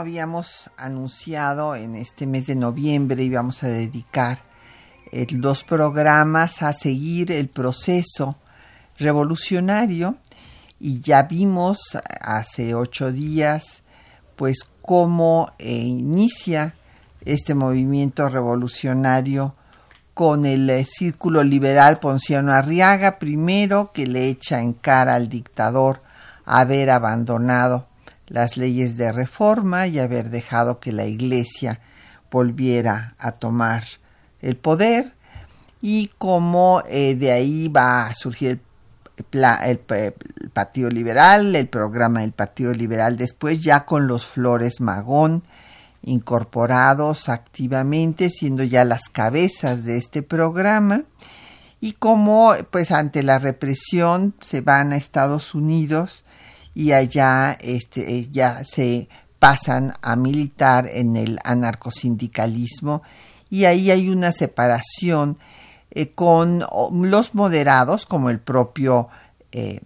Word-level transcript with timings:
Habíamos 0.00 0.70
anunciado 0.76 1.76
en 1.76 1.94
este 1.94 2.26
mes 2.26 2.46
de 2.46 2.54
noviembre, 2.54 3.22
íbamos 3.22 3.62
a 3.62 3.68
dedicar 3.68 4.42
eh, 5.12 5.26
dos 5.30 5.62
programas 5.62 6.62
a 6.62 6.72
seguir 6.72 7.30
el 7.30 7.48
proceso 7.48 8.36
revolucionario 8.98 10.16
y 10.78 11.00
ya 11.00 11.24
vimos 11.24 11.98
hace 12.20 12.74
ocho 12.74 13.12
días 13.12 13.82
pues 14.36 14.60
cómo 14.80 15.52
eh, 15.58 15.70
inicia 15.70 16.74
este 17.24 17.54
movimiento 17.54 18.28
revolucionario 18.28 19.54
con 20.14 20.46
el 20.46 20.68
eh, 20.70 20.84
círculo 20.84 21.44
liberal 21.44 22.00
Ponciano 22.00 22.52
Arriaga, 22.52 23.18
primero 23.18 23.92
que 23.92 24.06
le 24.06 24.28
echa 24.28 24.60
en 24.60 24.72
cara 24.72 25.14
al 25.14 25.28
dictador 25.28 26.00
haber 26.46 26.90
abandonado 26.90 27.89
las 28.30 28.56
leyes 28.56 28.96
de 28.96 29.12
reforma 29.12 29.86
y 29.88 29.98
haber 29.98 30.30
dejado 30.30 30.80
que 30.80 30.92
la 30.92 31.04
Iglesia 31.04 31.80
volviera 32.30 33.16
a 33.18 33.32
tomar 33.32 33.84
el 34.40 34.56
poder. 34.56 35.14
Y 35.82 36.10
cómo 36.16 36.82
eh, 36.88 37.16
de 37.16 37.32
ahí 37.32 37.68
va 37.68 38.06
a 38.06 38.14
surgir 38.14 38.60
el, 39.32 39.80
Partido 40.52 40.90
Liberal, 40.90 41.54
el 41.56 41.68
programa 41.68 42.20
del 42.20 42.32
Partido 42.32 42.72
Liberal 42.72 43.16
después 43.16 43.60
ya 43.60 43.84
con 43.84 44.06
los 44.06 44.26
Flores 44.26 44.80
Magón 44.80 45.42
incorporados 46.02 47.28
activamente 47.28 48.30
siendo 48.30 48.62
ya 48.62 48.84
las 48.84 49.08
cabezas 49.10 49.84
de 49.84 49.98
este 49.98 50.22
programa. 50.22 51.02
Y 51.82 51.92
cómo 51.92 52.54
pues 52.70 52.90
ante 52.90 53.22
la 53.22 53.38
represión 53.38 54.34
se 54.40 54.60
van 54.60 54.92
a 54.92 54.96
Estados 54.96 55.54
Unidos 55.54 56.24
y 56.74 56.92
allá 56.92 57.56
este, 57.60 58.18
eh, 58.18 58.28
ya 58.30 58.64
se 58.64 59.08
pasan 59.38 59.94
a 60.02 60.16
militar 60.16 60.88
en 60.92 61.16
el 61.16 61.38
anarcosindicalismo 61.44 63.02
y 63.48 63.64
ahí 63.64 63.90
hay 63.90 64.08
una 64.10 64.32
separación 64.32 65.38
eh, 65.90 66.10
con 66.10 66.64
los 66.92 67.34
moderados 67.34 68.06
como 68.06 68.30
el 68.30 68.38
propio 68.38 69.08
eh, 69.50 69.80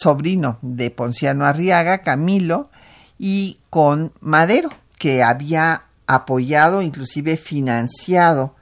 sobrino 0.00 0.58
de 0.62 0.90
Ponciano 0.90 1.44
Arriaga, 1.44 1.98
Camilo, 1.98 2.70
y 3.18 3.58
con 3.70 4.12
Madero, 4.20 4.70
que 4.98 5.22
había 5.22 5.84
apoyado, 6.06 6.82
inclusive 6.82 7.36
financiado 7.36 8.54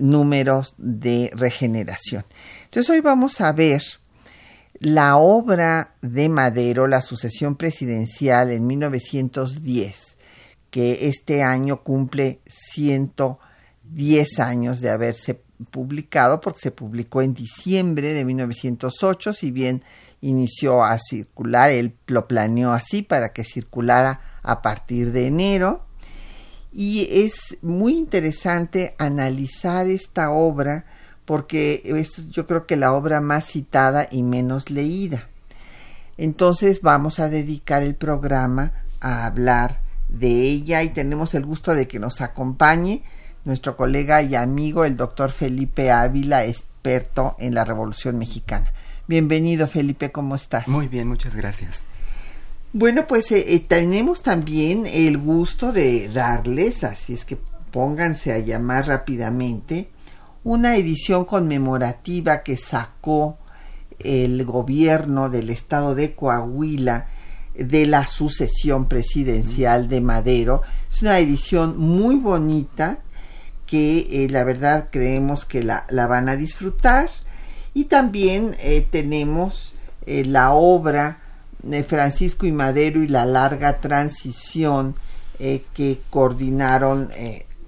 números 0.00 0.74
de 0.76 1.30
regeneración. 1.34 2.24
Entonces 2.64 2.90
hoy 2.90 3.00
vamos 3.00 3.40
a 3.40 3.52
ver 3.52 3.82
la 4.80 5.16
obra 5.16 5.94
de 6.02 6.28
Madero, 6.28 6.86
la 6.86 7.02
sucesión 7.02 7.56
presidencial 7.56 8.50
en 8.50 8.66
1910, 8.66 10.16
que 10.70 11.08
este 11.08 11.42
año 11.42 11.82
cumple 11.82 12.40
110 12.46 14.38
años 14.38 14.80
de 14.80 14.90
haberse 14.90 15.42
publicado, 15.70 16.40
porque 16.40 16.60
se 16.60 16.70
publicó 16.70 17.22
en 17.22 17.34
diciembre 17.34 18.12
de 18.12 18.24
1908, 18.24 19.32
si 19.32 19.50
bien 19.50 19.82
inició 20.20 20.84
a 20.84 20.98
circular, 20.98 21.70
él 21.70 21.96
lo 22.06 22.28
planeó 22.28 22.72
así 22.72 23.02
para 23.02 23.32
que 23.32 23.44
circulara 23.44 24.20
a 24.42 24.62
partir 24.62 25.10
de 25.12 25.26
enero. 25.26 25.84
Y 26.70 27.08
es 27.10 27.58
muy 27.62 27.96
interesante 27.96 28.94
analizar 28.98 29.88
esta 29.88 30.30
obra 30.30 30.84
porque 31.28 31.82
es 31.84 32.30
yo 32.30 32.46
creo 32.46 32.64
que 32.64 32.76
la 32.76 32.94
obra 32.94 33.20
más 33.20 33.44
citada 33.44 34.08
y 34.10 34.22
menos 34.22 34.70
leída. 34.70 35.28
Entonces 36.16 36.80
vamos 36.80 37.18
a 37.18 37.28
dedicar 37.28 37.82
el 37.82 37.94
programa 37.96 38.72
a 39.02 39.26
hablar 39.26 39.82
de 40.08 40.44
ella 40.44 40.82
y 40.82 40.88
tenemos 40.88 41.34
el 41.34 41.44
gusto 41.44 41.74
de 41.74 41.86
que 41.86 41.98
nos 41.98 42.22
acompañe 42.22 43.02
nuestro 43.44 43.76
colega 43.76 44.22
y 44.22 44.36
amigo 44.36 44.86
el 44.86 44.96
doctor 44.96 45.30
Felipe 45.30 45.90
Ávila, 45.90 46.46
experto 46.46 47.36
en 47.38 47.54
la 47.54 47.66
Revolución 47.66 48.16
Mexicana. 48.16 48.72
Bienvenido 49.06 49.68
Felipe, 49.68 50.10
¿cómo 50.10 50.34
estás? 50.34 50.66
Muy 50.66 50.88
bien, 50.88 51.08
muchas 51.08 51.34
gracias. 51.34 51.82
Bueno, 52.72 53.06
pues 53.06 53.30
eh, 53.32 53.44
eh, 53.48 53.60
tenemos 53.60 54.22
también 54.22 54.86
el 54.86 55.18
gusto 55.18 55.72
de 55.72 56.08
darles, 56.08 56.84
así 56.84 57.12
es 57.12 57.26
que 57.26 57.38
pónganse 57.70 58.32
a 58.32 58.38
llamar 58.38 58.86
rápidamente, 58.86 59.90
una 60.44 60.76
edición 60.76 61.24
conmemorativa 61.24 62.42
que 62.42 62.56
sacó 62.56 63.38
el 63.98 64.44
gobierno 64.44 65.28
del 65.28 65.50
estado 65.50 65.94
de 65.94 66.14
Coahuila 66.14 67.08
de 67.54 67.86
la 67.86 68.06
sucesión 68.06 68.86
presidencial 68.86 69.88
de 69.88 70.00
Madero. 70.00 70.62
Es 70.90 71.02
una 71.02 71.18
edición 71.18 71.76
muy 71.78 72.16
bonita 72.16 72.98
que 73.66 74.06
eh, 74.10 74.28
la 74.30 74.44
verdad 74.44 74.88
creemos 74.90 75.44
que 75.44 75.64
la, 75.64 75.84
van 75.90 76.28
a 76.28 76.36
disfrutar. 76.36 77.10
Y 77.74 77.84
también 77.84 78.56
eh, 78.60 78.86
tenemos 78.88 79.74
eh, 80.06 80.24
la 80.24 80.52
obra 80.52 81.20
de 81.62 81.82
Francisco 81.82 82.46
y 82.46 82.52
Madero 82.52 83.02
y 83.02 83.08
la 83.08 83.26
larga 83.26 83.80
transición 83.80 84.94
que 85.38 86.00
coordinaron 86.10 87.10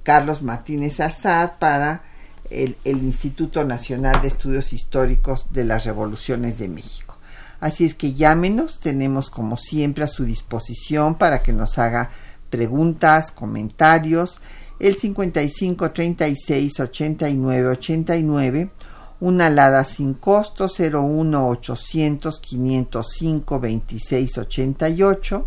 Carlos 0.03 0.43
Martínez 0.43 0.99
Azad 0.99 1.53
para 1.61 2.03
el, 2.51 2.77
Instituto 2.85 3.65
Nacional 3.65 4.21
de 4.21 4.29
Estudios 4.29 4.73
Históricos 4.73 5.47
de 5.51 5.65
las 5.65 5.85
Revoluciones 5.85 6.59
de 6.59 6.69
México. 6.69 7.17
Así 7.61 7.85
es 7.85 7.95
que 7.95 8.15
llámenos, 8.15 8.81
tenemos 8.81 9.31
como 9.31 9.57
siempre 9.57 10.05
a 10.05 10.09
su 10.09 10.25
disposición 10.25 11.17
para 11.17 11.43
que 11.43 11.53
nos 11.53 11.79
haga 11.79 12.11
preguntas, 12.49 13.31
comentarios, 13.31 14.41
el 14.79 14.97
55 14.97 15.91
36 15.91 16.81
89 16.81 17.69
89, 17.69 18.71
una 19.21 19.47
alada 19.47 19.85
sin 19.85 20.15
costo 20.15 20.69
01 20.69 21.49
800 21.49 22.41
505 22.41 23.61
26 23.61 24.39
88, 24.39 25.47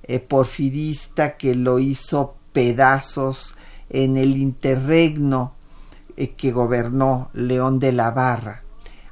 eh, 0.03 0.19
porfirista 0.19 1.35
que 1.37 1.55
lo 1.55 1.79
hizo 1.79 2.35
pedazos 2.53 3.55
en 3.89 4.17
el 4.17 4.37
interregno 4.37 5.53
eh, 6.15 6.31
que 6.31 6.51
gobernó 6.51 7.29
León 7.33 7.79
de 7.79 7.93
la 7.93 8.11
Barra, 8.11 8.63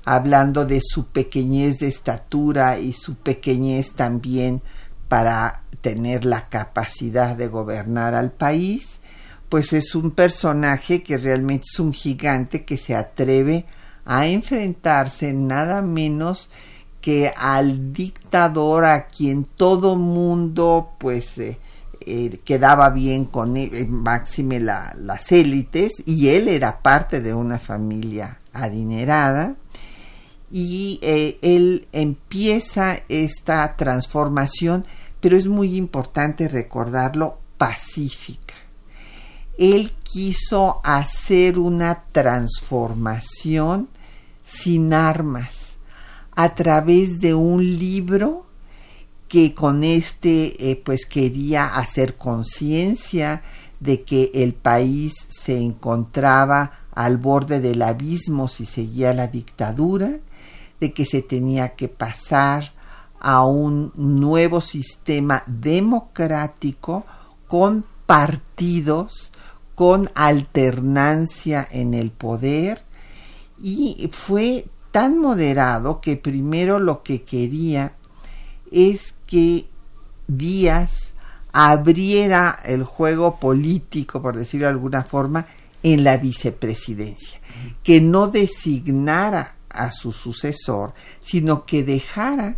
hablando 0.04 0.66
de 0.66 0.82
su 0.84 1.08
pequeñez 1.08 1.80
de 1.80 1.88
estatura 1.88 2.78
y 2.78 2.94
su 2.94 3.16
pequeñez 3.16 3.94
también 3.94 4.62
para 5.08 5.64
tener 5.86 6.26
la 6.26 6.50
capacidad 6.50 7.36
de 7.36 7.48
gobernar 7.48 8.16
al 8.16 8.32
país, 8.32 9.02
pues 9.50 9.72
es 9.72 9.94
un 9.94 10.10
personaje 10.10 11.04
que 11.04 11.20
realmente 11.20 11.68
es 11.72 11.80
un 11.80 11.94
gigante 11.94 12.66
que 12.66 12.76
se 12.76 12.96
atreve 12.96 13.68
a 14.04 14.26
enfrentarse 14.26 15.32
nada 15.32 15.84
menos 15.84 16.50
que 17.02 17.32
al 17.38 17.94
dictador 17.94 18.86
a 18.86 19.06
quien 19.06 19.44
todo 19.44 19.96
mundo 19.96 20.96
pues 20.98 21.38
eh, 21.38 21.60
eh, 22.04 22.40
quedaba 22.44 22.90
bien 22.90 23.26
con 23.26 23.56
él, 23.56 23.88
máxime 23.88 24.60
las 24.60 25.32
élites, 25.32 25.92
y 26.08 26.30
él 26.30 26.48
era 26.48 26.82
parte 26.82 27.22
de 27.22 27.36
una 27.36 27.60
familia 27.60 28.40
adinerada, 28.54 29.56
y 30.52 31.00
eh, 31.04 31.38
él 31.42 31.88
empieza 31.92 32.98
esta 33.08 33.76
transformación, 33.76 34.86
pero 35.26 35.38
es 35.38 35.48
muy 35.48 35.76
importante 35.76 36.48
recordarlo, 36.48 37.40
pacífica. 37.58 38.54
Él 39.58 39.92
quiso 40.04 40.82
hacer 40.84 41.58
una 41.58 42.04
transformación 42.12 43.90
sin 44.44 44.94
armas, 44.94 45.78
a 46.36 46.54
través 46.54 47.22
de 47.22 47.34
un 47.34 47.66
libro 47.66 48.46
que 49.28 49.56
con 49.56 49.84
este 49.84 50.70
eh, 50.70 50.76
pues 50.76 51.08
quería 51.08 51.76
hacer 51.76 52.18
conciencia 52.18 53.42
de 53.80 54.04
que 54.04 54.30
el 54.36 54.54
país 54.54 55.16
se 55.30 55.58
encontraba 55.58 56.82
al 56.92 57.18
borde 57.18 57.62
del 57.62 57.82
abismo 57.82 58.48
si 58.48 58.68
seguía 58.68 59.12
la 59.16 59.26
dictadura, 59.26 60.20
de 60.80 60.94
que 60.94 61.04
se 61.04 61.24
tenía 61.24 61.70
que 61.70 61.88
pasar 61.88 62.75
a 63.28 63.44
un 63.44 63.92
nuevo 63.96 64.62
sistema 64.62 65.44
democrático 65.48 67.08
con 67.48 67.84
partidos, 68.06 69.32
con 69.74 70.12
alternancia 70.14 71.68
en 71.72 71.96
el 71.96 72.12
poder. 72.12 72.84
Y 73.60 74.10
fue 74.12 74.68
tan 74.92 75.18
moderado 75.18 76.02
que 76.02 76.18
primero 76.18 76.78
lo 76.78 77.02
que 77.02 77.24
quería 77.24 77.96
es 78.72 79.16
que 79.26 79.70
Díaz 80.28 81.16
abriera 81.52 82.60
el 82.64 82.84
juego 82.84 83.40
político, 83.40 84.22
por 84.22 84.38
decirlo 84.38 84.68
de 84.68 84.74
alguna 84.74 85.04
forma, 85.04 85.48
en 85.82 86.04
la 86.04 86.18
vicepresidencia, 86.18 87.40
que 87.82 88.02
no 88.02 88.28
designara 88.28 89.56
a 89.68 89.90
su 89.90 90.12
sucesor, 90.12 90.94
sino 91.24 91.66
que 91.66 91.84
dejara 91.84 92.58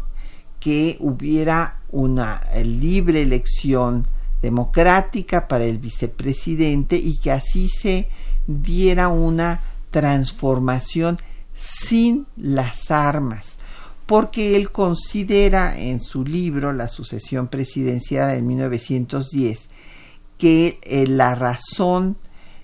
que 0.60 0.98
hubiera 1.00 1.82
una 1.90 2.42
libre 2.64 3.22
elección 3.22 4.08
democrática 4.42 5.48
para 5.48 5.66
el 5.66 5.78
vicepresidente 5.78 6.98
y 6.98 7.18
que 7.18 7.32
así 7.32 7.68
se 7.70 8.10
diera 8.46 9.08
una 9.08 9.62
transformación 9.92 11.18
sin 11.54 12.28
las 12.36 12.92
armas 12.92 13.58
porque 14.08 14.56
él 14.56 14.72
considera 14.72 15.78
en 15.78 16.00
su 16.00 16.24
libro 16.24 16.74
La 16.74 16.88
sucesión 16.88 17.50
presidencial 17.50 18.36
en 18.36 18.48
1910 18.48 19.60
que 20.38 20.80
eh, 20.82 21.06
la 21.08 21.36
razón 21.36 22.18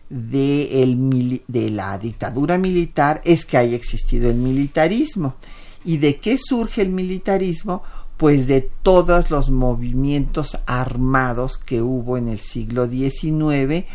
de, 0.09 1.41
de 1.47 1.69
la 1.69 1.97
dictadura 1.97 2.57
militar 2.57 3.21
es 3.25 3.45
que 3.45 3.57
haya 3.57 3.75
existido 3.75 4.29
el 4.29 4.37
militarismo. 4.37 5.35
¿Y 5.83 5.97
de 5.97 6.19
qué 6.19 6.38
surge 6.38 6.81
el 6.81 6.89
militarismo? 6.89 7.83
Pues 8.18 8.47
de 8.47 8.62
todos 8.62 9.31
los 9.31 9.50
movimientos 9.50 10.57
armados 10.65 11.57
que 11.57 11.81
hubo 11.81 12.18
en 12.18 12.30
el 12.30 12.39
siglo 12.39 12.88
XIX, 12.88 13.85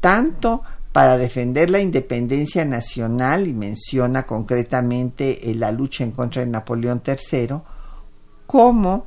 tanto 0.00 0.62
para 0.92 1.18
defender 1.18 1.70
la 1.70 1.80
independencia 1.80 2.64
nacional 2.64 3.48
y 3.48 3.52
menciona 3.52 4.26
concretamente 4.26 5.50
eh, 5.50 5.54
la 5.56 5.72
lucha 5.72 6.04
en 6.04 6.12
contra 6.12 6.44
de 6.44 6.50
Napoleón 6.50 7.02
III, 7.04 7.56
como 8.46 9.04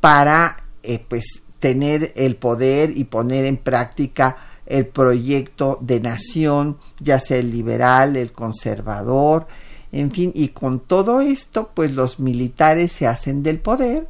para 0.00 0.56
eh, 0.84 1.04
pues 1.06 1.42
tener 1.58 2.12
el 2.14 2.36
poder 2.36 2.96
y 2.96 3.04
poner 3.04 3.44
en 3.44 3.56
práctica 3.56 4.36
el 4.66 4.86
proyecto 4.86 5.78
de 5.80 5.98
nación, 6.00 6.78
ya 7.00 7.18
sea 7.18 7.38
el 7.38 7.50
liberal, 7.50 8.16
el 8.16 8.30
conservador, 8.30 9.48
en 9.92 10.10
fin, 10.10 10.32
y 10.34 10.48
con 10.48 10.80
todo 10.80 11.20
esto, 11.20 11.70
pues 11.74 11.92
los 11.92 12.18
militares 12.18 12.92
se 12.92 13.06
hacen 13.06 13.42
del 13.42 13.60
poder 13.60 14.08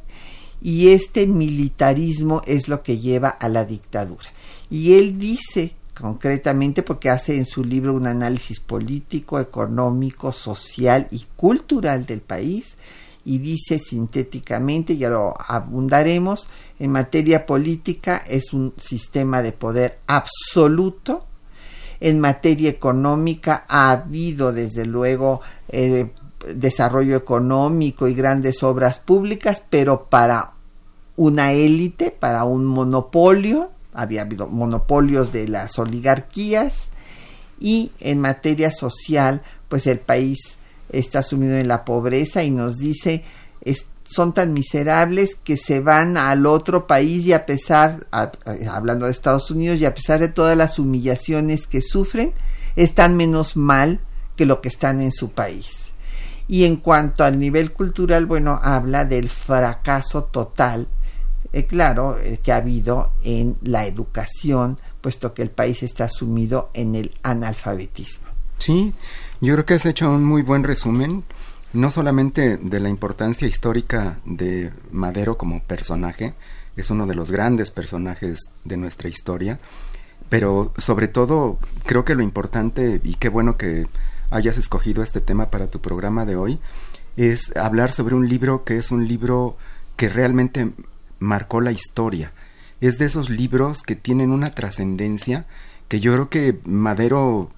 y 0.61 0.89
este 0.89 1.27
militarismo 1.27 2.41
es 2.45 2.67
lo 2.67 2.83
que 2.83 2.99
lleva 2.99 3.29
a 3.29 3.47
la 3.49 3.65
dictadura. 3.65 4.25
Y 4.69 4.93
él 4.93 5.19
dice 5.19 5.75
concretamente 5.99 6.83
porque 6.83 7.09
hace 7.09 7.37
en 7.37 7.45
su 7.45 7.63
libro 7.63 7.93
un 7.93 8.07
análisis 8.07 8.59
político, 8.59 9.39
económico, 9.39 10.31
social 10.31 11.07
y 11.11 11.25
cultural 11.35 12.05
del 12.05 12.21
país 12.21 12.77
y 13.25 13.39
dice 13.39 13.77
sintéticamente, 13.77 14.97
ya 14.97 15.09
lo 15.09 15.33
abundaremos, 15.37 16.47
en 16.79 16.91
materia 16.91 17.45
política 17.45 18.23
es 18.25 18.53
un 18.53 18.73
sistema 18.77 19.41
de 19.41 19.51
poder 19.51 19.99
absoluto, 20.07 21.25
en 21.99 22.19
materia 22.19 22.69
económica 22.69 23.65
ha 23.67 23.91
habido 23.91 24.53
desde 24.53 24.85
luego 24.85 25.41
eh, 25.69 26.11
desarrollo 26.53 27.15
económico 27.15 28.07
y 28.07 28.13
grandes 28.13 28.63
obras 28.63 28.99
públicas, 28.99 29.63
pero 29.69 30.05
para 30.09 30.53
una 31.15 31.51
élite, 31.53 32.11
para 32.11 32.43
un 32.43 32.65
monopolio, 32.65 33.71
había 33.93 34.21
habido 34.21 34.47
monopolios 34.47 35.31
de 35.31 35.47
las 35.47 35.79
oligarquías 35.79 36.89
y 37.59 37.91
en 37.99 38.21
materia 38.21 38.71
social, 38.71 39.41
pues 39.67 39.87
el 39.87 39.99
país 39.99 40.57
está 40.89 41.23
sumido 41.23 41.57
en 41.57 41.67
la 41.67 41.83
pobreza 41.83 42.43
y 42.43 42.51
nos 42.51 42.77
dice 42.77 43.23
son 44.09 44.33
tan 44.33 44.53
miserables 44.53 45.37
que 45.43 45.57
se 45.57 45.79
van 45.79 46.17
al 46.17 46.45
otro 46.45 46.87
país 46.87 47.25
y 47.25 47.33
a 47.33 47.45
pesar, 47.45 48.07
hablando 48.71 49.05
de 49.05 49.11
Estados 49.11 49.51
Unidos, 49.51 49.79
y 49.79 49.85
a 49.85 49.93
pesar 49.93 50.19
de 50.19 50.29
todas 50.29 50.57
las 50.57 50.79
humillaciones 50.79 51.67
que 51.67 51.81
sufren, 51.81 52.33
están 52.75 53.17
menos 53.17 53.57
mal 53.57 53.99
que 54.35 54.45
lo 54.45 54.61
que 54.61 54.69
están 54.69 55.01
en 55.01 55.11
su 55.11 55.31
país. 55.31 55.91
Y 56.47 56.63
en 56.63 56.77
cuanto 56.77 57.25
al 57.25 57.37
nivel 57.39 57.73
cultural, 57.73 58.25
bueno, 58.25 58.59
habla 58.63 59.03
del 59.03 59.29
fracaso 59.29 60.23
total 60.23 60.87
eh, 61.53 61.65
claro, 61.65 62.17
eh, 62.19 62.39
que 62.43 62.51
ha 62.51 62.57
habido 62.57 63.13
en 63.23 63.57
la 63.61 63.85
educación, 63.85 64.77
puesto 65.01 65.33
que 65.33 65.41
el 65.41 65.49
país 65.49 65.81
está 65.81 66.09
sumido 66.09 66.69
en 66.73 66.95
el 66.95 67.11
analfabetismo. 67.23 68.27
Sí, 68.57 68.93
yo 69.39 69.53
creo 69.53 69.65
que 69.65 69.75
has 69.75 69.85
hecho 69.85 70.09
un 70.09 70.25
muy 70.25 70.41
buen 70.41 70.63
resumen, 70.63 71.23
no 71.73 71.91
solamente 71.91 72.57
de 72.57 72.79
la 72.79 72.89
importancia 72.89 73.47
histórica 73.47 74.19
de 74.25 74.71
Madero 74.91 75.37
como 75.37 75.61
personaje, 75.61 76.33
es 76.75 76.89
uno 76.89 77.07
de 77.07 77.15
los 77.15 77.31
grandes 77.31 77.71
personajes 77.71 78.39
de 78.63 78.77
nuestra 78.77 79.09
historia, 79.09 79.59
pero 80.29 80.73
sobre 80.77 81.07
todo 81.07 81.57
creo 81.85 82.05
que 82.05 82.15
lo 82.15 82.23
importante, 82.23 83.01
y 83.03 83.15
qué 83.15 83.29
bueno 83.29 83.57
que 83.57 83.87
hayas 84.29 84.57
escogido 84.57 85.03
este 85.03 85.21
tema 85.21 85.49
para 85.49 85.67
tu 85.67 85.79
programa 85.79 86.25
de 86.25 86.35
hoy, 86.35 86.59
es 87.15 87.55
hablar 87.57 87.91
sobre 87.91 88.15
un 88.15 88.29
libro 88.29 88.63
que 88.63 88.77
es 88.77 88.91
un 88.91 89.07
libro 89.07 89.57
que 89.95 90.09
realmente 90.09 90.71
marcó 91.19 91.61
la 91.61 91.71
historia. 91.71 92.31
Es 92.79 92.99
de 92.99 93.05
esos 93.05 93.29
libros 93.29 93.81
que 93.81 93.95
tienen 93.95 94.31
una 94.31 94.53
trascendencia 94.53 95.45
que 95.87 95.99
yo 95.99 96.13
creo 96.13 96.29
que 96.29 96.59
Madero 96.65 97.49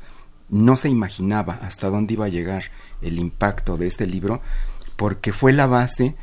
no 0.49 0.77
se 0.77 0.89
imaginaba 0.89 1.59
hasta 1.61 1.89
dónde 1.89 2.13
iba 2.13 2.25
a 2.25 2.29
llegar 2.29 2.63
el 3.01 3.19
impacto 3.19 3.77
de 3.77 3.87
este 3.87 4.07
libro, 4.07 4.41
porque 4.95 5.33
fue 5.33 5.53
la 5.53 5.67
base 5.67 6.15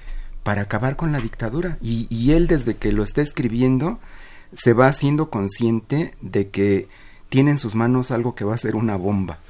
para 0.43 0.63
acabar 0.63 0.97
con 0.97 1.11
la 1.11 1.19
dictadura. 1.19 1.79
Y, 1.83 2.31
él 2.31 2.47
desde 2.47 2.77
que 2.77 2.93
lo 2.93 3.03
está 3.03 3.23
escribiendo 3.23 3.99
se 4.53 4.75
va 4.75 4.87
haciendo 4.87 5.29
consciente 5.29 6.15
de 6.21 6.51
que 6.51 6.87
tiene 7.29 7.51
en 7.51 7.59
sus 7.59 7.75
manos 7.75 8.13
algo 8.13 8.35
que 8.35 8.45
va 8.45 8.55
a 8.55 8.59
ser 8.59 8.77
una 8.77 8.97
bomba, 8.97 9.41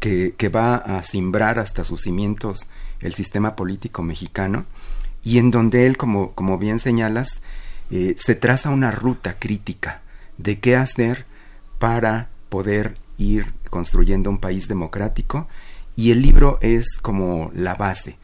que, 0.00 0.34
va 0.48 0.76
a 0.76 1.02
simbrar 1.02 1.58
hasta 1.58 1.84
sus 1.84 2.02
cimientos 2.02 2.66
el 3.00 3.14
sistema 3.14 3.56
político 3.56 4.02
mexicano 4.02 4.64
y 5.22 5.38
en 5.38 5.50
donde 5.50 5.86
él, 5.86 5.96
como, 5.96 6.32
como 6.34 6.58
bien 6.58 6.78
señalas, 6.78 7.28
eh, 7.90 8.14
se 8.16 8.34
traza 8.34 8.70
una 8.70 8.90
ruta 8.90 9.36
crítica 9.38 10.00
de 10.38 10.58
qué 10.60 10.76
hacer 10.76 11.26
para 11.78 12.30
poder 12.48 12.96
ir 13.18 13.52
construyendo 13.68 14.30
un 14.30 14.38
país 14.38 14.66
democrático 14.66 15.46
y 15.96 16.10
el 16.10 16.22
libro 16.22 16.58
es 16.60 16.98
como 17.00 17.50
la 17.54 17.74
base, 17.74 18.18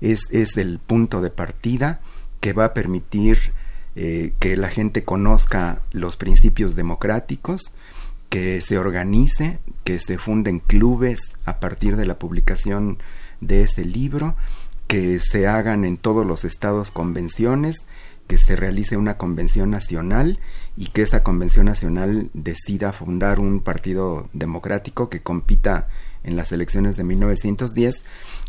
es, 0.00 0.30
es 0.30 0.56
el 0.56 0.78
punto 0.78 1.20
de 1.20 1.30
partida 1.30 2.00
que 2.40 2.52
va 2.52 2.66
a 2.66 2.74
permitir 2.74 3.52
eh, 3.96 4.32
que 4.38 4.56
la 4.56 4.68
gente 4.68 5.04
conozca 5.04 5.82
los 5.92 6.16
principios 6.16 6.74
democráticos, 6.76 7.72
que 8.28 8.60
se 8.60 8.78
organice, 8.78 9.60
que 9.84 9.98
se 9.98 10.18
funden 10.18 10.58
clubes 10.58 11.20
a 11.44 11.60
partir 11.60 11.96
de 11.96 12.04
la 12.04 12.18
publicación 12.18 12.98
de 13.40 13.62
este 13.62 13.84
libro 13.84 14.34
que 14.86 15.20
se 15.20 15.46
hagan 15.46 15.84
en 15.84 15.96
todos 15.96 16.26
los 16.26 16.44
estados 16.44 16.90
convenciones 16.90 17.82
que 18.26 18.38
se 18.38 18.56
realice 18.56 18.96
una 18.96 19.18
convención 19.18 19.70
nacional 19.70 20.38
y 20.76 20.86
que 20.86 21.02
esta 21.02 21.22
convención 21.22 21.66
nacional 21.66 22.30
decida 22.32 22.92
fundar 22.92 23.38
un 23.38 23.60
partido 23.60 24.28
democrático 24.32 25.10
que 25.10 25.20
compita 25.20 25.88
en 26.24 26.36
las 26.36 26.52
elecciones 26.52 26.96
de 26.96 27.04
1910 27.04 28.02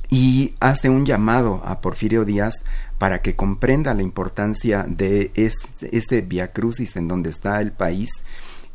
y 0.10 0.56
hace 0.60 0.90
un 0.90 1.06
llamado 1.06 1.62
a 1.66 1.82
Porfirio 1.82 2.26
Díaz 2.26 2.56
para 2.98 3.22
que 3.22 3.36
comprenda 3.36 3.94
la 3.94 4.02
importancia 4.02 4.86
de 4.88 5.32
ese, 5.36 6.22
via 6.22 6.52
crucis 6.52 6.96
en 6.96 7.08
donde 7.08 7.30
está 7.30 7.62
el 7.62 7.72
país 7.72 8.10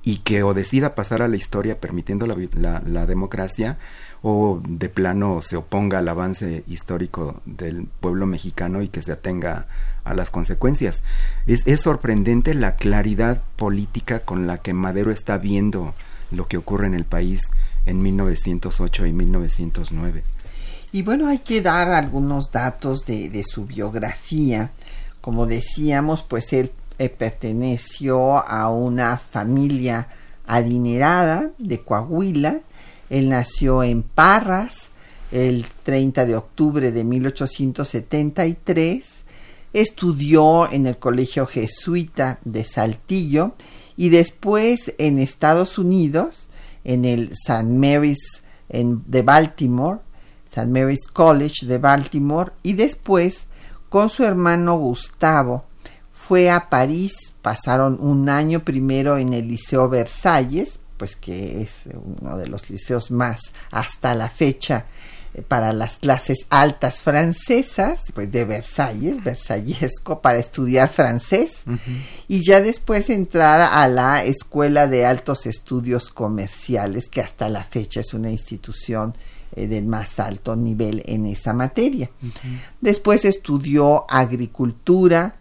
y 0.02 0.18
que 0.18 0.42
o 0.42 0.54
decida 0.54 0.94
pasar 0.94 1.22
a 1.22 1.28
la 1.28 1.36
historia 1.36 1.78
permitiendo 1.78 2.26
la, 2.26 3.06
democracia 3.06 3.78
o 4.22 4.60
de 4.66 4.88
plano 4.88 5.42
se 5.42 5.56
oponga 5.56 5.98
al 5.98 6.08
avance 6.08 6.64
histórico 6.66 7.42
del 7.44 7.86
pueblo 8.00 8.26
mexicano 8.26 8.82
y 8.82 8.88
que 8.88 9.02
se 9.02 9.12
atenga 9.12 9.66
a 10.04 10.14
las 10.14 10.30
consecuencias. 10.30 11.02
Es 11.46 11.80
sorprendente 11.80 12.54
la 12.54 12.76
claridad 12.76 13.42
política 13.56 14.20
con 14.20 14.46
la 14.46 14.58
que 14.58 14.72
Madero 14.72 15.10
está 15.10 15.38
viendo 15.38 15.94
lo 16.30 16.46
que 16.46 16.56
ocurre 16.56 16.86
en 16.86 16.94
el 16.94 17.04
país 17.04 17.50
en 17.86 18.02
1908 18.02 19.06
y 19.06 19.12
1909. 19.12 20.24
Y 20.92 21.02
bueno, 21.02 21.28
hay 21.28 21.38
que 21.38 21.62
dar 21.62 21.88
algunos 21.88 22.50
datos 22.50 23.06
de, 23.06 23.44
su 23.44 23.66
biografía. 23.66 24.72
Como 25.20 25.46
decíamos, 25.46 26.22
pues 26.22 26.52
él 26.52 26.72
eh, 26.98 27.08
perteneció 27.08 28.38
a 28.38 28.70
una 28.70 29.18
familia 29.18 30.08
adinerada 30.46 31.50
de 31.58 31.82
Coahuila. 31.82 32.60
Él 33.08 33.28
nació 33.28 33.84
en 33.84 34.02
Parras 34.02 34.90
el 35.30 35.66
30 35.84 36.24
de 36.24 36.36
octubre 36.36 36.90
de 36.90 37.04
1873. 37.04 39.24
Estudió 39.72 40.68
en 40.72 40.88
el 40.88 40.98
Colegio 40.98 41.46
Jesuita 41.46 42.40
de 42.44 42.64
Saltillo 42.64 43.54
y 43.96 44.08
después 44.08 44.92
en 44.98 45.18
Estados 45.18 45.78
Unidos, 45.78 46.49
en 46.84 47.04
el 47.04 47.32
St. 47.32 47.64
Mary's 47.64 48.42
de 48.68 49.22
Baltimore, 49.22 49.98
St. 50.48 50.66
Mary's 50.68 51.08
College 51.12 51.66
de 51.66 51.78
Baltimore 51.78 52.52
y 52.62 52.74
después 52.74 53.46
con 53.88 54.08
su 54.08 54.24
hermano 54.24 54.76
Gustavo 54.78 55.64
fue 56.10 56.50
a 56.50 56.68
París, 56.68 57.34
pasaron 57.42 57.98
un 58.00 58.28
año 58.28 58.60
primero 58.60 59.16
en 59.16 59.32
el 59.32 59.48
Liceo 59.48 59.88
Versalles, 59.88 60.78
pues 60.96 61.16
que 61.16 61.62
es 61.62 61.88
uno 62.20 62.36
de 62.36 62.46
los 62.46 62.70
liceos 62.70 63.10
más 63.10 63.40
hasta 63.70 64.14
la 64.14 64.28
fecha 64.28 64.86
para 65.46 65.72
las 65.72 65.98
clases 65.98 66.46
altas 66.50 67.00
francesas, 67.00 68.00
pues 68.14 68.32
de 68.32 68.44
Versalles, 68.44 69.22
versallesco, 69.22 70.20
para 70.20 70.38
estudiar 70.38 70.88
francés, 70.90 71.62
y 72.26 72.42
ya 72.44 72.60
después 72.60 73.10
entrar 73.10 73.60
a 73.72 73.86
la 73.88 74.24
Escuela 74.24 74.88
de 74.88 75.06
Altos 75.06 75.46
Estudios 75.46 76.10
Comerciales, 76.10 77.08
que 77.08 77.20
hasta 77.20 77.48
la 77.48 77.64
fecha 77.64 78.00
es 78.00 78.12
una 78.12 78.30
institución 78.30 79.14
eh, 79.54 79.66
del 79.66 79.86
más 79.86 80.18
alto 80.18 80.56
nivel 80.56 81.02
en 81.06 81.26
esa 81.26 81.52
materia. 81.52 82.10
Después 82.80 83.24
estudió 83.24 84.06
agricultura 84.10 85.36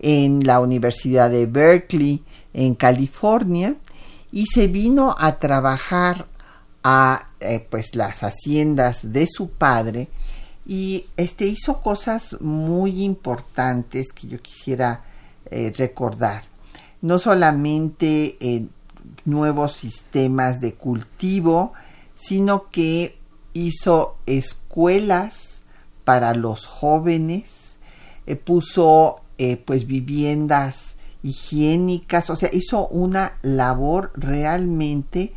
en 0.00 0.46
la 0.46 0.60
Universidad 0.60 1.30
de 1.30 1.46
Berkeley, 1.46 2.22
en 2.54 2.74
California, 2.74 3.76
y 4.32 4.46
se 4.46 4.68
vino 4.68 5.14
a 5.18 5.38
trabajar 5.38 6.26
a 6.82 7.27
eh, 7.40 7.64
pues 7.70 7.94
las 7.94 8.24
haciendas 8.24 9.12
de 9.12 9.28
su 9.28 9.48
padre 9.48 10.08
y 10.66 11.06
este 11.16 11.46
hizo 11.46 11.80
cosas 11.80 12.36
muy 12.40 13.04
importantes 13.04 14.12
que 14.12 14.26
yo 14.26 14.42
quisiera 14.42 15.04
eh, 15.48 15.72
recordar. 15.76 16.42
No 17.00 17.20
solamente 17.20 18.66
nuevos 19.24 19.72
sistemas 19.72 20.60
de 20.60 20.74
cultivo 20.74 21.72
sino 22.16 22.70
que 22.70 23.16
hizo 23.52 24.16
escuelas 24.26 25.60
para 26.04 26.34
los 26.34 26.66
jóvenes, 26.66 27.78
eh, 28.26 28.34
puso 28.34 29.20
pues 29.64 29.86
viviendas 29.86 30.96
higiénicas, 31.22 32.28
o 32.30 32.34
sea, 32.34 32.50
hizo 32.52 32.88
una 32.88 33.38
labor 33.42 34.10
realmente 34.16 35.32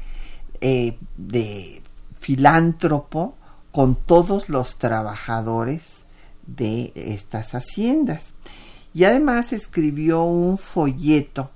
de 0.60 1.81
filántropo 2.22 3.36
con 3.72 3.96
todos 3.96 4.48
los 4.48 4.78
trabajadores 4.78 6.06
de 6.46 6.94
estas 6.96 7.56
haciendas. 7.56 8.36
Y 8.94 9.06
además 9.06 9.54
escribió 9.54 10.24
un 10.24 10.58
folleto 10.58 11.50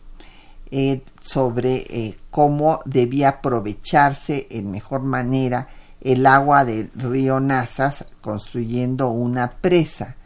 sobre 1.21 2.17
cómo 2.31 2.79
debía 2.85 3.29
aprovecharse 3.29 4.47
en 4.49 4.71
mejor 4.71 5.03
manera 5.03 5.67
el 6.01 6.25
agua 6.25 6.65
del 6.65 6.89
río 6.95 7.39
Nazas 7.39 8.05
construyendo 8.19 9.09
una 9.09 9.51
presa. 9.51 10.17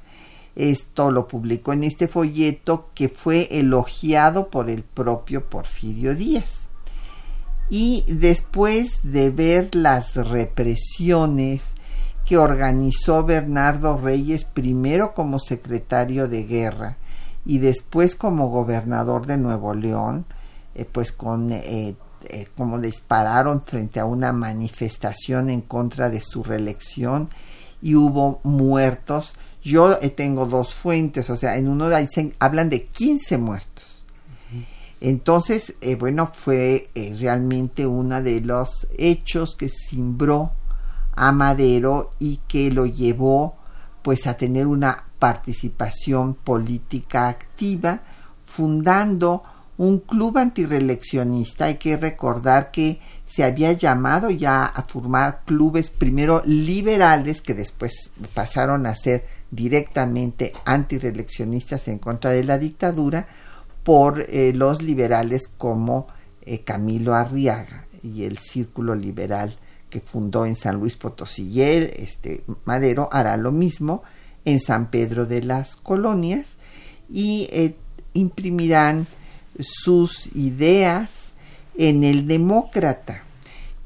Esto 0.55 1.11
lo 1.11 1.27
publicó 1.27 1.73
en 1.73 1.83
este 1.83 2.07
folleto 2.07 2.89
que 2.95 3.09
fue 3.09 3.47
elogiado 3.51 4.49
por 4.49 4.69
el 4.69 4.83
propio 4.83 5.49
Porfirio 5.49 6.15
Díaz. 6.15 6.68
Y 7.69 8.03
después 8.07 8.99
de 9.03 9.29
ver 9.29 9.75
las 9.75 10.15
represiones 10.15 11.75
que 12.25 12.37
organizó 12.37 13.23
Bernardo 13.23 13.97
Reyes 13.97 14.45
primero 14.45 15.13
como 15.13 15.39
secretario 15.39 16.27
de 16.27 16.43
guerra 16.43 16.97
y 17.45 17.59
después 17.59 18.15
como 18.15 18.49
gobernador 18.49 19.25
de 19.25 19.37
Nuevo 19.37 19.73
León, 19.73 20.25
eh, 20.75 20.85
pues 20.85 21.11
con 21.11 21.51
eh, 21.51 21.95
eh, 22.25 22.47
como 22.57 22.79
dispararon 22.79 23.61
frente 23.61 23.99
a 23.99 24.05
una 24.05 24.33
manifestación 24.33 25.49
en 25.49 25.61
contra 25.61 26.09
de 26.09 26.19
su 26.19 26.43
reelección 26.43 27.29
y 27.81 27.95
hubo 27.95 28.41
muertos. 28.43 29.35
Yo 29.63 29.97
eh, 30.01 30.09
tengo 30.09 30.45
dos 30.45 30.73
fuentes, 30.73 31.29
o 31.29 31.37
sea, 31.37 31.55
en 31.55 31.69
uno 31.69 31.89
dicen, 31.89 32.35
hablan 32.39 32.69
de 32.69 32.85
15 32.85 33.37
muertos. 33.37 33.88
Entonces, 35.01 35.75
eh, 35.81 35.95
bueno, 35.95 36.27
fue 36.27 36.83
realmente 37.19 37.85
uno 37.85 38.21
de 38.21 38.41
los 38.41 38.87
hechos 38.97 39.55
que 39.55 39.69
cimbró 39.69 40.51
a 41.15 41.31
Madero 41.31 42.11
y 42.19 42.41
que 42.47 42.71
lo 42.71 42.85
llevó 42.85 43.57
pues 44.01 44.27
a 44.27 44.35
tener 44.35 44.67
una 44.67 45.05
participación 45.19 46.33
política 46.33 47.27
activa, 47.27 48.01
fundando 48.41 49.43
un 49.77 49.99
club 49.99 50.37
antireleccionista. 50.37 51.65
Hay 51.65 51.75
que 51.75 51.97
recordar 51.97 52.71
que 52.71 52.99
se 53.25 53.43
había 53.43 53.73
llamado 53.73 54.29
ya 54.29 54.65
a 54.65 54.83
formar 54.83 55.41
clubes 55.45 55.89
primero 55.89 56.41
liberales 56.45 57.41
que 57.41 57.53
después 57.53 58.11
pasaron 58.33 58.85
a 58.85 58.95
ser 58.95 59.25
directamente 59.51 60.53
antireleccionistas 60.65 61.87
en 61.87 61.99
contra 61.99 62.31
de 62.31 62.43
la 62.43 62.57
dictadura 62.57 63.27
por 63.89 64.23
eh, 64.29 64.53
los 64.53 64.83
liberales 64.83 65.47
como 65.47 66.05
eh, 66.43 66.59
Camilo 66.59 67.15
Arriaga 67.15 67.87
y 68.03 68.25
el 68.25 68.37
Círculo 68.37 68.93
Liberal 68.93 69.57
que 69.89 69.99
fundó 69.99 70.45
en 70.45 70.55
San 70.55 70.75
Luis 70.75 70.95
Potosí. 70.95 71.59
Este, 71.59 72.43
Madero 72.65 73.09
hará 73.11 73.35
lo 73.35 73.51
mismo 73.51 74.03
en 74.45 74.59
San 74.59 74.91
Pedro 74.91 75.25
de 75.25 75.41
las 75.41 75.75
Colonias 75.75 76.59
y 77.09 77.49
eh, 77.51 77.77
imprimirán 78.13 79.07
sus 79.59 80.27
ideas 80.35 81.33
en 81.75 82.03
El 82.03 82.27
Demócrata, 82.27 83.23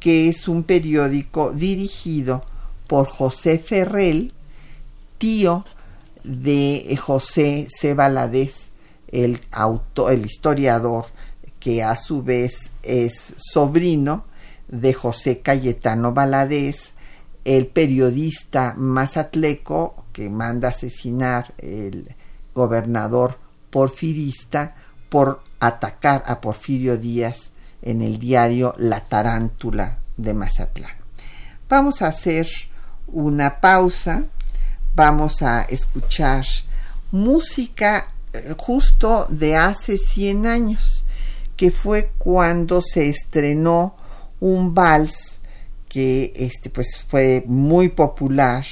que 0.01 0.27
es 0.27 0.49
un 0.49 0.63
periódico 0.63 1.53
dirigido 1.53 2.43
por 2.87 3.07
José 3.07 3.57
Ferrell, 3.57 4.33
tío 5.17 5.63
de 6.25 6.99
José 7.01 7.67
C. 7.69 7.95
el, 9.13 9.39
autor, 9.51 10.11
el 10.11 10.25
historiador, 10.25 11.05
que 11.59 11.81
a 11.83 11.95
su 11.95 12.23
vez 12.23 12.71
es 12.81 13.33
sobrino 13.37 14.25
de 14.67 14.93
José 14.93 15.39
Cayetano 15.39 16.13
Valadez, 16.13 16.93
el 17.45 17.67
periodista 17.67 18.73
mazatleco 18.75 20.05
que 20.11 20.29
manda 20.29 20.69
asesinar 20.69 21.53
el 21.59 22.15
gobernador 22.53 23.37
porfirista 23.69 24.75
por 25.09 25.41
atacar 25.59 26.23
a 26.25 26.41
Porfirio 26.41 26.97
Díaz 26.97 27.51
en 27.81 28.01
el 28.01 28.17
diario 28.17 28.75
La 28.77 29.01
Tarántula 29.01 29.99
de 30.17 30.33
Mazatlán. 30.33 30.95
Vamos 31.69 32.01
a 32.01 32.07
hacer 32.07 32.47
una 33.07 33.59
pausa, 33.61 34.25
vamos 34.95 35.41
a 35.41 35.63
escuchar 35.63 36.45
música 37.11 38.12
justo 38.57 39.27
de 39.29 39.55
hace 39.55 39.97
100 39.97 40.45
años, 40.45 41.05
que 41.55 41.71
fue 41.71 42.11
cuando 42.17 42.81
se 42.81 43.09
estrenó 43.09 43.95
un 44.39 44.73
vals 44.73 45.39
que 45.87 46.33
este 46.35 46.69
pues 46.69 46.97
fue 47.07 47.43
muy 47.45 47.89
popular, 47.89 48.65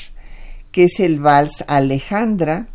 que 0.72 0.86
es 0.86 1.00
el 1.00 1.20
vals 1.20 1.64
Alejandra, 1.68 2.68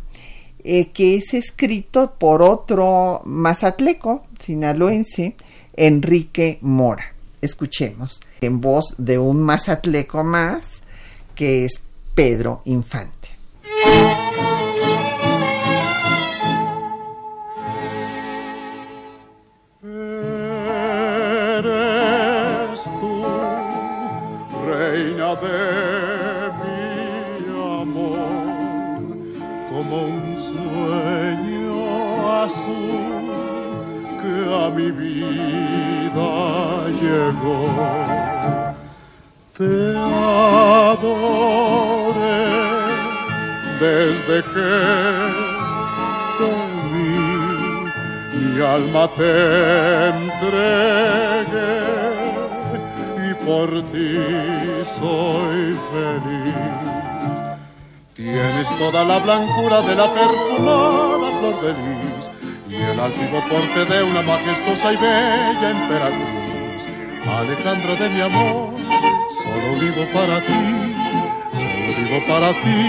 eh, 0.63 0.91
que 0.91 1.15
es 1.15 1.33
escrito 1.33 2.15
por 2.17 2.41
otro 2.41 3.21
mazatleco 3.25 4.25
sinaloense, 4.39 5.35
Enrique 5.75 6.59
Mora. 6.61 7.13
Escuchemos 7.41 8.21
en 8.41 8.61
voz 8.61 8.95
de 8.97 9.19
un 9.19 9.41
mazatleco 9.41 10.23
más, 10.23 10.81
que 11.35 11.65
es 11.65 11.81
Pedro 12.15 12.61
Infante. 12.65 13.29
Mi 34.77 34.91
vida 34.91 36.29
llegó. 37.01 37.59
Te 39.57 39.73
adoré 40.87 41.25
desde 43.79 44.37
que 44.53 44.73
te 46.37 46.49
vi, 46.91 47.11
mi 48.37 48.51
alma 48.61 49.03
te 49.17 49.33
entregué 50.19 51.75
y 53.27 53.29
por 53.45 53.69
ti 53.91 54.11
soy 54.99 55.59
feliz. 55.91 57.35
Tienes 58.13 58.69
toda 58.77 59.01
la 59.03 59.17
blancura 59.19 59.81
de 59.81 59.95
la 59.95 60.07
perfumada 60.13 61.27
flor 61.39 61.55
de 61.63 61.71
lis 61.81 62.25
y 62.69 62.75
el 62.75 62.99
altivo 62.99 63.41
porte 63.49 63.85
de 63.85 64.03
una 64.03 64.21
majestuosa 64.21 64.93
y 64.93 64.97
bella 64.97 65.69
emperatriz. 65.71 66.87
Alejandra 67.25 67.95
de 67.95 68.09
mi 68.09 68.21
amor, 68.21 68.73
solo 69.41 69.79
vivo 69.79 70.05
para 70.13 70.41
ti, 70.41 70.93
solo 71.53 71.89
vivo 71.97 72.19
para 72.27 72.49
ti, 72.53 72.79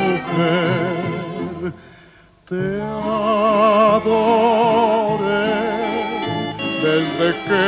mujer. 0.00 1.04
Te 2.48 2.64
adoré 4.02 4.34
desde 6.82 7.28
que 7.44 7.66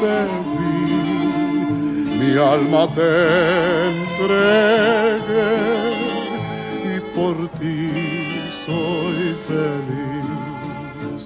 te 0.00 0.16
vi, 0.52 0.96
mi 2.18 2.30
alma 2.38 2.82
te 2.94 3.10
entregué 3.88 5.54
y 6.84 6.96
por 7.14 7.34
ti 7.58 8.05
soy 8.66 9.36
feliz. 9.46 11.20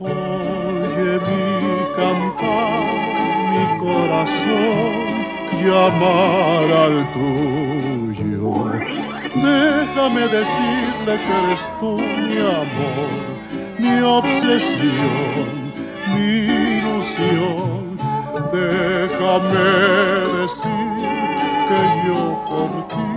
Oye 0.00 1.12
mi 1.26 1.44
cantar, 1.96 2.82
mi 3.52 3.64
corazón 3.84 4.92
llamar 5.62 6.68
al 6.84 6.96
tuyo. 7.12 8.50
Déjame 9.34 10.22
decirle 10.38 11.12
que 11.24 11.32
eres 11.44 11.64
tú 11.78 11.92
mi 12.26 12.38
amor, 12.38 13.10
mi 13.78 13.94
obsesión, 14.18 15.48
mi 16.14 16.30
ilusión. 16.78 17.80
Déjame 18.52 19.66
decir 20.40 20.96
que 21.68 21.80
yo 22.06 22.20
por 22.48 22.72
ti 22.88 23.10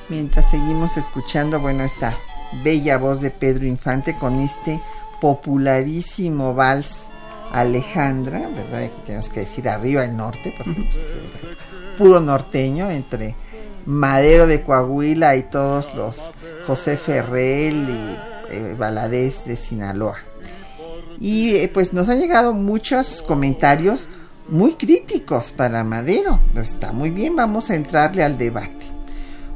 Mientras 0.10 0.50
seguimos 0.50 0.98
escuchando, 0.98 1.60
bueno, 1.60 1.84
esta 1.84 2.18
bella 2.64 2.98
voz 2.98 3.22
de 3.22 3.30
Pedro 3.30 3.68
Infante 3.68 4.18
con 4.18 4.40
este 4.40 4.80
popularísimo 5.22 6.56
vals 6.56 6.97
Alejandra, 7.60 8.50
¿verdad? 8.50 8.84
Aquí 8.84 9.02
tenemos 9.06 9.30
que 9.30 9.42
decir 9.42 9.68
arriba 9.68 10.04
el 10.04 10.16
norte, 10.16 10.54
porque 10.56 10.82
pues, 10.82 10.98
eh, 10.98 11.58
puro 11.98 12.20
norteño 12.20 12.90
entre 12.90 13.36
Madero 13.86 14.48
de 14.48 14.64
Coahuila 14.64 15.36
y 15.36 15.44
todos 15.44 15.94
los 15.96 16.34
José 16.66 16.98
Ferrell 16.98 17.90
y 17.90 18.18
eh, 18.52 18.76
Valadez 18.78 19.46
de 19.46 19.56
Sinaloa. 19.56 20.18
Y 21.20 21.56
eh, 21.56 21.72
pues 21.74 21.94
nos 21.94 22.10
han 22.10 22.20
llegado 22.20 22.54
muchos 22.54 23.24
comentarios 23.24 24.08
muy 24.50 24.74
críticos 24.74 25.52
para 25.52 25.84
Madero. 25.84 26.40
Pero 26.54 26.64
está 26.64 26.92
muy 26.92 27.10
bien, 27.10 27.36
vamos 27.36 27.70
a 27.70 27.76
entrarle 27.76 28.24
al 28.24 28.38
debate. 28.38 28.86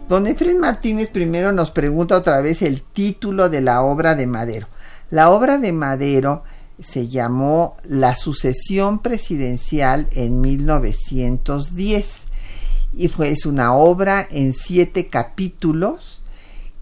Don 0.10 0.28
Efren 0.28 0.60
Martínez 0.60 1.10
primero 1.10 1.52
nos 1.52 1.72
pregunta 1.72 2.18
otra 2.18 2.42
vez 2.42 2.62
el 2.62 2.82
título 2.82 3.50
de 3.50 3.62
la 3.62 3.82
obra 3.82 4.16
de 4.16 4.28
Madero. 4.28 4.68
La 5.10 5.30
obra 5.30 5.58
de 5.58 5.72
Madero 5.72 6.44
se 6.82 7.08
llamó 7.08 7.78
La 7.84 8.16
sucesión 8.16 9.00
presidencial 9.00 10.08
en 10.12 10.42
1910 10.42 12.26
y 12.94 13.08
fue 13.08 13.32
es 13.32 13.46
una 13.46 13.74
obra 13.74 14.28
en 14.30 14.54
siete 14.54 15.08
capítulos 15.08 16.22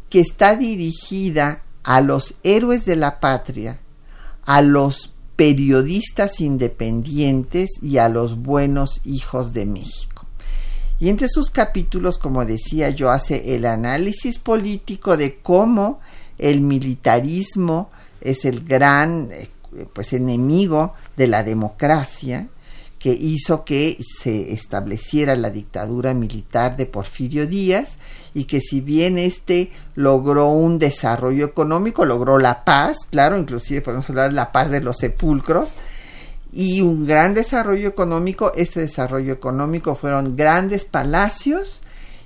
que 0.10 0.20
está 0.20 0.56
dirigida 0.56 1.64
a 1.84 2.02
los 2.02 2.36
héroes 2.44 2.86
de 2.86 2.96
la 2.96 3.20
patria, 3.20 3.80
a 4.46 4.62
los 4.62 5.14
periodistas 5.36 6.42
independientes 6.42 7.70
y 7.82 7.98
a 7.98 8.10
los 8.10 8.42
buenos 8.42 9.02
hijos 9.06 9.54
de 9.54 9.66
México. 9.66 10.26
Y 11.00 11.08
entre 11.10 11.30
sus 11.30 11.50
capítulos, 11.50 12.18
como 12.18 12.44
decía 12.44 12.90
yo, 12.90 13.10
hace 13.10 13.56
el 13.56 13.66
análisis 13.66 14.38
político 14.38 15.16
de 15.16 15.38
cómo 15.38 16.00
el 16.38 16.60
militarismo 16.62 17.90
es 18.20 18.44
el 18.44 18.66
gran 18.66 19.30
pues 19.86 20.14
enemigo 20.14 20.94
de 21.18 21.28
la 21.28 21.44
democracia 21.44 22.50
que 23.00 23.14
hizo 23.14 23.64
que 23.64 23.98
se 24.22 24.52
estableciera 24.52 25.36
la 25.36 25.50
dictadura 25.50 26.14
militar 26.14 26.76
de 26.76 26.86
Porfirio 26.86 27.48
Díaz 27.48 27.98
y 28.34 28.44
que 28.44 28.60
si 28.60 28.82
bien 28.82 29.18
este 29.18 29.72
logró 29.96 30.50
un 30.50 30.80
desarrollo 30.80 31.46
económico, 31.46 32.04
logró 32.04 32.38
la 32.38 32.66
paz, 32.66 33.08
claro, 33.10 33.38
inclusive 33.38 33.82
podemos 33.82 34.10
hablar 34.10 34.30
de 34.30 34.36
la 34.36 34.52
paz 34.52 34.70
de 34.70 34.82
los 34.82 34.98
sepulcros, 34.98 35.72
y 36.52 36.82
un 36.82 37.06
gran 37.06 37.34
desarrollo 37.34 37.88
económico, 37.88 38.52
este 38.56 38.82
desarrollo 38.82 39.32
económico 39.32 39.96
fueron 39.96 40.36
grandes 40.36 40.84
palacios 40.84 41.82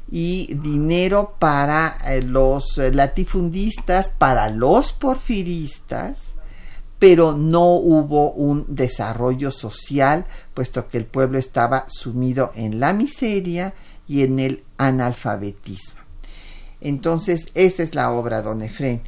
y 0.10 0.54
dinero 0.56 1.36
para 1.39 1.98
eh, 2.06 2.22
los 2.22 2.78
latifundistas, 2.78 4.12
para 4.12 4.50
los 4.50 4.94
porfiristas, 4.94 6.33
pero 7.04 7.34
no 7.34 7.74
hubo 7.74 8.32
un 8.32 8.66
desarrollo 8.70 9.52
social, 9.52 10.26
puesto 10.54 10.88
que 10.88 10.98
el 10.98 11.06
pueblo 11.06 11.38
estaba 11.38 11.84
sumido 11.89 12.54
en 12.56 12.80
la 12.80 12.94
miseria 12.94 13.74
y 14.08 14.22
en 14.24 14.39
el 14.39 14.63
analfabetismo. 14.78 16.00
Entonces, 16.80 17.48
esta 17.56 17.84
es 17.84 17.94
la 17.94 18.10
obra, 18.12 18.42
don 18.42 18.62
Efrén. 18.62 19.02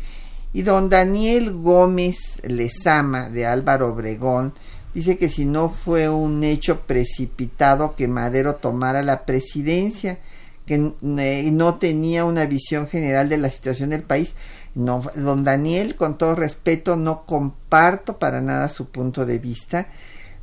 Y 0.52 0.64
don 0.64 0.90
Daniel 0.90 1.54
Gómez 1.54 2.42
Lezama, 2.44 3.30
de 3.30 3.46
Álvaro 3.46 3.94
Obregón, 3.94 4.54
dice 4.94 5.18
que 5.18 5.30
si 5.30 5.46
no 5.46 5.70
fue 5.70 6.10
un 6.10 6.44
hecho 6.44 6.82
precipitado 6.82 7.96
que 7.96 8.10
Madero 8.10 8.56
tomara 8.56 9.04
la 9.04 9.26
presidencia, 9.26 10.20
que 10.66 10.92
no 11.02 11.76
tenía 11.76 12.26
una 12.26 12.46
visión 12.46 12.90
general 12.90 13.30
de 13.30 13.38
la 13.38 13.50
situación 13.50 13.92
del 13.92 14.04
país, 14.04 14.34
no, 14.76 15.02
don 15.16 15.44
Daniel, 15.44 15.96
con 15.96 16.18
todo 16.18 16.36
respeto, 16.36 16.98
no 16.98 17.26
comparto 17.26 18.20
para 18.20 18.42
nada 18.42 18.70
su 18.70 18.90
punto 18.90 19.26
de 19.26 19.40
vista. 19.40 19.88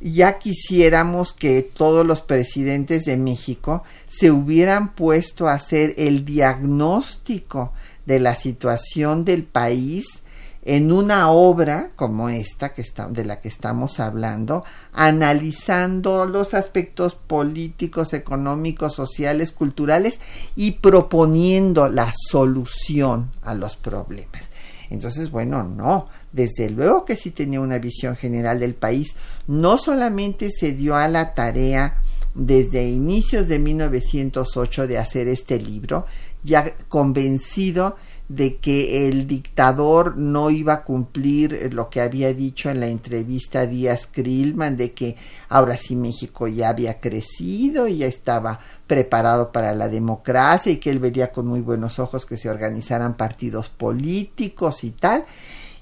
Ya 0.01 0.39
quisiéramos 0.39 1.33
que 1.33 1.61
todos 1.61 2.05
los 2.05 2.21
presidentes 2.21 3.03
de 3.03 3.15
México 3.15 3.83
se 4.07 4.31
hubieran 4.31 4.95
puesto 4.95 5.47
a 5.47 5.53
hacer 5.53 5.93
el 5.97 6.25
diagnóstico 6.25 7.71
de 8.05 8.19
la 8.19 8.35
situación 8.35 9.23
del 9.23 9.43
país 9.43 10.22
en 10.65 10.91
una 10.91 11.29
obra 11.29 11.91
como 11.95 12.29
esta 12.29 12.73
que 12.73 12.81
está, 12.81 13.07
de 13.07 13.25
la 13.25 13.41
que 13.41 13.49
estamos 13.49 13.99
hablando, 13.99 14.63
analizando 14.93 16.25
los 16.25 16.53
aspectos 16.53 17.15
políticos, 17.15 18.13
económicos, 18.13 18.93
sociales, 18.93 19.51
culturales 19.51 20.19
y 20.55 20.71
proponiendo 20.71 21.89
la 21.89 22.13
solución 22.29 23.29
a 23.41 23.55
los 23.55 23.75
problemas. 23.75 24.49
Entonces, 24.89 25.31
bueno, 25.31 25.63
no, 25.63 26.07
desde 26.31 26.69
luego 26.69 27.03
que 27.03 27.15
sí 27.15 27.31
tenía 27.31 27.59
una 27.59 27.79
visión 27.79 28.15
general 28.15 28.59
del 28.59 28.75
país. 28.75 29.15
No 29.47 29.77
solamente 29.77 30.49
se 30.51 30.73
dio 30.73 30.95
a 30.95 31.07
la 31.07 31.33
tarea 31.33 31.99
desde 32.35 32.87
inicios 32.87 33.47
de 33.47 33.59
1908 33.59 34.87
de 34.87 34.97
hacer 34.97 35.27
este 35.27 35.59
libro, 35.59 36.05
ya 36.43 36.75
convencido 36.87 37.95
de 38.29 38.57
que 38.57 39.07
el 39.09 39.27
dictador 39.27 40.17
no 40.17 40.49
iba 40.49 40.73
a 40.73 40.83
cumplir 40.83 41.73
lo 41.73 41.89
que 41.89 42.01
había 42.01 42.33
dicho 42.33 42.69
en 42.69 42.79
la 42.79 42.87
entrevista 42.87 43.61
a 43.61 43.67
Díaz 43.67 44.07
Krillman, 44.11 44.77
de 44.77 44.93
que 44.93 45.17
ahora 45.49 45.75
sí 45.75 45.95
México 45.95 46.47
ya 46.47 46.69
había 46.69 46.99
crecido 46.99 47.87
y 47.87 47.97
ya 47.97 48.07
estaba 48.07 48.59
preparado 48.87 49.51
para 49.51 49.73
la 49.73 49.89
democracia 49.89 50.71
y 50.71 50.77
que 50.77 50.89
él 50.89 50.99
vería 50.99 51.31
con 51.31 51.47
muy 51.47 51.61
buenos 51.61 51.99
ojos 51.99 52.25
que 52.25 52.37
se 52.37 52.49
organizaran 52.49 53.17
partidos 53.17 53.69
políticos 53.69 54.83
y 54.83 54.91
tal. 54.91 55.25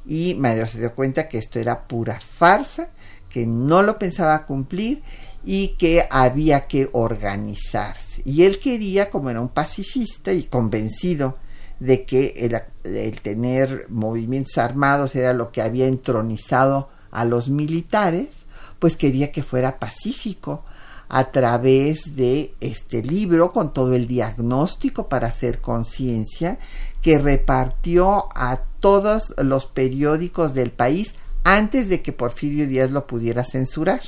Y 0.06 0.34
Madero 0.34 0.66
se 0.66 0.80
dio 0.80 0.96
cuenta 0.96 1.30
que 1.30 1.38
esto 1.38 1.60
era 1.60 1.88
pura 1.88 2.20
farsa, 2.20 2.90
que 3.30 3.46
no 3.46 3.84
lo 3.84 4.00
pensaba 4.00 4.46
cumplir 4.48 5.04
y 5.46 5.70
que 5.70 6.08
había 6.10 6.68
que 6.68 6.90
organizarse. 6.92 8.24
Y 8.26 8.44
él 8.44 8.60
quería, 8.60 9.10
como 9.10 9.30
era 9.30 9.42
un 9.42 9.50
pacifista 9.50 10.34
y 10.34 10.44
convencido 10.44 11.38
de 11.82 12.06
que 12.06 12.62
el, 12.84 13.22
tener 13.22 13.88
movimientos 13.90 14.60
armados 14.60 15.16
era 15.16 15.34
lo 15.34 15.52
que 15.52 15.64
había 15.64 15.88
entronizado 15.88 16.90
a 17.10 17.26
los 17.26 17.50
militares, 17.50 18.46
pues 18.78 18.96
quería 18.96 19.32
que 19.32 19.42
fuera 19.42 19.80
pacífico 19.80 20.64
a 21.10 21.32
través 21.32 22.16
de 22.16 22.54
este 22.62 23.02
libro 23.02 23.52
con 23.52 23.74
todo 23.74 23.96
el 23.96 24.06
diagnóstico 24.06 25.10
para 25.10 25.30
hacer 25.30 25.60
conciencia 25.60 26.60
que 27.02 27.18
repartió 27.18 28.30
a 28.36 28.62
todos 28.80 29.34
los 29.38 29.66
periódicos 29.66 30.54
del 30.54 30.72
país 30.72 31.16
antes 31.44 31.90
de 31.90 32.04
que 32.04 32.14
Porfirio 32.14 32.68
Díaz 32.68 32.92
lo 32.92 33.08
pudiera 33.08 33.44
censurar 33.44 34.02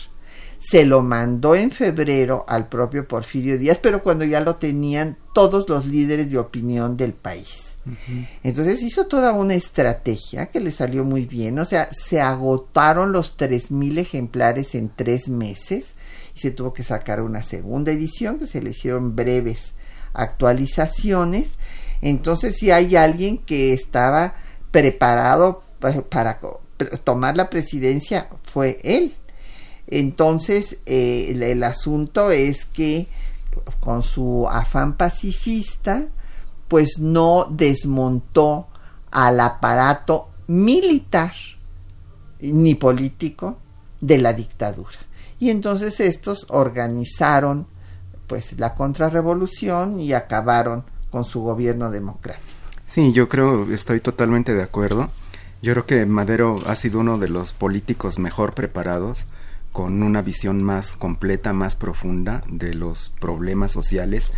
se 0.63 0.85
lo 0.85 1.01
mandó 1.01 1.55
en 1.55 1.71
febrero 1.71 2.45
al 2.47 2.69
propio 2.69 3.05
Porfirio 3.05 3.57
Díaz, 3.57 3.79
pero 3.81 4.01
cuando 4.01 4.23
ya 4.23 4.39
lo 4.39 4.55
tenían 4.55 5.17
todos 5.33 5.67
los 5.67 5.85
líderes 5.85 6.31
de 6.31 6.37
opinión 6.37 6.95
del 6.95 7.13
país. 7.13 7.77
Entonces 8.43 8.81
hizo 8.81 9.07
toda 9.07 9.33
una 9.33 9.55
estrategia 9.55 10.45
que 10.45 10.61
le 10.61 10.71
salió 10.71 11.03
muy 11.03 11.25
bien, 11.25 11.59
o 11.59 11.65
sea, 11.65 11.89
se 11.91 12.21
agotaron 12.21 13.11
los 13.11 13.35
tres 13.35 13.71
mil 13.71 13.97
ejemplares 13.97 14.73
en 14.73 14.89
tres 14.89 15.27
meses 15.27 15.95
y 16.33 16.39
se 16.39 16.51
tuvo 16.51 16.71
que 16.71 16.83
sacar 16.83 17.21
una 17.21 17.43
segunda 17.43 17.91
edición 17.91 18.39
que 18.39 18.47
se 18.47 18.61
le 18.61 18.69
hicieron 18.69 19.17
breves 19.17 19.73
actualizaciones. 20.13 21.57
Entonces, 22.01 22.55
si 22.55 22.71
hay 22.71 22.95
alguien 22.95 23.37
que 23.37 23.73
estaba 23.73 24.35
preparado 24.71 25.63
para 26.09 26.39
tomar 27.03 27.35
la 27.35 27.49
presidencia, 27.49 28.29
fue 28.43 28.79
él. 28.83 29.13
Entonces, 29.87 30.77
eh, 30.85 31.35
el, 31.35 31.63
asunto 31.63 32.31
es 32.31 32.65
que 32.65 33.07
con 33.79 34.01
su 34.01 34.47
afán 34.49 34.97
pacifista, 34.97 36.07
pues 36.67 36.97
no 36.99 37.47
desmontó 37.49 38.67
al 39.11 39.39
aparato 39.39 40.29
militar 40.47 41.33
ni 42.39 42.75
político 42.75 43.57
de 44.01 44.17
la 44.17 44.33
dictadura. 44.33 44.97
Y 45.39 45.49
entonces 45.49 45.99
estos 45.99 46.45
organizaron 46.49 47.67
pues 48.27 48.57
la 48.59 48.75
contrarrevolución 48.75 49.99
y 49.99 50.13
acabaron 50.13 50.85
con 51.11 51.25
su 51.25 51.41
gobierno 51.41 51.91
democrático. 51.91 52.47
Sí, 52.87 53.11
yo 53.13 53.29
creo, 53.29 53.71
estoy 53.71 53.99
totalmente 53.99 54.53
de 54.53 54.63
acuerdo. 54.63 55.09
Yo 55.61 55.73
creo 55.73 55.85
que 55.85 56.05
Madero 56.05 56.57
ha 56.65 56.75
sido 56.75 56.99
uno 56.99 57.17
de 57.17 57.29
los 57.29 57.53
políticos 57.53 58.19
mejor 58.19 58.53
preparados 58.53 59.27
con 59.73 60.03
una 60.03 60.21
visión 60.21 60.63
más 60.63 60.93
completa, 60.93 61.51
más 61.51 61.75
profunda 61.75 62.41
de 62.47 62.73
los 62.73 63.09
problemas 63.19 63.73
sociales, 63.73 64.31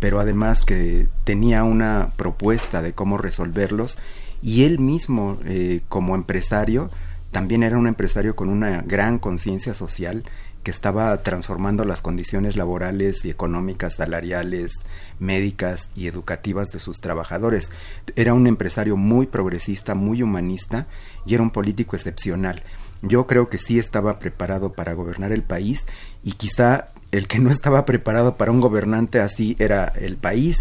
pero 0.00 0.18
además 0.18 0.64
que 0.64 1.08
tenía 1.24 1.62
una 1.62 2.10
propuesta 2.16 2.82
de 2.82 2.94
cómo 2.94 3.18
resolverlos 3.18 3.98
y 4.42 4.64
él 4.64 4.78
mismo 4.78 5.38
eh, 5.44 5.82
como 5.88 6.14
empresario 6.14 6.90
también 7.30 7.62
era 7.62 7.76
un 7.76 7.86
empresario 7.86 8.34
con 8.34 8.48
una 8.48 8.80
gran 8.80 9.18
conciencia 9.18 9.74
social 9.74 10.24
que 10.62 10.70
estaba 10.70 11.22
transformando 11.22 11.84
las 11.84 12.02
condiciones 12.02 12.56
laborales 12.56 13.24
y 13.24 13.30
económicas, 13.30 13.94
salariales, 13.96 14.74
médicas 15.18 15.90
y 15.94 16.08
educativas 16.08 16.68
de 16.68 16.78
sus 16.78 17.00
trabajadores. 17.00 17.70
Era 18.16 18.34
un 18.34 18.46
empresario 18.46 18.96
muy 18.96 19.26
progresista, 19.26 19.94
muy 19.94 20.22
humanista 20.22 20.86
y 21.26 21.34
era 21.34 21.42
un 21.42 21.50
político 21.50 21.96
excepcional. 21.96 22.62
Yo 23.02 23.26
creo 23.26 23.46
que 23.46 23.58
sí 23.58 23.78
estaba 23.78 24.18
preparado 24.18 24.72
para 24.72 24.92
gobernar 24.92 25.32
el 25.32 25.42
país 25.42 25.86
y 26.24 26.32
quizá 26.32 26.88
el 27.12 27.28
que 27.28 27.38
no 27.38 27.50
estaba 27.50 27.84
preparado 27.84 28.36
para 28.36 28.50
un 28.50 28.60
gobernante 28.60 29.20
así 29.20 29.56
era 29.58 29.86
el 29.86 30.16
país. 30.16 30.58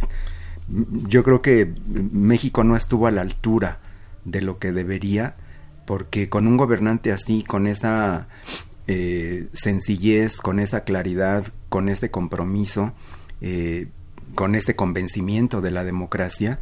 Yo 0.67 1.23
creo 1.23 1.41
que 1.41 1.73
México 1.87 2.63
no 2.63 2.75
estuvo 2.75 3.07
a 3.07 3.11
la 3.11 3.21
altura 3.21 3.79
de 4.25 4.41
lo 4.41 4.59
que 4.59 4.71
debería 4.71 5.35
porque 5.85 6.27
con 6.27 6.47
un 6.47 6.57
gobernante 6.57 7.13
así, 7.13 7.43
con 7.43 7.65
esa 7.65 8.27
eh, 8.87 9.47
sencillez, 9.53 10.37
con 10.37 10.59
esa 10.59 10.83
claridad, 10.83 11.45
con 11.69 11.87
este 11.87 12.11
compromiso, 12.11 12.93
eh, 13.39 13.87
con 14.35 14.53
este 14.53 14.75
convencimiento 14.75 15.61
de 15.61 15.71
la 15.71 15.85
democracia, 15.85 16.59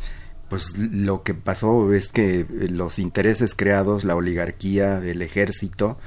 pues 0.50 0.78
lo 0.78 1.24
que 1.24 1.34
pasó 1.34 1.92
es 1.94 2.08
que 2.08 2.42
eh, 2.42 2.48
los 2.70 3.00
intereses 3.00 3.56
creados, 3.56 4.04
la 4.04 4.16
oligarquía, 4.16 4.98
el 4.98 5.22
ejército, 5.22 5.98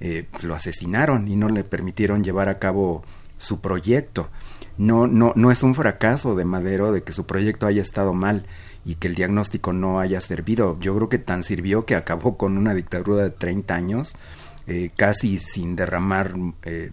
eh, 0.00 0.26
lo 0.42 0.54
asesinaron 0.54 1.26
y 1.28 1.36
no 1.36 1.48
le 1.48 1.64
permitieron 1.64 2.22
llevar 2.22 2.48
a 2.48 2.58
cabo 2.58 3.02
su 3.36 3.60
proyecto. 3.60 4.28
No, 4.76 5.08
no, 5.08 5.32
no 5.34 5.50
es 5.50 5.62
un 5.62 5.74
fracaso 5.74 6.36
de 6.36 6.44
Madero 6.44 6.92
de 6.92 7.02
que 7.02 7.12
su 7.12 7.26
proyecto 7.26 7.66
haya 7.66 7.82
estado 7.82 8.12
mal 8.12 8.46
y 8.84 8.94
que 8.94 9.08
el 9.08 9.16
diagnóstico 9.16 9.72
no 9.72 9.98
haya 9.98 10.20
servido. 10.20 10.78
Yo 10.80 10.94
creo 10.94 11.08
que 11.08 11.18
tan 11.18 11.42
sirvió 11.42 11.84
que 11.84 11.96
acabó 11.96 12.36
con 12.36 12.56
una 12.56 12.74
dictadura 12.74 13.24
de 13.24 13.30
30 13.30 13.74
años, 13.74 14.16
eh, 14.68 14.90
casi 14.94 15.38
sin 15.38 15.74
derramar 15.74 16.34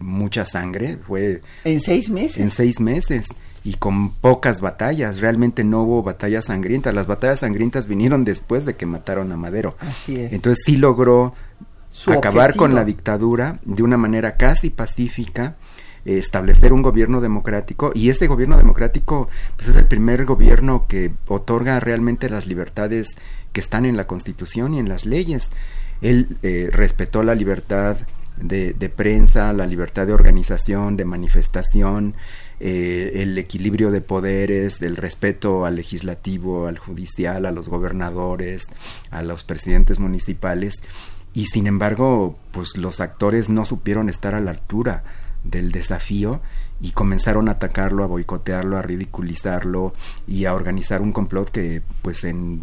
mucha 0.00 0.44
sangre. 0.44 0.98
Fue 1.06 1.42
en 1.62 1.80
seis 1.80 2.10
meses. 2.10 2.38
En 2.38 2.50
seis 2.50 2.80
meses 2.80 3.28
y 3.66 3.74
con 3.74 4.10
pocas 4.10 4.60
batallas. 4.60 5.20
Realmente 5.20 5.64
no 5.64 5.82
hubo 5.82 6.02
batallas 6.02 6.46
sangrientas. 6.46 6.94
Las 6.94 7.06
batallas 7.06 7.40
sangrientas 7.40 7.88
vinieron 7.88 8.24
después 8.24 8.64
de 8.64 8.76
que 8.76 8.86
mataron 8.86 9.32
a 9.32 9.36
Madero. 9.36 9.76
Así 9.80 10.20
es. 10.20 10.32
Entonces 10.32 10.62
sí 10.64 10.76
logró 10.76 11.34
acabar 12.06 12.54
con 12.54 12.74
la 12.74 12.84
dictadura 12.84 13.58
de 13.64 13.82
una 13.82 13.96
manera 13.96 14.36
casi 14.36 14.70
pacífica 14.70 15.56
eh, 16.04 16.18
establecer 16.18 16.72
un 16.72 16.82
gobierno 16.82 17.20
democrático 17.20 17.90
y 17.94 18.10
este 18.10 18.26
gobierno 18.26 18.56
democrático 18.56 19.28
pues 19.56 19.68
es 19.68 19.76
el 19.76 19.86
primer 19.86 20.24
gobierno 20.24 20.86
que 20.88 21.10
otorga 21.26 21.80
realmente 21.80 22.28
las 22.28 22.46
libertades 22.46 23.16
que 23.52 23.60
están 23.60 23.86
en 23.86 23.96
la 23.96 24.06
constitución 24.06 24.74
y 24.74 24.78
en 24.78 24.88
las 24.88 25.06
leyes 25.06 25.48
él 26.02 26.36
eh, 26.42 26.68
respetó 26.70 27.22
la 27.22 27.34
libertad 27.34 27.96
de, 28.36 28.74
de, 28.74 28.88
prensa 28.90 29.52
la 29.54 29.66
libertad 29.66 30.06
de 30.06 30.12
organización 30.12 30.98
de 30.98 31.06
manifestación 31.06 32.14
eh, 32.60 33.12
el 33.16 33.36
equilibrio 33.38 33.90
de 33.90 34.00
poderes, 34.00 34.78
del 34.78 34.96
respeto 34.96 35.66
al 35.66 35.76
legislativo, 35.76 36.66
al 36.66 36.78
judicial, 36.78 37.46
a 37.46 37.50
los 37.50 37.68
gobernadores, 37.68 38.66
a 39.10 39.22
los 39.22 39.44
presidentes 39.44 39.98
municipales, 39.98 40.82
y 41.34 41.46
sin 41.46 41.66
embargo, 41.66 42.34
pues 42.52 42.78
los 42.78 43.00
actores 43.00 43.50
no 43.50 43.66
supieron 43.66 44.08
estar 44.08 44.34
a 44.34 44.40
la 44.40 44.52
altura 44.52 45.04
del 45.44 45.70
desafío 45.70 46.40
y 46.80 46.92
comenzaron 46.92 47.48
a 47.48 47.52
atacarlo, 47.52 48.04
a 48.04 48.06
boicotearlo, 48.06 48.76
a 48.76 48.82
ridiculizarlo 48.82 49.94
y 50.26 50.46
a 50.46 50.54
organizar 50.54 51.02
un 51.02 51.12
complot 51.12 51.50
que 51.50 51.82
pues 52.02 52.24
en 52.24 52.62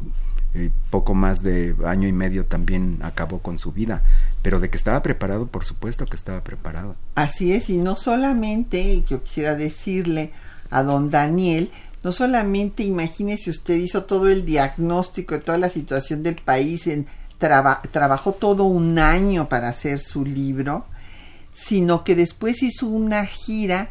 eh, 0.55 0.69
poco 0.89 1.13
más 1.13 1.41
de 1.41 1.75
año 1.85 2.07
y 2.07 2.11
medio 2.11 2.45
también 2.45 2.99
acabó 3.01 3.39
con 3.39 3.57
su 3.57 3.71
vida. 3.71 4.03
Pero 4.41 4.59
de 4.59 4.69
que 4.69 4.77
estaba 4.77 5.01
preparado, 5.01 5.47
por 5.47 5.65
supuesto 5.65 6.05
que 6.05 6.15
estaba 6.15 6.41
preparado. 6.41 6.95
Así 7.15 7.53
es, 7.53 7.69
y 7.69 7.77
no 7.77 7.95
solamente, 7.95 9.03
yo 9.07 9.23
quisiera 9.23 9.55
decirle 9.55 10.31
a 10.69 10.83
don 10.83 11.09
Daniel, 11.09 11.71
no 12.03 12.11
solamente 12.11 12.83
imagínese 12.83 13.49
usted 13.49 13.75
hizo 13.75 14.03
todo 14.03 14.29
el 14.29 14.45
diagnóstico 14.45 15.35
de 15.35 15.41
toda 15.41 15.57
la 15.57 15.69
situación 15.69 16.21
del 16.21 16.35
país, 16.35 16.87
en, 16.87 17.07
trabajó 17.37 18.33
todo 18.33 18.63
un 18.65 18.99
año 18.99 19.49
para 19.49 19.69
hacer 19.69 19.99
su 19.99 20.25
libro, 20.25 20.85
sino 21.53 22.03
que 22.03 22.15
después 22.15 22.63
hizo 22.63 22.87
una 22.87 23.25
gira 23.25 23.89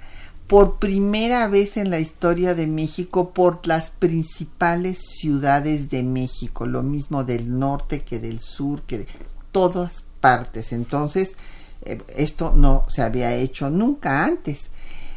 por 0.53 0.79
primera 0.79 1.49
vez 1.49 1.79
en 1.79 1.89
la 1.89 1.99
historia 1.99 2.55
de 2.55 2.67
México 2.67 3.31
por 3.31 3.67
las 3.67 3.91
principales 3.91 4.99
ciudades 5.19 5.89
de 5.89 6.03
México, 6.03 6.67
lo 6.67 6.83
mismo 6.83 7.25
del 7.25 7.59
norte 7.59 8.03
que 8.03 8.19
del 8.19 8.39
sur, 8.39 8.83
que 8.83 8.99
de 8.99 9.07
todas 9.51 10.05
partes. 10.21 10.73
Entonces, 10.73 11.37
eh, 11.81 12.03
esto 12.15 12.53
no 12.55 12.85
se 12.91 13.01
había 13.01 13.33
hecho 13.33 13.71
nunca 13.71 14.27
antes. 14.27 14.69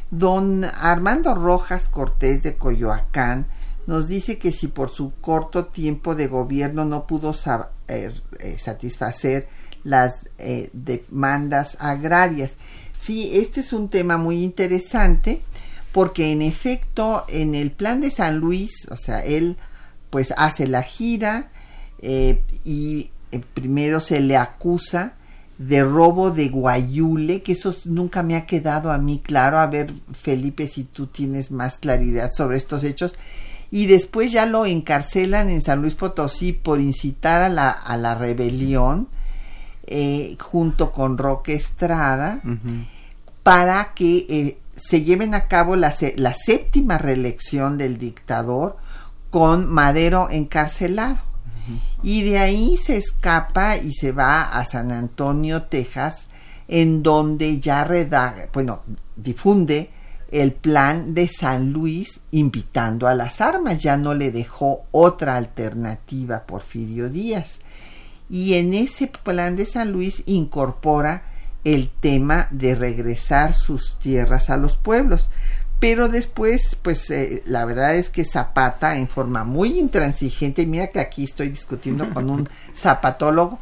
Don 0.09 0.63
Armando 0.63 1.35
Rojas 1.35 1.89
Cortés 1.89 2.41
de 2.41 2.55
Coyoacán 2.55 3.45
nos 3.87 4.07
dice 4.07 4.37
que 4.37 4.53
si 4.53 4.69
por 4.69 4.89
su 4.89 5.15
corto 5.19 5.65
tiempo 5.65 6.15
de 6.15 6.27
gobierno 6.27 6.85
no 6.85 7.05
pudo 7.05 7.35
eh, 7.89 8.13
eh, 8.39 8.55
satisfacer 8.57 9.49
las 9.83 10.15
demandas 10.71 11.75
agrarias. 11.81 12.53
Sí, 13.05 13.31
este 13.33 13.61
es 13.61 13.71
un 13.71 13.89
tema 13.89 14.17
muy 14.17 14.43
interesante 14.43 15.41
porque 15.91 16.31
en 16.31 16.41
efecto 16.41 17.25
en 17.29 17.53
el 17.53 17.71
plan 17.71 18.01
de 18.01 18.09
San 18.09 18.37
Luis, 18.37 18.87
o 18.89 18.97
sea, 18.97 19.19
él 19.19 19.57
pues 20.09 20.33
hace 20.37 20.67
la 20.67 20.81
gira 20.81 21.49
y 22.01 23.11
primero 23.53 23.99
se 23.99 24.19
le 24.19 24.37
acusa 24.37 25.13
de 25.57 25.83
robo 25.83 26.31
de 26.31 26.49
guayule, 26.49 27.41
que 27.41 27.53
eso 27.53 27.73
nunca 27.85 28.23
me 28.23 28.35
ha 28.35 28.45
quedado 28.45 28.91
a 28.91 28.97
mí 28.97 29.21
claro. 29.23 29.59
A 29.59 29.67
ver, 29.67 29.93
Felipe, 30.11 30.67
si 30.67 30.83
tú 30.83 31.07
tienes 31.07 31.51
más 31.51 31.77
claridad 31.77 32.31
sobre 32.33 32.57
estos 32.57 32.83
hechos. 32.83 33.15
Y 33.71 33.87
después 33.87 34.31
ya 34.31 34.45
lo 34.45 34.65
encarcelan 34.65 35.49
en 35.49 35.61
San 35.61 35.81
Luis 35.81 35.95
Potosí 35.95 36.53
por 36.53 36.79
incitar 36.79 37.41
a 37.41 37.49
la, 37.49 37.69
a 37.69 37.97
la 37.97 38.15
rebelión, 38.15 39.09
eh, 39.87 40.37
junto 40.39 40.91
con 40.91 41.17
Roque 41.17 41.55
Estrada, 41.55 42.41
para 43.45 43.93
que 43.93 44.25
eh, 44.27 44.57
se 44.75 45.03
lleven 45.03 45.35
a 45.35 45.47
cabo 45.47 45.75
la, 45.75 45.93
la 46.15 46.33
séptima 46.33 46.97
reelección 46.97 47.77
del 47.77 47.99
dictador 47.99 48.75
con 49.29 49.71
Madero 49.71 50.29
encarcelado. 50.31 51.19
Y 52.01 52.23
de 52.23 52.39
ahí 52.39 52.75
se 52.75 52.97
escapa 52.97 53.77
y 53.77 53.93
se 53.93 54.11
va 54.11 54.41
a 54.41 54.65
San 54.65 54.91
Antonio, 54.91 55.61
Texas, 55.61 56.25
en 56.67 57.03
donde 57.03 57.59
ya 57.59 57.83
redaga, 57.83 58.49
bueno, 58.51 58.81
difunde 59.15 59.91
el 60.31 60.51
plan 60.53 61.13
de 61.13 61.27
San 61.27 61.71
Luis 61.71 62.21
invitando 62.31 63.07
a 63.07 63.13
las 63.13 63.41
armas, 63.41 63.77
ya 63.77 63.95
no 63.95 64.15
le 64.15 64.31
dejó 64.31 64.85
otra 64.89 65.35
alternativa 65.35 66.47
Porfirio 66.47 67.11
Díaz. 67.11 67.59
Y 68.27 68.55
en 68.55 68.73
ese 68.73 69.05
plan 69.05 69.55
de 69.55 69.67
San 69.67 69.91
Luis 69.91 70.23
incorpora 70.25 71.34
el 71.65 71.89
tema 71.99 72.47
de 72.51 72.75
regresar 72.75 73.53
sus 73.53 73.99
tierras 73.99 74.49
a 74.49 74.55
los 74.55 74.77
pueblos. 74.77 75.29
Pero 75.79 76.07
después, 76.07 76.77
pues 76.81 77.09
eh, 77.11 77.43
la 77.45 77.65
verdad 77.65 77.95
es 77.95 78.09
que 78.09 78.23
Zapata, 78.23 78.95
en 78.95 79.09
forma 79.09 79.43
muy 79.43 79.77
intransigente, 79.77 80.65
mira 80.65 80.87
que 80.87 81.01
aquí 81.01 81.25
estoy 81.25 81.49
discutiendo 81.49 82.09
con 82.13 82.29
un 82.29 82.47
zapatólogo, 82.73 83.59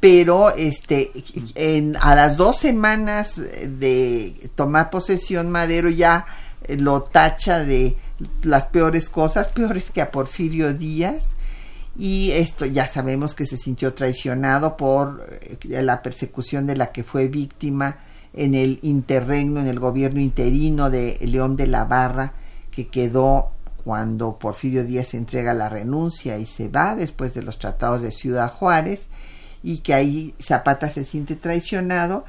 pero 0.00 0.54
este, 0.54 1.12
en, 1.54 1.96
a 2.00 2.14
las 2.14 2.36
dos 2.36 2.58
semanas 2.58 3.36
de 3.36 4.50
tomar 4.54 4.90
posesión, 4.90 5.50
Madero 5.50 5.88
ya 5.88 6.26
lo 6.68 7.02
tacha 7.02 7.60
de 7.60 7.96
las 8.42 8.66
peores 8.66 9.08
cosas, 9.08 9.48
peores 9.48 9.90
que 9.90 10.02
a 10.02 10.10
Porfirio 10.10 10.74
Díaz, 10.74 11.35
y 11.98 12.32
esto 12.32 12.66
ya 12.66 12.86
sabemos 12.86 13.34
que 13.34 13.46
se 13.46 13.56
sintió 13.56 13.94
traicionado 13.94 14.76
por 14.76 15.26
eh, 15.40 15.82
la 15.82 16.02
persecución 16.02 16.66
de 16.66 16.76
la 16.76 16.92
que 16.92 17.04
fue 17.04 17.28
víctima 17.28 17.98
en 18.34 18.54
el 18.54 18.78
interregno, 18.82 19.60
en 19.60 19.66
el 19.66 19.80
gobierno 19.80 20.20
interino 20.20 20.90
de 20.90 21.18
León 21.22 21.56
de 21.56 21.66
la 21.66 21.84
Barra, 21.84 22.34
que 22.70 22.88
quedó 22.88 23.52
cuando 23.82 24.38
Porfirio 24.38 24.84
Díaz 24.84 25.14
entrega 25.14 25.54
la 25.54 25.68
renuncia 25.68 26.38
y 26.38 26.44
se 26.44 26.68
va 26.68 26.94
después 26.94 27.32
de 27.34 27.42
los 27.42 27.58
tratados 27.58 28.02
de 28.02 28.10
Ciudad 28.10 28.52
Juárez, 28.52 29.06
y 29.62 29.78
que 29.78 29.94
ahí 29.94 30.34
Zapata 30.40 30.90
se 30.90 31.04
siente 31.04 31.34
traicionado, 31.34 32.24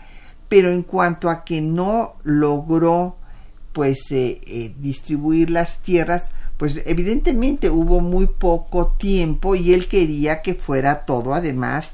pero 0.47 0.71
en 0.71 0.84
cuanto 0.84 1.30
a 1.30 1.43
que 1.43 1.62
no 1.62 2.15
logró 2.23 3.17
pues 3.73 4.12
eh, 4.12 4.41
eh, 4.47 4.73
distribuir 4.80 5.49
las 5.49 5.80
tierras, 5.80 6.32
pues 6.57 6.81
evidentemente 6.85 7.69
hubo 7.69 8.01
muy 8.01 8.27
poco 8.27 8.87
tiempo 8.97 9.55
y 9.55 9.73
él 9.73 9.87
quería 9.87 10.41
que 10.41 10.55
fuera 10.55 11.05
todo 11.05 11.33
además 11.33 11.91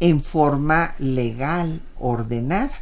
en 0.00 0.20
forma 0.20 0.94
legal, 0.98 1.82
ordenada. 1.98 2.72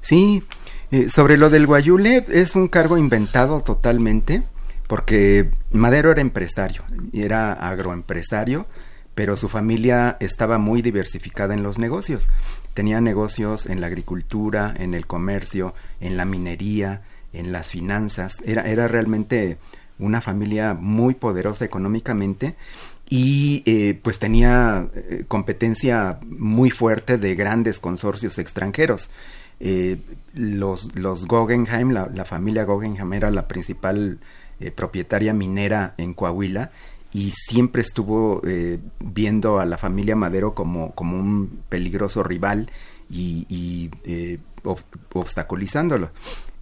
Sí, 0.00 0.42
eh, 0.90 1.10
sobre 1.10 1.36
lo 1.36 1.50
del 1.50 1.66
Guayule 1.66 2.24
es 2.28 2.56
un 2.56 2.68
cargo 2.68 2.96
inventado 2.96 3.62
totalmente 3.62 4.42
porque 4.86 5.50
Madero 5.70 6.10
era 6.10 6.22
empresario, 6.22 6.82
era 7.12 7.52
agroempresario, 7.52 8.66
pero 9.14 9.36
su 9.36 9.48
familia 9.48 10.16
estaba 10.18 10.58
muy 10.58 10.80
diversificada 10.80 11.52
en 11.52 11.62
los 11.62 11.78
negocios. 11.78 12.28
Tenía 12.72 13.00
negocios 13.00 13.66
en 13.66 13.80
la 13.80 13.88
agricultura, 13.88 14.74
en 14.78 14.94
el 14.94 15.06
comercio, 15.06 15.74
en 16.00 16.16
la 16.16 16.24
minería, 16.24 17.02
en 17.32 17.52
las 17.52 17.68
finanzas. 17.68 18.36
Era, 18.44 18.62
era 18.62 18.88
realmente 18.88 19.58
una 19.98 20.20
familia 20.20 20.74
muy 20.74 21.14
poderosa 21.14 21.64
económicamente 21.64 22.56
y 23.08 23.62
eh, 23.64 23.98
pues 24.02 24.18
tenía 24.18 24.88
eh, 24.94 25.24
competencia 25.26 26.18
muy 26.24 26.70
fuerte 26.70 27.16
de 27.16 27.34
grandes 27.34 27.78
consorcios 27.78 28.38
extranjeros. 28.38 29.10
Eh, 29.60 29.98
los, 30.34 30.94
los 30.94 31.26
Guggenheim, 31.26 31.90
la, 31.90 32.24
familia 32.24 32.64
Guggenheim 32.64 33.12
era 33.12 33.30
la 33.30 33.48
principal 33.48 34.18
propietaria 34.74 35.32
minera 35.32 35.94
en 35.98 36.14
Coahuila 36.14 36.72
y 37.12 37.30
siempre 37.30 37.80
estuvo 37.80 38.42
viendo 38.98 39.60
a 39.60 39.66
la 39.66 39.78
familia 39.78 40.16
Madero 40.16 40.54
como, 40.54 40.92
como 40.96 41.16
un 41.16 41.62
peligroso 41.68 42.24
rival 42.24 42.68
y, 43.08 43.46
y 43.48 43.90
obstaculizándolo. 45.12 46.10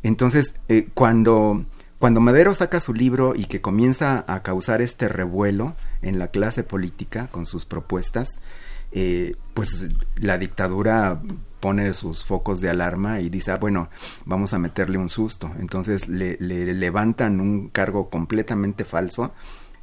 Entonces, 0.02 0.54
cuando 0.92 1.64
cuando 1.98 2.20
Madero 2.20 2.54
saca 2.54 2.78
su 2.80 2.92
libro 2.92 3.34
y 3.34 3.46
que 3.46 3.60
comienza 3.60 4.24
a 4.28 4.42
causar 4.42 4.82
este 4.82 5.08
revuelo 5.08 5.76
en 6.02 6.18
la 6.18 6.28
clase 6.28 6.62
política 6.62 7.28
con 7.28 7.46
sus 7.46 7.64
propuestas, 7.64 8.28
eh, 8.92 9.34
pues 9.54 9.88
la 10.16 10.36
dictadura 10.36 11.20
pone 11.60 11.94
sus 11.94 12.24
focos 12.24 12.60
de 12.60 12.68
alarma 12.68 13.20
y 13.20 13.30
dice, 13.30 13.50
ah, 13.50 13.56
bueno, 13.56 13.88
vamos 14.26 14.52
a 14.52 14.58
meterle 14.58 14.98
un 14.98 15.08
susto. 15.08 15.50
Entonces 15.58 16.06
le, 16.08 16.36
levantan 16.38 17.40
un 17.40 17.68
cargo 17.68 18.10
completamente 18.10 18.84
falso. 18.84 19.32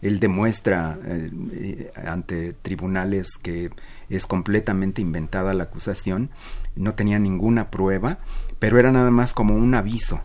Él 0.04 0.20
demuestra 0.20 1.00
eh, 1.06 1.92
ante 2.06 2.54
tribunales 2.54 3.32
que 3.42 3.72
es 4.10 4.28
completamente 4.28 5.02
inventada 5.02 5.54
la 5.54 5.64
acusación, 5.64 6.30
no 6.76 6.94
tenía 6.94 7.18
ninguna 7.20 7.72
prueba, 7.72 8.20
pero 8.60 8.78
era 8.78 8.92
nada 8.92 9.12
más 9.12 9.34
como 9.34 9.56
un 9.56 9.74
aviso 9.74 10.22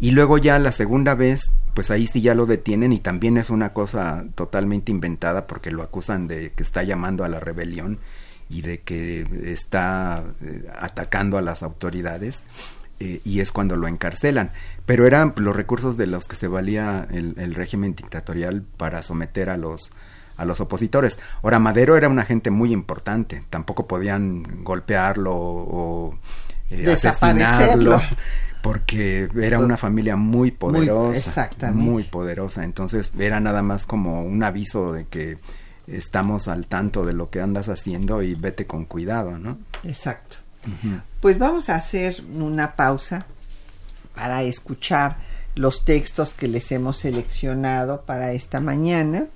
y 0.00 0.12
luego 0.12 0.38
ya 0.38 0.58
la 0.58 0.72
segunda 0.72 1.14
vez, 1.14 1.52
pues 1.74 1.90
ahí 1.90 2.06
sí 2.06 2.22
ya 2.22 2.34
lo 2.34 2.46
detienen 2.46 2.92
y 2.92 2.98
también 2.98 3.36
es 3.36 3.50
una 3.50 3.74
cosa 3.74 4.24
totalmente 4.34 4.90
inventada 4.90 5.46
porque 5.46 5.70
lo 5.70 5.82
acusan 5.82 6.26
de 6.26 6.52
que 6.52 6.62
está 6.62 6.82
llamando 6.82 7.22
a 7.22 7.28
la 7.28 7.38
rebelión 7.38 7.98
y 8.48 8.62
de 8.62 8.80
que 8.80 9.26
está 9.44 10.24
eh, 10.42 10.66
atacando 10.78 11.36
a 11.36 11.42
las 11.42 11.62
autoridades. 11.62 12.42
Eh, 12.98 13.20
y 13.24 13.40
es 13.40 13.50
cuando 13.50 13.76
lo 13.76 13.88
encarcelan. 13.88 14.52
Pero 14.84 15.06
eran 15.06 15.32
los 15.36 15.56
recursos 15.56 15.96
de 15.96 16.06
los 16.06 16.28
que 16.28 16.36
se 16.36 16.48
valía 16.48 17.06
el, 17.10 17.54
régimen 17.54 17.94
dictatorial 17.94 18.62
para 18.76 19.02
someter 19.02 19.48
a 19.48 19.56
los, 19.56 19.92
a 20.36 20.44
los 20.44 20.60
opositores. 20.60 21.18
Ahora, 21.42 21.58
Madero 21.58 21.96
era 21.96 22.08
un 22.08 22.18
agente 22.18 22.50
muy 22.50 22.72
importante, 22.72 23.42
tampoco 23.48 23.86
podían 23.86 24.64
golpearlo 24.64 25.34
o 25.34 26.18
eh, 26.68 26.92
asesinarlo 26.92 28.02
porque 28.62 29.28
era 29.40 29.58
una 29.58 29.76
familia 29.76 30.16
muy 30.16 30.50
poderosa, 30.50 31.50
muy, 31.72 32.02
poderosa, 32.02 32.64
entonces 32.64 33.12
era 33.18 33.40
nada 33.40 33.62
más 33.62 33.84
como 33.84 34.22
un 34.22 34.42
aviso 34.42 34.92
de 34.92 35.06
que 35.06 35.38
estamos 35.86 36.48
al 36.48 36.66
tanto 36.66 37.04
de 37.04 37.12
lo 37.12 37.30
que 37.30 37.40
andas 37.40 37.68
haciendo 37.68 38.22
y 38.22 38.34
vete 38.34 38.66
con 38.66 38.84
cuidado, 38.84 39.38
¿no? 39.38 39.58
Exacto. 39.84 40.38
Pues 41.20 41.38
vamos 41.38 41.70
a 41.70 41.76
hacer 41.76 42.22
una 42.34 42.76
pausa 42.76 43.26
para 44.14 44.42
escuchar 44.42 45.16
los 45.54 45.84
textos 45.84 46.34
que 46.34 46.48
les 46.48 46.70
hemos 46.72 46.98
seleccionado 46.98 48.02
para 48.02 48.32
esta 48.32 48.60
mañana. 48.60 49.26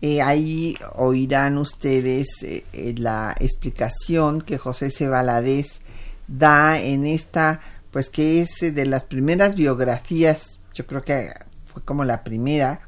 Eh, 0.00 0.22
ahí 0.22 0.76
oirán 0.94 1.58
ustedes 1.58 2.28
eh, 2.42 2.64
eh, 2.72 2.94
la 2.96 3.34
explicación 3.40 4.42
que 4.42 4.58
José 4.58 4.90
Cebaladez 4.90 5.80
da 6.28 6.78
en 6.78 7.04
esta 7.04 7.60
pues 7.94 8.08
que 8.08 8.42
es 8.42 8.60
eh, 8.60 8.72
de 8.72 8.86
las 8.86 9.04
primeras 9.04 9.54
biografías, 9.54 10.58
yo 10.74 10.84
creo 10.84 11.04
que 11.04 11.30
fue 11.64 11.84
como 11.84 12.04
la 12.04 12.24
primera 12.24 12.80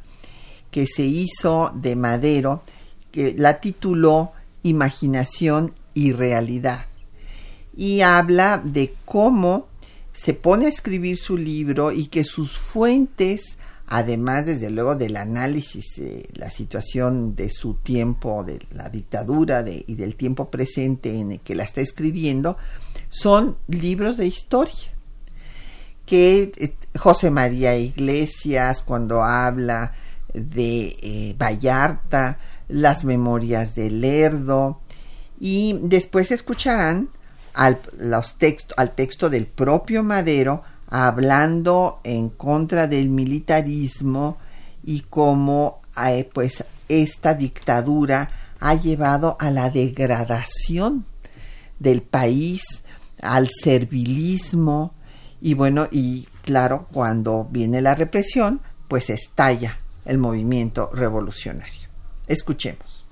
que 0.73 0.88
se 0.88 1.05
hizo 1.05 1.71
de 1.77 1.95
Madero, 1.95 2.64
que 3.12 3.33
la 3.38 3.61
tituló 3.61 4.33
Imaginación 4.64 5.75
y 5.95 6.11
Realidad. 6.11 6.87
Y 7.77 8.01
habla 8.01 8.61
de 8.64 8.97
cómo 9.05 9.69
se 10.12 10.35
pone 10.35 10.66
a 10.66 10.71
escribir 10.71 11.19
su 11.19 11.37
libro 11.37 11.92
y 11.92 12.09
que 12.09 12.25
sus 12.25 12.59
fuentes, 12.59 13.59
además 13.87 14.47
desde 14.47 14.71
luego 14.71 14.97
del 14.97 15.19
análisis 15.19 15.85
de 15.99 16.29
la 16.35 16.51
situación 16.51 17.37
de 17.37 17.49
su 17.49 17.75
tiempo, 17.75 18.42
de 18.42 18.59
la 18.73 18.88
dictadura 18.88 19.64
y 19.69 19.95
del 19.95 20.16
tiempo 20.16 20.51
presente 20.51 21.16
en 21.16 21.31
el 21.31 21.40
que 21.42 21.55
la 21.55 21.62
está 21.62 21.81
escribiendo, 21.81 22.57
son 23.09 23.57
libros 23.69 24.16
de 24.16 24.27
historia 24.27 24.96
que 26.07 26.53
eh, 26.57 26.75
José 26.99 27.31
María 27.31 27.77
Iglesias 27.77 28.83
cuando 28.83 29.23
habla 29.23 29.92
de 30.33 30.97
eh, 31.03 31.35
Vallarta, 31.38 32.38
las 32.69 33.05
memorias 33.05 33.75
de 33.75 33.90
Lerdo, 33.90 34.81
Y 35.38 35.79
después 35.83 36.31
escucharán 36.31 37.11
al, 37.53 37.81
los 37.99 38.37
al 38.77 38.90
texto 38.95 39.29
del 39.29 39.47
propio 39.47 40.03
Madero 40.03 40.62
hablando 40.88 42.01
en 42.05 42.31
contra 42.31 42.87
del 42.87 43.11
militarismo 43.11 44.38
y 44.85 45.03
cómo 45.03 45.81
eh, 46.07 46.29
pues 46.33 46.64
esta 46.88 47.35
dictadura 47.35 48.31
ha 48.61 48.75
llevado 48.75 49.37
a 49.40 49.51
la 49.51 49.71
degradación 49.71 51.05
del 51.79 52.03
país, 52.03 52.62
al 53.21 53.49
servilismo 53.49 54.95
y 55.40 55.55
bueno, 55.55 55.88
y 55.90 56.27
claro, 56.42 56.88
cuando 56.92 57.46
viene 57.51 57.81
la 57.81 57.94
represión, 57.94 58.61
pues 58.88 59.11
estalla 59.11 59.79
el 60.05 60.18
movimiento 60.18 60.90
revolucionario. 60.92 61.88
Escuchemos. 62.27 63.07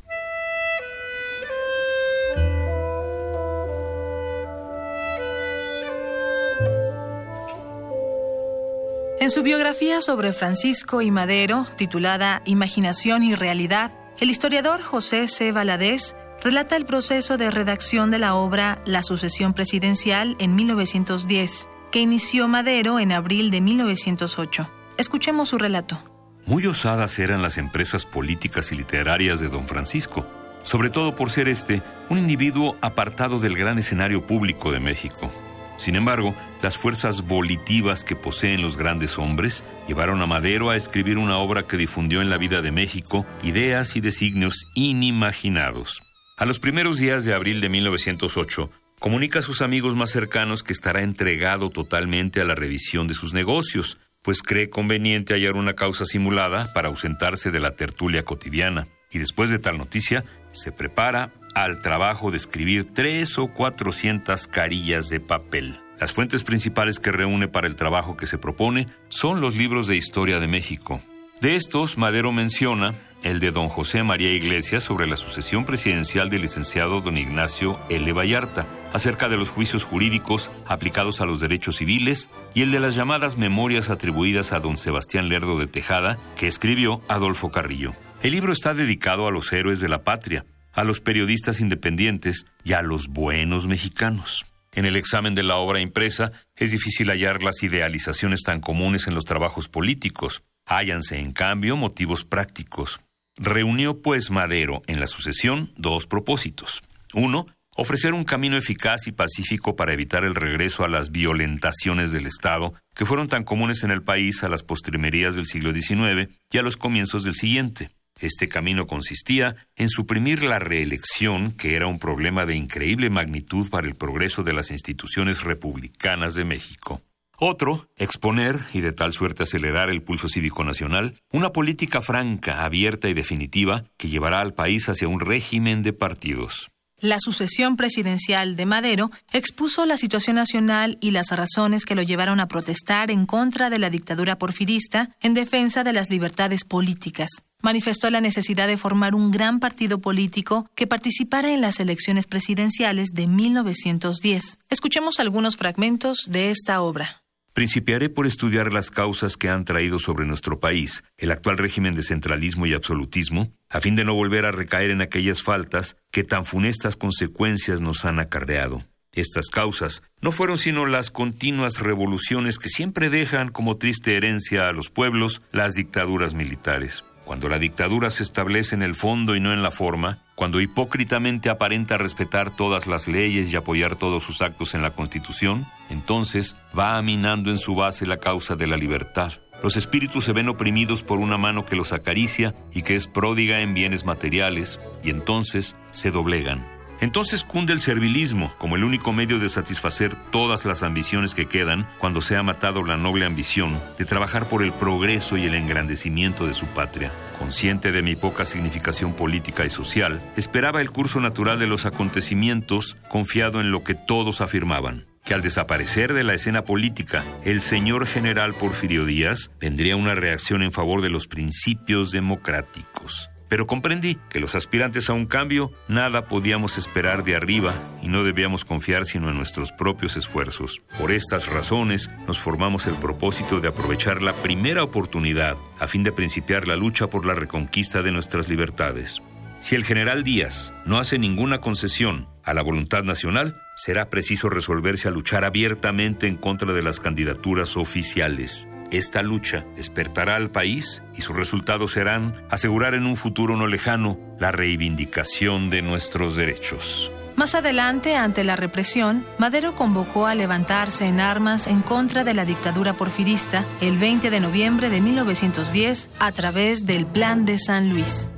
En 9.20 9.30
su 9.30 9.42
biografía 9.42 10.02
sobre 10.02 10.34
Francisco 10.34 11.00
y 11.00 11.10
Madero, 11.10 11.66
titulada 11.76 12.42
Imaginación 12.44 13.22
y 13.22 13.34
Realidad, 13.34 13.90
el 14.20 14.28
historiador 14.28 14.82
José 14.82 15.28
C. 15.28 15.50
Valadez 15.50 16.14
relata 16.42 16.76
el 16.76 16.84
proceso 16.84 17.38
de 17.38 17.50
redacción 17.50 18.10
de 18.10 18.18
la 18.18 18.34
obra 18.34 18.82
La 18.84 19.02
sucesión 19.02 19.54
presidencial 19.54 20.36
en 20.40 20.54
1910, 20.54 21.68
que 21.94 22.00
inició 22.00 22.48
Madero 22.48 22.98
en 22.98 23.12
abril 23.12 23.52
de 23.52 23.60
1908. 23.60 24.68
Escuchemos 24.98 25.50
su 25.50 25.58
relato. 25.58 26.02
Muy 26.44 26.66
osadas 26.66 27.20
eran 27.20 27.40
las 27.40 27.56
empresas 27.56 28.04
políticas 28.04 28.72
y 28.72 28.74
literarias 28.74 29.38
de 29.38 29.46
don 29.46 29.68
Francisco, 29.68 30.26
sobre 30.64 30.90
todo 30.90 31.14
por 31.14 31.30
ser 31.30 31.46
este 31.46 31.82
un 32.08 32.18
individuo 32.18 32.76
apartado 32.80 33.38
del 33.38 33.56
gran 33.56 33.78
escenario 33.78 34.26
público 34.26 34.72
de 34.72 34.80
México. 34.80 35.30
Sin 35.76 35.94
embargo, 35.94 36.34
las 36.62 36.76
fuerzas 36.76 37.28
volitivas 37.28 38.02
que 38.02 38.16
poseen 38.16 38.60
los 38.60 38.76
grandes 38.76 39.16
hombres 39.16 39.62
llevaron 39.86 40.20
a 40.20 40.26
Madero 40.26 40.70
a 40.70 40.76
escribir 40.76 41.16
una 41.16 41.38
obra 41.38 41.62
que 41.62 41.76
difundió 41.76 42.22
en 42.22 42.28
la 42.28 42.38
vida 42.38 42.60
de 42.60 42.72
México 42.72 43.24
ideas 43.44 43.94
y 43.94 44.00
designios 44.00 44.66
inimaginados. 44.74 46.02
A 46.36 46.44
los 46.44 46.58
primeros 46.58 46.98
días 46.98 47.24
de 47.24 47.34
abril 47.34 47.60
de 47.60 47.68
1908, 47.68 48.68
comunica 49.00 49.40
a 49.40 49.42
sus 49.42 49.62
amigos 49.62 49.96
más 49.96 50.10
cercanos 50.10 50.62
que 50.62 50.72
estará 50.72 51.02
entregado 51.02 51.70
totalmente 51.70 52.40
a 52.40 52.44
la 52.44 52.54
revisión 52.54 53.06
de 53.06 53.14
sus 53.14 53.34
negocios, 53.34 53.98
pues 54.22 54.42
cree 54.42 54.70
conveniente 54.70 55.34
hallar 55.34 55.54
una 55.54 55.74
causa 55.74 56.04
simulada 56.04 56.72
para 56.72 56.88
ausentarse 56.88 57.50
de 57.50 57.60
la 57.60 57.76
tertulia 57.76 58.24
cotidiana. 58.24 58.88
Y 59.10 59.18
después 59.18 59.50
de 59.50 59.58
tal 59.58 59.78
noticia, 59.78 60.24
se 60.52 60.72
prepara 60.72 61.32
al 61.54 61.82
trabajo 61.82 62.30
de 62.30 62.36
escribir 62.36 62.92
tres 62.92 63.38
o 63.38 63.48
cuatrocientas 63.48 64.46
carillas 64.46 65.08
de 65.08 65.20
papel. 65.20 65.80
Las 66.00 66.12
fuentes 66.12 66.42
principales 66.42 66.98
que 66.98 67.12
reúne 67.12 67.48
para 67.48 67.66
el 67.66 67.76
trabajo 67.76 68.16
que 68.16 68.26
se 68.26 68.38
propone 68.38 68.86
son 69.08 69.40
los 69.40 69.56
libros 69.56 69.86
de 69.86 69.96
historia 69.96 70.40
de 70.40 70.48
México. 70.48 71.00
De 71.40 71.56
estos, 71.56 71.98
Madero 71.98 72.32
menciona 72.32 72.94
el 73.24 73.40
de 73.40 73.50
don 73.50 73.68
José 73.68 74.02
María 74.02 74.30
Iglesias 74.30 74.84
sobre 74.84 75.06
la 75.08 75.16
sucesión 75.16 75.64
presidencial 75.64 76.28
del 76.28 76.42
licenciado 76.42 77.00
don 77.00 77.18
Ignacio 77.18 77.80
L. 77.88 78.12
Vallarta, 78.12 78.66
acerca 78.92 79.28
de 79.28 79.38
los 79.38 79.50
juicios 79.50 79.82
jurídicos 79.82 80.50
aplicados 80.66 81.20
a 81.20 81.26
los 81.26 81.40
derechos 81.40 81.76
civiles, 81.76 82.28
y 82.54 82.62
el 82.62 82.70
de 82.70 82.80
las 82.80 82.94
llamadas 82.94 83.38
memorias 83.38 83.90
atribuidas 83.90 84.52
a 84.52 84.60
don 84.60 84.76
Sebastián 84.76 85.28
Lerdo 85.28 85.58
de 85.58 85.66
Tejada, 85.66 86.18
que 86.36 86.46
escribió 86.46 87.02
Adolfo 87.08 87.50
Carrillo. 87.50 87.94
El 88.22 88.32
libro 88.32 88.52
está 88.52 88.74
dedicado 88.74 89.26
a 89.26 89.30
los 89.30 89.52
héroes 89.52 89.80
de 89.80 89.88
la 89.88 90.04
patria, 90.04 90.44
a 90.74 90.84
los 90.84 91.00
periodistas 91.00 91.60
independientes 91.60 92.46
y 92.62 92.74
a 92.74 92.82
los 92.82 93.08
buenos 93.08 93.66
mexicanos. 93.66 94.44
En 94.74 94.84
el 94.84 94.96
examen 94.96 95.34
de 95.34 95.44
la 95.44 95.56
obra 95.56 95.80
impresa 95.80 96.32
es 96.56 96.72
difícil 96.72 97.08
hallar 97.08 97.42
las 97.42 97.62
idealizaciones 97.62 98.42
tan 98.42 98.60
comunes 98.60 99.06
en 99.06 99.14
los 99.14 99.24
trabajos 99.24 99.68
políticos. 99.68 100.42
Hállanse, 100.66 101.18
en 101.18 101.32
cambio, 101.32 101.76
motivos 101.76 102.24
prácticos. 102.24 103.00
Reunió, 103.36 104.00
pues, 104.00 104.30
Madero 104.30 104.82
en 104.86 105.00
la 105.00 105.06
sucesión 105.06 105.72
dos 105.76 106.06
propósitos. 106.06 106.82
Uno, 107.14 107.46
ofrecer 107.76 108.14
un 108.14 108.24
camino 108.24 108.56
eficaz 108.56 109.06
y 109.06 109.12
pacífico 109.12 109.74
para 109.74 109.92
evitar 109.92 110.24
el 110.24 110.34
regreso 110.34 110.84
a 110.84 110.88
las 110.88 111.10
violentaciones 111.10 112.12
del 112.12 112.26
Estado 112.26 112.74
que 112.94 113.06
fueron 113.06 113.28
tan 113.28 113.44
comunes 113.44 113.82
en 113.82 113.90
el 113.90 114.02
país 114.02 114.44
a 114.44 114.48
las 114.48 114.62
postrimerías 114.62 115.34
del 115.34 115.46
siglo 115.46 115.72
XIX 115.72 116.30
y 116.50 116.58
a 116.58 116.62
los 116.62 116.76
comienzos 116.76 117.24
del 117.24 117.34
siguiente. 117.34 117.90
Este 118.20 118.48
camino 118.48 118.86
consistía 118.86 119.56
en 119.74 119.88
suprimir 119.88 120.44
la 120.44 120.60
reelección, 120.60 121.50
que 121.50 121.74
era 121.74 121.88
un 121.88 121.98
problema 121.98 122.46
de 122.46 122.54
increíble 122.54 123.10
magnitud 123.10 123.68
para 123.68 123.88
el 123.88 123.96
progreso 123.96 124.44
de 124.44 124.52
las 124.52 124.70
instituciones 124.70 125.42
republicanas 125.42 126.34
de 126.36 126.44
México. 126.44 127.02
Otro, 127.38 127.88
exponer, 127.96 128.60
y 128.72 128.80
de 128.80 128.92
tal 128.92 129.12
suerte 129.12 129.42
acelerar 129.42 129.90
el 129.90 130.02
pulso 130.02 130.28
cívico 130.28 130.64
nacional, 130.64 131.20
una 131.30 131.52
política 131.52 132.00
franca, 132.00 132.64
abierta 132.64 133.08
y 133.08 133.14
definitiva 133.14 133.84
que 133.96 134.08
llevará 134.08 134.40
al 134.40 134.54
país 134.54 134.88
hacia 134.88 135.08
un 135.08 135.20
régimen 135.20 135.82
de 135.82 135.92
partidos. 135.92 136.70
La 137.00 137.18
sucesión 137.18 137.76
presidencial 137.76 138.56
de 138.56 138.66
Madero 138.66 139.10
expuso 139.32 139.84
la 139.84 139.96
situación 139.96 140.36
nacional 140.36 140.96
y 141.00 141.10
las 141.10 141.26
razones 141.30 141.84
que 141.84 141.96
lo 141.96 142.02
llevaron 142.02 142.38
a 142.40 142.48
protestar 142.48 143.10
en 143.10 143.26
contra 143.26 143.68
de 143.68 143.78
la 143.78 143.90
dictadura 143.90 144.38
porfirista 144.38 145.10
en 145.20 145.34
defensa 145.34 145.84
de 145.84 145.92
las 145.92 146.08
libertades 146.08 146.64
políticas. 146.64 147.28
Manifestó 147.60 148.08
la 148.10 148.20
necesidad 148.20 148.68
de 148.68 148.78
formar 148.78 149.14
un 149.14 149.32
gran 149.32 149.58
partido 149.58 150.00
político 150.00 150.70
que 150.74 150.86
participara 150.86 151.52
en 151.52 151.60
las 151.60 151.80
elecciones 151.80 152.26
presidenciales 152.26 153.10
de 153.12 153.26
1910. 153.26 154.60
Escuchemos 154.70 155.18
algunos 155.18 155.56
fragmentos 155.56 156.28
de 156.28 156.50
esta 156.50 156.80
obra. 156.80 157.23
Principiaré 157.54 158.08
por 158.08 158.26
estudiar 158.26 158.72
las 158.72 158.90
causas 158.90 159.36
que 159.36 159.48
han 159.48 159.64
traído 159.64 160.00
sobre 160.00 160.26
nuestro 160.26 160.58
país 160.58 161.04
el 161.18 161.30
actual 161.30 161.56
régimen 161.56 161.94
de 161.94 162.02
centralismo 162.02 162.66
y 162.66 162.74
absolutismo, 162.74 163.52
a 163.70 163.80
fin 163.80 163.94
de 163.94 164.04
no 164.04 164.12
volver 164.12 164.44
a 164.44 164.50
recaer 164.50 164.90
en 164.90 165.00
aquellas 165.00 165.40
faltas 165.40 165.96
que 166.10 166.24
tan 166.24 166.46
funestas 166.46 166.96
consecuencias 166.96 167.80
nos 167.80 168.04
han 168.04 168.18
acarreado. 168.18 168.82
Estas 169.12 169.50
causas 169.50 170.02
no 170.20 170.32
fueron 170.32 170.58
sino 170.58 170.84
las 170.84 171.12
continuas 171.12 171.78
revoluciones 171.78 172.58
que 172.58 172.68
siempre 172.68 173.08
dejan 173.08 173.46
como 173.46 173.76
triste 173.76 174.16
herencia 174.16 174.68
a 174.68 174.72
los 174.72 174.90
pueblos 174.90 175.40
las 175.52 175.74
dictaduras 175.74 176.34
militares. 176.34 177.04
Cuando 177.24 177.48
la 177.48 177.60
dictadura 177.60 178.10
se 178.10 178.24
establece 178.24 178.74
en 178.74 178.82
el 178.82 178.96
fondo 178.96 179.36
y 179.36 179.40
no 179.40 179.52
en 179.52 179.62
la 179.62 179.70
forma, 179.70 180.18
cuando 180.34 180.60
hipócritamente 180.60 181.48
aparenta 181.48 181.96
respetar 181.96 182.50
todas 182.50 182.86
las 182.86 183.06
leyes 183.06 183.52
y 183.52 183.56
apoyar 183.56 183.96
todos 183.96 184.22
sus 184.22 184.42
actos 184.42 184.74
en 184.74 184.82
la 184.82 184.90
Constitución, 184.90 185.66
entonces 185.90 186.56
va 186.76 186.96
aminando 186.96 187.50
en 187.50 187.58
su 187.58 187.74
base 187.74 188.06
la 188.06 188.16
causa 188.16 188.56
de 188.56 188.66
la 188.66 188.76
libertad. 188.76 189.32
Los 189.62 189.76
espíritus 189.76 190.24
se 190.24 190.32
ven 190.32 190.48
oprimidos 190.48 191.02
por 191.02 191.20
una 191.20 191.38
mano 191.38 191.64
que 191.64 191.76
los 191.76 191.92
acaricia 191.92 192.54
y 192.72 192.82
que 192.82 192.96
es 192.96 193.06
pródiga 193.06 193.60
en 193.60 193.74
bienes 193.74 194.04
materiales, 194.04 194.80
y 195.02 195.10
entonces 195.10 195.76
se 195.90 196.10
doblegan. 196.10 196.73
Entonces 197.00 197.44
cunde 197.44 197.72
el 197.72 197.80
servilismo 197.80 198.54
como 198.58 198.76
el 198.76 198.84
único 198.84 199.12
medio 199.12 199.38
de 199.38 199.48
satisfacer 199.48 200.14
todas 200.30 200.64
las 200.64 200.82
ambiciones 200.82 201.34
que 201.34 201.46
quedan 201.46 201.88
cuando 201.98 202.20
se 202.20 202.36
ha 202.36 202.42
matado 202.42 202.82
la 202.82 202.96
noble 202.96 203.26
ambición 203.26 203.80
de 203.98 204.04
trabajar 204.04 204.48
por 204.48 204.62
el 204.62 204.72
progreso 204.72 205.36
y 205.36 205.44
el 205.44 205.54
engrandecimiento 205.54 206.46
de 206.46 206.54
su 206.54 206.66
patria. 206.66 207.12
Consciente 207.38 207.92
de 207.92 208.02
mi 208.02 208.16
poca 208.16 208.44
significación 208.44 209.14
política 209.14 209.64
y 209.64 209.70
social, 209.70 210.22
esperaba 210.36 210.80
el 210.80 210.90
curso 210.90 211.20
natural 211.20 211.58
de 211.58 211.66
los 211.66 211.84
acontecimientos 211.86 212.96
confiado 213.08 213.60
en 213.60 213.70
lo 213.70 213.82
que 213.82 213.94
todos 213.94 214.40
afirmaban 214.40 215.06
que 215.24 215.34
al 215.34 215.40
desaparecer 215.40 216.12
de 216.12 216.22
la 216.22 216.34
escena 216.34 216.64
política 216.64 217.24
el 217.44 217.60
señor 217.60 218.06
general 218.06 218.54
Porfirio 218.54 219.04
Díaz 219.04 219.50
vendría 219.58 219.96
una 219.96 220.14
reacción 220.14 220.62
en 220.62 220.72
favor 220.72 221.00
de 221.00 221.10
los 221.10 221.26
principios 221.26 222.10
democráticos. 222.10 223.30
Pero 223.48 223.66
comprendí 223.66 224.18
que 224.30 224.40
los 224.40 224.54
aspirantes 224.54 225.10
a 225.10 225.12
un 225.12 225.26
cambio 225.26 225.72
nada 225.88 226.26
podíamos 226.26 226.78
esperar 226.78 227.22
de 227.22 227.36
arriba 227.36 227.74
y 228.02 228.08
no 228.08 228.24
debíamos 228.24 228.64
confiar 228.64 229.04
sino 229.04 229.28
en 229.28 229.36
nuestros 229.36 229.72
propios 229.72 230.16
esfuerzos. 230.16 230.82
Por 230.98 231.12
estas 231.12 231.48
razones 231.48 232.10
nos 232.26 232.38
formamos 232.38 232.86
el 232.86 232.94
propósito 232.94 233.60
de 233.60 233.68
aprovechar 233.68 234.22
la 234.22 234.34
primera 234.34 234.82
oportunidad 234.82 235.56
a 235.78 235.86
fin 235.86 236.02
de 236.02 236.12
principiar 236.12 236.66
la 236.66 236.76
lucha 236.76 237.08
por 237.08 237.26
la 237.26 237.34
reconquista 237.34 238.02
de 238.02 238.12
nuestras 238.12 238.48
libertades. 238.48 239.22
Si 239.60 239.74
el 239.74 239.84
general 239.84 240.24
Díaz 240.24 240.74
no 240.84 240.98
hace 240.98 241.18
ninguna 241.18 241.60
concesión 241.60 242.28
a 242.42 242.52
la 242.52 242.62
voluntad 242.62 243.02
nacional, 243.02 243.62
será 243.76 244.10
preciso 244.10 244.50
resolverse 244.50 245.08
a 245.08 245.10
luchar 245.10 245.44
abiertamente 245.44 246.26
en 246.26 246.36
contra 246.36 246.72
de 246.72 246.82
las 246.82 247.00
candidaturas 247.00 247.76
oficiales. 247.76 248.66
Esta 248.90 249.22
lucha 249.22 249.64
despertará 249.76 250.36
al 250.36 250.50
país 250.50 251.02
y 251.16 251.22
sus 251.22 251.34
resultados 251.34 251.92
serán 251.92 252.34
asegurar 252.50 252.94
en 252.94 253.06
un 253.06 253.16
futuro 253.16 253.56
no 253.56 253.66
lejano 253.66 254.18
la 254.38 254.52
reivindicación 254.52 255.70
de 255.70 255.82
nuestros 255.82 256.36
derechos. 256.36 257.10
Más 257.36 257.56
adelante, 257.56 258.14
ante 258.14 258.44
la 258.44 258.54
represión, 258.54 259.26
Madero 259.38 259.74
convocó 259.74 260.26
a 260.26 260.36
levantarse 260.36 261.06
en 261.06 261.18
armas 261.18 261.66
en 261.66 261.82
contra 261.82 262.22
de 262.22 262.32
la 262.32 262.44
dictadura 262.44 262.92
porfirista 262.92 263.64
el 263.80 263.98
20 263.98 264.30
de 264.30 264.38
noviembre 264.38 264.88
de 264.88 265.00
1910 265.00 266.10
a 266.20 266.30
través 266.30 266.86
del 266.86 267.06
Plan 267.06 267.44
de 267.44 267.58
San 267.58 267.90
Luis. 267.90 268.30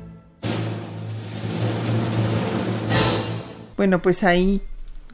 Bueno, 3.77 4.01
pues 4.01 4.25
ahí 4.25 4.63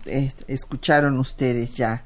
eh, 0.07 0.33
escucharon 0.47 1.19
ustedes 1.19 1.77
ya 1.77 2.05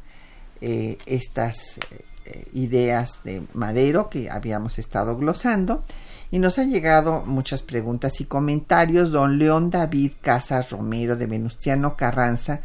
eh, 0.62 0.97
estas 1.05 1.77
eh, 1.91 2.05
ideas 2.53 3.18
de 3.24 3.43
Madero 3.53 4.09
que 4.11 4.31
habíamos 4.31 4.79
estado 4.79 5.16
glosando 5.16 5.85
y 6.31 6.39
nos 6.39 6.59
han 6.59 6.70
llegado 6.70 7.22
muchas 7.24 7.62
preguntas 7.62 8.20
y 8.20 8.24
comentarios. 8.24 9.12
Don 9.12 9.39
León 9.39 9.70
David 9.70 10.12
Casas 10.20 10.70
Romero 10.70 11.16
de 11.16 11.27
Venustiano 11.27 11.97
Carranza 11.97 12.62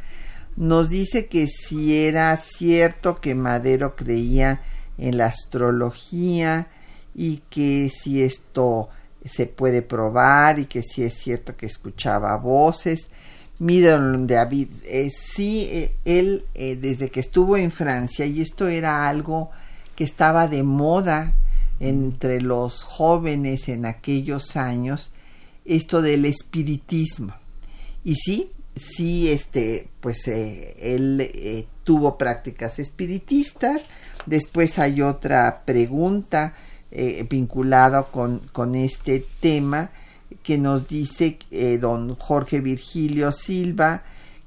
nos 0.55 0.89
dice 0.89 1.27
que 1.27 1.47
si 1.47 2.05
era 2.05 2.35
cierto 2.37 3.21
que 3.21 3.35
Madero 3.35 3.95
creía 3.95 4.61
en 4.97 5.17
la 5.17 5.27
astrología 5.27 6.67
y 7.15 7.37
que 7.49 7.89
si 7.89 8.21
esto 8.21 8.89
se 9.23 9.45
puede 9.45 9.81
probar 9.81 10.59
y 10.59 10.65
que 10.65 10.81
si 10.81 11.03
es 11.03 11.17
cierto 11.17 11.55
que 11.55 11.67
escuchaba 11.67 12.35
voces. 12.37 13.07
Mira, 13.61 13.99
David, 13.99 14.69
eh, 14.85 15.11
sí, 15.11 15.69
eh, 15.71 15.95
él 16.03 16.45
eh, 16.55 16.75
desde 16.75 17.11
que 17.11 17.19
estuvo 17.19 17.57
en 17.57 17.71
Francia, 17.71 18.25
y 18.25 18.41
esto 18.41 18.67
era 18.67 19.07
algo 19.07 19.51
que 19.95 20.03
estaba 20.03 20.47
de 20.47 20.63
moda 20.63 21.35
entre 21.79 22.41
los 22.41 22.81
jóvenes 22.81 23.69
en 23.69 23.85
aquellos 23.85 24.57
años, 24.57 25.11
esto 25.63 26.01
del 26.01 26.25
espiritismo. 26.25 27.35
Y 28.03 28.15
sí, 28.15 28.49
sí, 28.75 29.29
este, 29.29 29.89
pues 29.99 30.27
él 30.27 31.67
tuvo 31.83 32.17
prácticas 32.17 32.79
espiritistas. 32.79 33.83
Después 34.25 34.79
hay 34.79 35.03
otra 35.03 35.61
pregunta 35.65 36.55
eh, 36.93 37.25
vinculado 37.29 38.11
con, 38.11 38.39
con, 38.51 38.75
este 38.75 39.23
tema 39.39 39.91
que 40.43 40.57
nos 40.57 40.87
dice 40.87 41.37
eh, 41.51 41.77
don 41.77 42.15
Jorge 42.15 42.61
Virgilio 42.61 43.31
Silva 43.31 44.03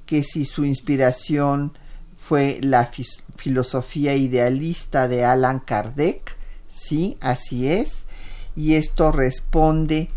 que 0.06 0.22
si 0.22 0.44
su 0.44 0.64
inspiración 0.64 1.72
fue 2.16 2.58
la 2.62 2.90
filosofía 3.36 4.14
idealista 4.14 5.08
de 5.08 5.24
Alan 5.24 5.60
Kardec, 5.60 6.36
sí, 6.68 7.16
así 7.20 7.68
es, 7.68 8.04
y 8.56 8.74
esto 8.74 9.12
responde 9.12 10.10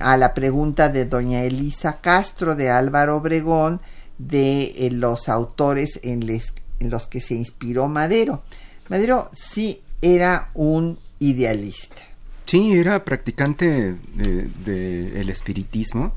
a 0.00 0.16
la 0.16 0.34
pregunta 0.34 0.88
de 0.88 1.06
doña 1.06 1.42
Elisa 1.42 2.00
Castro 2.00 2.54
de 2.54 2.70
Álvaro 2.70 3.16
Obregón 3.16 3.80
de 4.18 4.86
eh, 4.86 4.90
los 4.90 5.28
autores 5.28 5.98
en, 6.02 6.28
en 6.28 6.90
los 6.90 7.06
que 7.06 7.20
se 7.20 7.34
inspiró 7.34 7.88
Madero. 7.88 8.42
Madero 8.88 9.30
sí 9.32 9.82
era 10.02 10.50
un 10.54 10.98
idealista. 11.18 12.07
Sí, 12.48 12.72
era 12.72 13.04
practicante 13.04 13.92
del 13.92 15.12
el 15.14 15.28
espiritismo. 15.28 16.14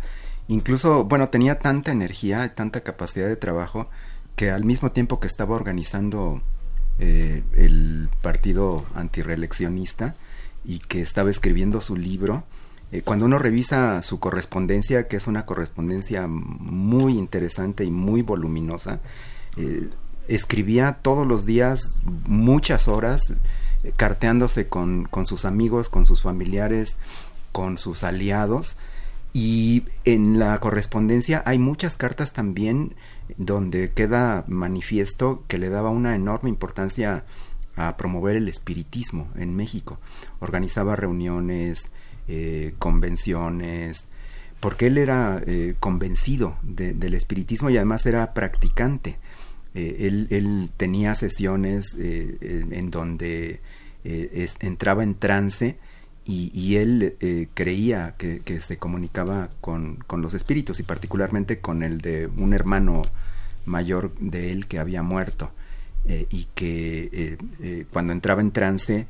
Incluso, 0.47 1.03
bueno, 1.03 1.27
tenía 1.27 1.59
tanta 1.59 1.91
energía, 1.91 2.55
tanta 2.55 2.79
capacidad 2.79 3.27
de 3.27 3.35
trabajo, 3.35 3.89
que 4.37 4.49
al 4.49 4.63
mismo 4.63 4.93
tiempo 4.93 5.19
que 5.19 5.27
estaba 5.27 5.57
organizando 5.57 6.41
eh, 6.99 7.43
el 7.57 8.07
partido 8.21 8.85
antireeleccionista 8.95 10.15
y 10.63 10.79
que 10.79 11.01
estaba 11.01 11.29
escribiendo 11.29 11.81
su 11.81 11.97
libro, 11.97 12.45
eh, 12.93 13.01
cuando 13.01 13.25
uno 13.25 13.37
revisa 13.37 14.01
su 14.01 14.21
correspondencia, 14.21 15.09
que 15.09 15.17
es 15.17 15.27
una 15.27 15.45
correspondencia 15.45 16.27
muy 16.27 17.17
interesante 17.17 17.83
y 17.83 17.91
muy 17.91 18.21
voluminosa, 18.21 19.01
eh, 19.57 19.89
escribía 20.29 20.99
todos 21.01 21.27
los 21.27 21.45
días 21.45 21.81
muchas 22.25 22.87
horas 22.87 23.33
carteándose 23.97 24.67
con, 24.67 25.05
con 25.05 25.25
sus 25.25 25.45
amigos, 25.45 25.89
con 25.89 26.05
sus 26.05 26.21
familiares, 26.21 26.97
con 27.51 27.77
sus 27.77 28.03
aliados. 28.03 28.77
Y 29.33 29.83
en 30.03 30.39
la 30.39 30.59
correspondencia 30.59 31.41
hay 31.45 31.57
muchas 31.57 31.95
cartas 31.95 32.33
también 32.33 32.95
donde 33.37 33.91
queda 33.91 34.43
manifiesto 34.47 35.43
que 35.47 35.57
le 35.57 35.69
daba 35.69 35.89
una 35.89 36.15
enorme 36.15 36.49
importancia 36.49 37.23
a 37.75 37.95
promover 37.97 38.35
el 38.35 38.47
espiritismo 38.47 39.29
en 39.35 39.55
México. 39.55 39.99
Organizaba 40.39 40.95
reuniones, 40.95 41.85
eh, 42.27 42.73
convenciones, 42.77 44.05
porque 44.59 44.87
él 44.87 44.97
era 44.97 45.41
eh, 45.45 45.75
convencido 45.79 46.55
del 46.61 47.13
espiritismo 47.13 47.69
y 47.69 47.77
además 47.77 48.05
era 48.05 48.33
practicante. 48.33 49.17
Eh, 49.73 50.27
él, 50.29 50.69
tenía 50.75 51.15
sesiones 51.15 51.95
eh, 51.97 52.65
en 52.71 52.89
donde 52.91 53.61
eh, 54.03 54.47
entraba 54.59 55.03
en 55.03 55.15
trance 55.15 55.77
y, 56.25 56.75
él 56.75 57.17
creía 57.53 58.15
que, 58.17 58.61
se 58.61 58.77
comunicaba 58.77 59.49
con, 59.59 60.03
los 60.17 60.33
espíritus 60.33 60.79
y 60.79 60.83
particularmente 60.83 61.59
con 61.59 61.83
el 61.83 61.99
de 61.99 62.27
un 62.37 62.53
hermano 62.53 63.01
mayor 63.65 64.13
de 64.19 64.51
él 64.51 64.67
que 64.67 64.79
había 64.79 65.01
muerto 65.03 65.51
y 66.05 66.47
que 66.55 67.37
cuando 67.91 68.13
entraba 68.13 68.39
en 68.39 68.51
trance 68.51 69.07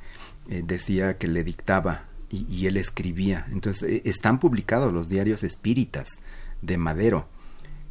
decía 0.47 1.17
que 1.17 1.27
le 1.27 1.43
dictaba 1.43 2.05
y, 2.29 2.47
y 2.49 2.65
él 2.65 2.77
escribía. 2.77 3.45
Entonces 3.51 4.01
están 4.05 4.39
publicados 4.39 4.91
los 4.91 5.09
diarios 5.09 5.43
espíritas 5.43 6.17
de 6.61 6.77
Madero 6.77 7.27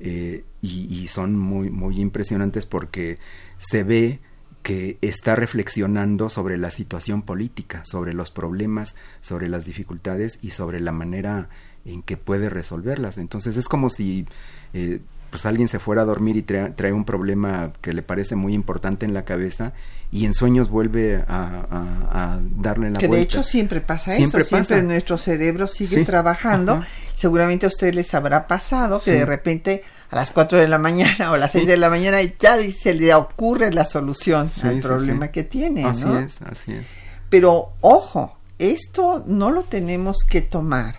eh, 0.00 0.44
y, 0.62 1.06
son 1.08 1.38
muy, 1.38 1.70
muy 1.70 2.00
impresionantes 2.00 2.66
porque 2.66 3.18
se 3.58 3.84
ve 3.84 4.20
que 4.62 4.98
está 5.00 5.34
reflexionando 5.34 6.28
sobre 6.28 6.58
la 6.58 6.70
situación 6.70 7.22
política, 7.22 7.82
sobre 7.84 8.12
los 8.12 8.30
problemas, 8.30 8.94
sobre 9.20 9.48
las 9.48 9.64
dificultades 9.64 10.38
y 10.42 10.50
sobre 10.50 10.80
la 10.80 10.92
manera 10.92 11.48
en 11.84 12.02
que 12.02 12.16
puede 12.16 12.50
resolverlas. 12.50 13.18
Entonces 13.18 13.56
es 13.56 13.68
como 13.68 13.90
si 13.90 14.26
eh, 14.74 15.00
pues 15.30 15.46
alguien 15.46 15.68
se 15.68 15.78
fuera 15.78 16.02
a 16.02 16.04
dormir 16.04 16.36
y 16.36 16.42
trae, 16.42 16.92
un 16.92 17.04
problema 17.04 17.72
que 17.80 17.92
le 17.92 18.02
parece 18.02 18.34
muy 18.34 18.52
importante 18.52 19.06
en 19.06 19.14
la 19.14 19.24
cabeza 19.24 19.72
y 20.12 20.26
en 20.26 20.34
sueños 20.34 20.68
vuelve 20.68 21.24
a, 21.28 22.40
darle 22.56 22.90
la 22.90 22.98
que 22.98 23.06
vuelta. 23.06 23.20
de 23.20 23.22
hecho 23.22 23.42
siempre 23.44 23.80
pasa 23.80 24.16
eso, 24.16 24.40
siempre 24.40 24.82
nuestro 24.82 25.16
cerebro 25.16 25.68
sigue 25.68 26.04
trabajando. 26.04 26.82
Seguramente 27.14 27.66
a 27.66 27.68
ustedes 27.68 27.94
les 27.94 28.12
habrá 28.12 28.46
pasado 28.46 29.00
que 29.00 29.12
de 29.12 29.24
repente 29.24 29.82
a 30.10 30.16
las 30.16 30.32
4 30.32 30.58
de 30.58 30.68
la 30.68 30.78
mañana 30.78 31.30
o 31.30 31.34
a 31.34 31.38
las 31.38 31.52
6 31.52 31.66
de 31.66 31.76
la 31.76 31.90
mañana 31.90 32.18
ya 32.40 32.58
se 32.72 32.94
le 32.94 33.14
ocurre 33.14 33.72
la 33.72 33.84
solución 33.84 34.50
al 34.64 34.80
problema 34.80 35.28
que 35.28 35.44
tiene. 35.44 35.84
Así 35.84 36.08
es, 36.24 36.42
así 36.42 36.72
es. 36.72 36.86
Pero 37.28 37.74
ojo, 37.80 38.36
esto 38.58 39.22
no 39.28 39.50
lo 39.50 39.62
tenemos 39.62 40.24
que 40.28 40.42
tomar 40.42 40.96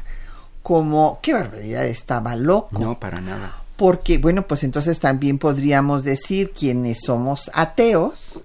como 0.63 1.19
qué 1.21 1.33
barbaridad 1.33 1.85
estaba 1.85 2.37
loco. 2.37 2.79
No, 2.79 2.97
para 2.97 3.19
nada 3.19 3.60
porque, 3.81 4.19
bueno, 4.19 4.45
pues 4.45 4.63
entonces 4.63 4.99
también 4.99 5.39
podríamos 5.39 6.03
decir 6.03 6.51
quienes 6.51 6.99
somos 7.03 7.49
ateos, 7.51 8.41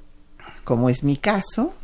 como 0.64 0.88
es 0.88 1.04
mi 1.04 1.18
caso, 1.18 1.74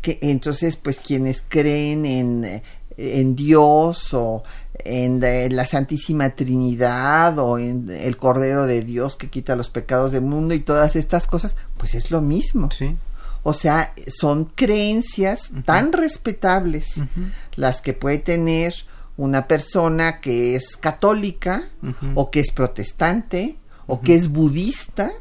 que 0.00 0.18
entonces, 0.20 0.74
pues 0.74 0.98
quienes 0.98 1.44
creen 1.46 2.04
en, 2.04 2.60
en 2.96 3.36
Dios 3.36 4.12
o 4.14 4.42
en 4.84 5.20
la 5.54 5.64
Santísima 5.64 6.30
Trinidad 6.30 7.38
o 7.38 7.56
en 7.56 7.88
el 7.88 8.16
Cordero 8.16 8.66
de 8.66 8.82
Dios 8.82 9.16
que 9.16 9.30
quita 9.30 9.54
los 9.54 9.70
pecados 9.70 10.10
del 10.10 10.22
mundo 10.22 10.52
y 10.52 10.58
todas 10.58 10.96
estas 10.96 11.28
cosas, 11.28 11.54
pues 11.76 11.94
es 11.94 12.10
lo 12.10 12.20
mismo. 12.20 12.68
Sí. 12.72 12.96
O 13.44 13.52
sea, 13.52 13.94
son 14.08 14.46
creencias 14.46 15.52
tan 15.64 15.92
respetables 15.92 16.94
las 17.54 17.80
que 17.80 17.92
puede 17.92 18.18
tener 18.18 18.74
una 19.16 19.46
persona 19.46 20.20
que 20.20 20.56
es 20.56 20.76
católica 20.76 21.62
o 22.14 22.30
que 22.30 22.40
es 22.40 22.50
protestante 22.50 23.58
o 23.86 24.00
que 24.00 24.14
es 24.14 24.28
budista 24.28 25.12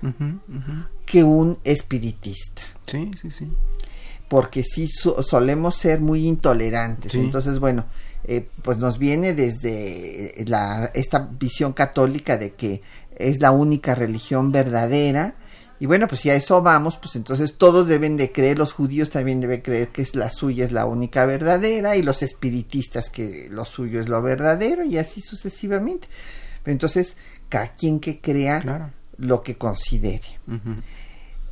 que 1.05 1.23
un 1.23 1.57
espiritista. 1.63 2.61
Sí, 2.87 3.11
sí, 3.19 3.31
sí. 3.31 3.51
Porque 4.27 4.63
sí 4.63 4.87
solemos 4.87 5.75
ser 5.75 5.99
muy 5.99 6.25
intolerantes. 6.25 7.13
Entonces, 7.15 7.59
bueno, 7.59 7.85
eh, 8.23 8.47
pues 8.63 8.77
nos 8.77 8.97
viene 8.97 9.33
desde 9.33 10.33
la, 10.47 10.89
esta 10.93 11.19
visión 11.37 11.73
católica 11.73 12.37
de 12.37 12.53
que 12.53 12.81
es 13.17 13.41
la 13.41 13.51
única 13.51 13.93
religión 13.93 14.51
verdadera 14.51 15.35
y 15.81 15.87
bueno, 15.87 16.07
pues 16.07 16.21
si 16.21 16.29
a 16.29 16.35
eso 16.35 16.61
vamos, 16.61 16.97
pues 16.97 17.15
entonces 17.15 17.55
todos 17.57 17.87
deben 17.87 18.15
de 18.15 18.31
creer, 18.31 18.59
los 18.59 18.71
judíos 18.71 19.09
también 19.09 19.41
deben 19.41 19.61
creer 19.61 19.87
que 19.87 20.03
es 20.03 20.15
la 20.15 20.29
suya 20.29 20.63
es 20.63 20.71
la 20.71 20.85
única 20.85 21.25
verdadera 21.25 21.95
y 21.95 22.03
los 22.03 22.21
espiritistas 22.21 23.09
que 23.09 23.47
lo 23.49 23.65
suyo 23.65 23.99
es 23.99 24.07
lo 24.07 24.21
verdadero 24.21 24.85
y 24.85 24.99
así 24.99 25.21
sucesivamente. 25.21 26.07
Entonces, 26.65 27.17
cada 27.49 27.69
quien 27.69 27.99
que 27.99 28.21
crea 28.21 28.93
lo 29.17 29.41
que 29.41 29.57
considere. 29.57 30.39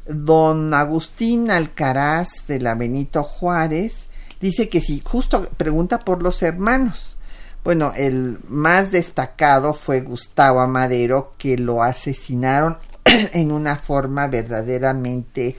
Don 0.06 0.76
Agustín 0.76 1.50
Alcaraz 1.50 2.46
de 2.46 2.60
la 2.60 2.76
Benito 2.76 3.24
Juárez 3.24 4.10
dice 4.40 4.70
que 4.70 4.80
si 4.80 5.02
justo 5.04 5.50
pregunta 5.58 6.02
por 6.02 6.22
los 6.22 6.44
hermanos. 6.44 7.18
Bueno, 7.64 7.94
el 7.98 8.38
más 8.48 8.92
destacado 8.92 9.74
fue 9.74 10.02
Gustavo 10.02 10.60
Amadero, 10.62 11.34
que 11.40 11.58
lo 11.58 11.82
asesinaron 11.82 12.78
en 13.34 13.52
una 13.52 13.78
forma 13.78 14.28
verdaderamente 14.28 15.56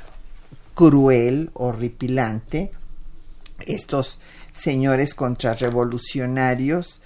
cruel, 0.74 1.50
horripilante. 1.54 2.70
Estos 3.66 4.18
señores 4.52 5.14
contrarrevolucionarios 5.14 7.00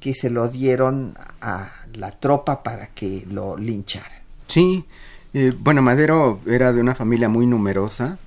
que 0.00 0.14
se 0.14 0.30
lo 0.30 0.48
dieron 0.48 1.16
a 1.40 1.72
la 1.94 2.10
tropa 2.10 2.62
para 2.62 2.88
que 2.88 3.26
lo 3.30 3.56
linchara. 3.56 4.22
Sí, 4.46 4.84
eh, 5.32 5.52
bueno, 5.56 5.82
Madero 5.82 6.40
era 6.46 6.72
de 6.72 6.80
una 6.80 6.94
familia 6.94 7.28
muy 7.28 7.46
numerosa, 7.46 8.18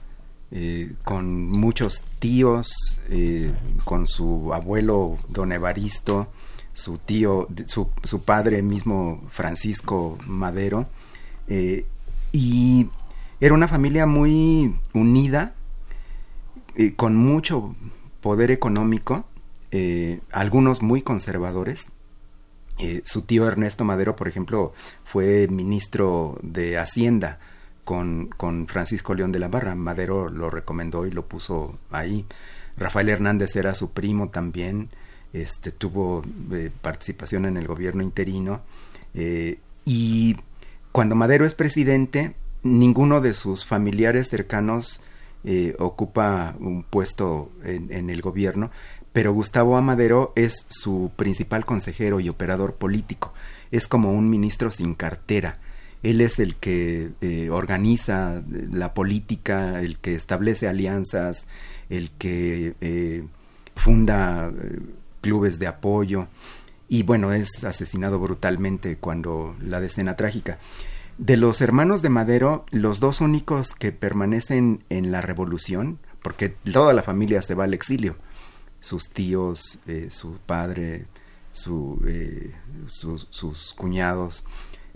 eh, 0.52 0.94
con 1.04 1.50
muchos 1.50 2.02
tíos, 2.20 2.68
eh, 3.10 3.52
con 3.84 4.08
su 4.08 4.54
abuelo 4.54 5.18
don 5.28 5.52
Evaristo, 5.52 6.28
su 6.74 6.98
tío, 6.98 7.48
su, 7.66 7.90
su 8.04 8.24
padre 8.24 8.62
mismo 8.62 9.22
Francisco 9.30 10.18
Madero, 10.28 10.88
y 11.48 12.90
era 13.40 13.54
una 13.54 13.68
familia 13.68 14.06
muy 14.06 14.76
unida, 14.94 15.54
con 16.96 17.16
mucho 17.16 17.76
poder 18.22 18.52
económico, 18.52 19.26
algunos 20.32 20.82
muy 20.82 21.02
conservadores, 21.02 21.88
eh, 22.80 23.02
su 23.06 23.22
tío 23.22 23.48
Ernesto 23.48 23.84
Madero, 23.84 24.16
por 24.16 24.28
ejemplo, 24.28 24.74
fue 25.04 25.48
ministro 25.48 26.40
de 26.42 26.78
Hacienda 26.78 27.40
con, 27.84 28.28
con, 28.28 28.68
Francisco 28.68 29.14
León 29.14 29.32
de 29.32 29.40
la 29.40 29.48
Barra. 29.48 29.76
Madero 29.76 30.30
lo 30.30 30.50
recomendó 30.50 31.06
y 31.06 31.12
lo 31.12 31.28
puso 31.28 31.78
ahí. 31.92 32.26
Rafael 32.78 33.10
Hernández 33.10 33.56
era 33.56 33.76
su 33.76 33.92
primo 33.92 34.30
también, 34.30 34.90
este, 35.34 35.72
tuvo 35.72 36.24
eh, 36.52 36.72
participación 36.82 37.46
en 37.46 37.58
el 37.58 37.68
gobierno 37.68 38.02
interino. 38.02 38.62
Eh, 39.14 39.60
y 39.86 40.36
cuando 40.94 41.16
Madero 41.16 41.46
es 41.46 41.54
presidente, 41.54 42.36
ninguno 42.64 43.20
de 43.20 43.34
sus 43.34 43.66
familiares 43.66 44.30
cercanos 44.30 45.02
ocupa 45.78 46.56
un 46.62 46.84
puesto 46.84 47.52
en, 47.66 47.92
en 47.92 48.10
el 48.10 48.22
gobierno, 48.22 48.72
pero 49.14 49.32
Gustavo 49.32 49.78
Amadero 49.78 50.34
es 50.36 50.66
su 50.70 51.12
principal 51.16 51.66
consejero 51.66 52.20
y 52.20 52.30
operador 52.30 52.76
político. 52.76 53.34
Es 53.72 53.88
como 53.88 54.12
un 54.12 54.30
ministro 54.30 54.72
sin 54.72 54.96
cartera. 54.96 55.60
Él 56.02 56.20
es 56.20 56.40
el 56.40 56.56
que 56.56 57.12
eh, 57.22 57.50
organiza 57.50 58.44
la 58.72 58.94
política, 58.94 59.80
el 59.80 60.00
que 60.00 60.16
establece 60.16 60.68
alianzas, 60.68 61.48
el 61.90 62.12
que 62.12 62.76
eh, 62.82 63.24
funda 63.76 64.52
eh, 64.52 64.80
clubes 65.22 65.60
de 65.60 65.68
apoyo 65.68 66.28
y 66.88 67.04
bueno, 67.04 67.34
es 67.34 67.64
asesinado 67.64 68.20
brutalmente 68.20 68.98
cuando 68.98 69.56
la 69.60 69.80
decena 69.80 70.16
trágica. 70.16 70.60
De 71.18 71.38
los 71.38 71.62
hermanos 71.62 72.02
de 72.02 72.10
Madero, 72.10 72.66
los 72.72 73.00
dos 73.00 73.22
únicos 73.22 73.76
que 73.76 73.92
permanecen 73.92 74.84
en 74.90 75.12
la 75.12 75.22
revolución, 75.22 76.00
porque 76.22 76.50
toda 76.50 76.94
la 76.94 77.04
familia 77.04 77.42
se 77.42 77.54
va 77.54 77.66
al 77.66 77.74
exilio, 77.74 78.16
sus 78.80 79.10
tíos, 79.10 79.80
eh, 79.86 80.08
su 80.10 80.38
padre, 80.46 81.06
eh, 82.08 82.52
sus 82.88 83.74
cuñados, 83.76 84.44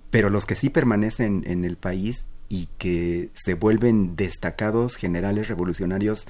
pero 0.10 0.30
los 0.30 0.46
que 0.46 0.56
sí 0.56 0.70
permanecen 0.70 1.44
en 1.46 1.66
el 1.66 1.78
país 1.78 2.26
y 2.50 2.68
que 2.78 3.30
se 3.34 3.54
vuelven 3.54 4.16
destacados 4.16 4.96
generales 4.96 5.48
revolucionarios 5.48 6.28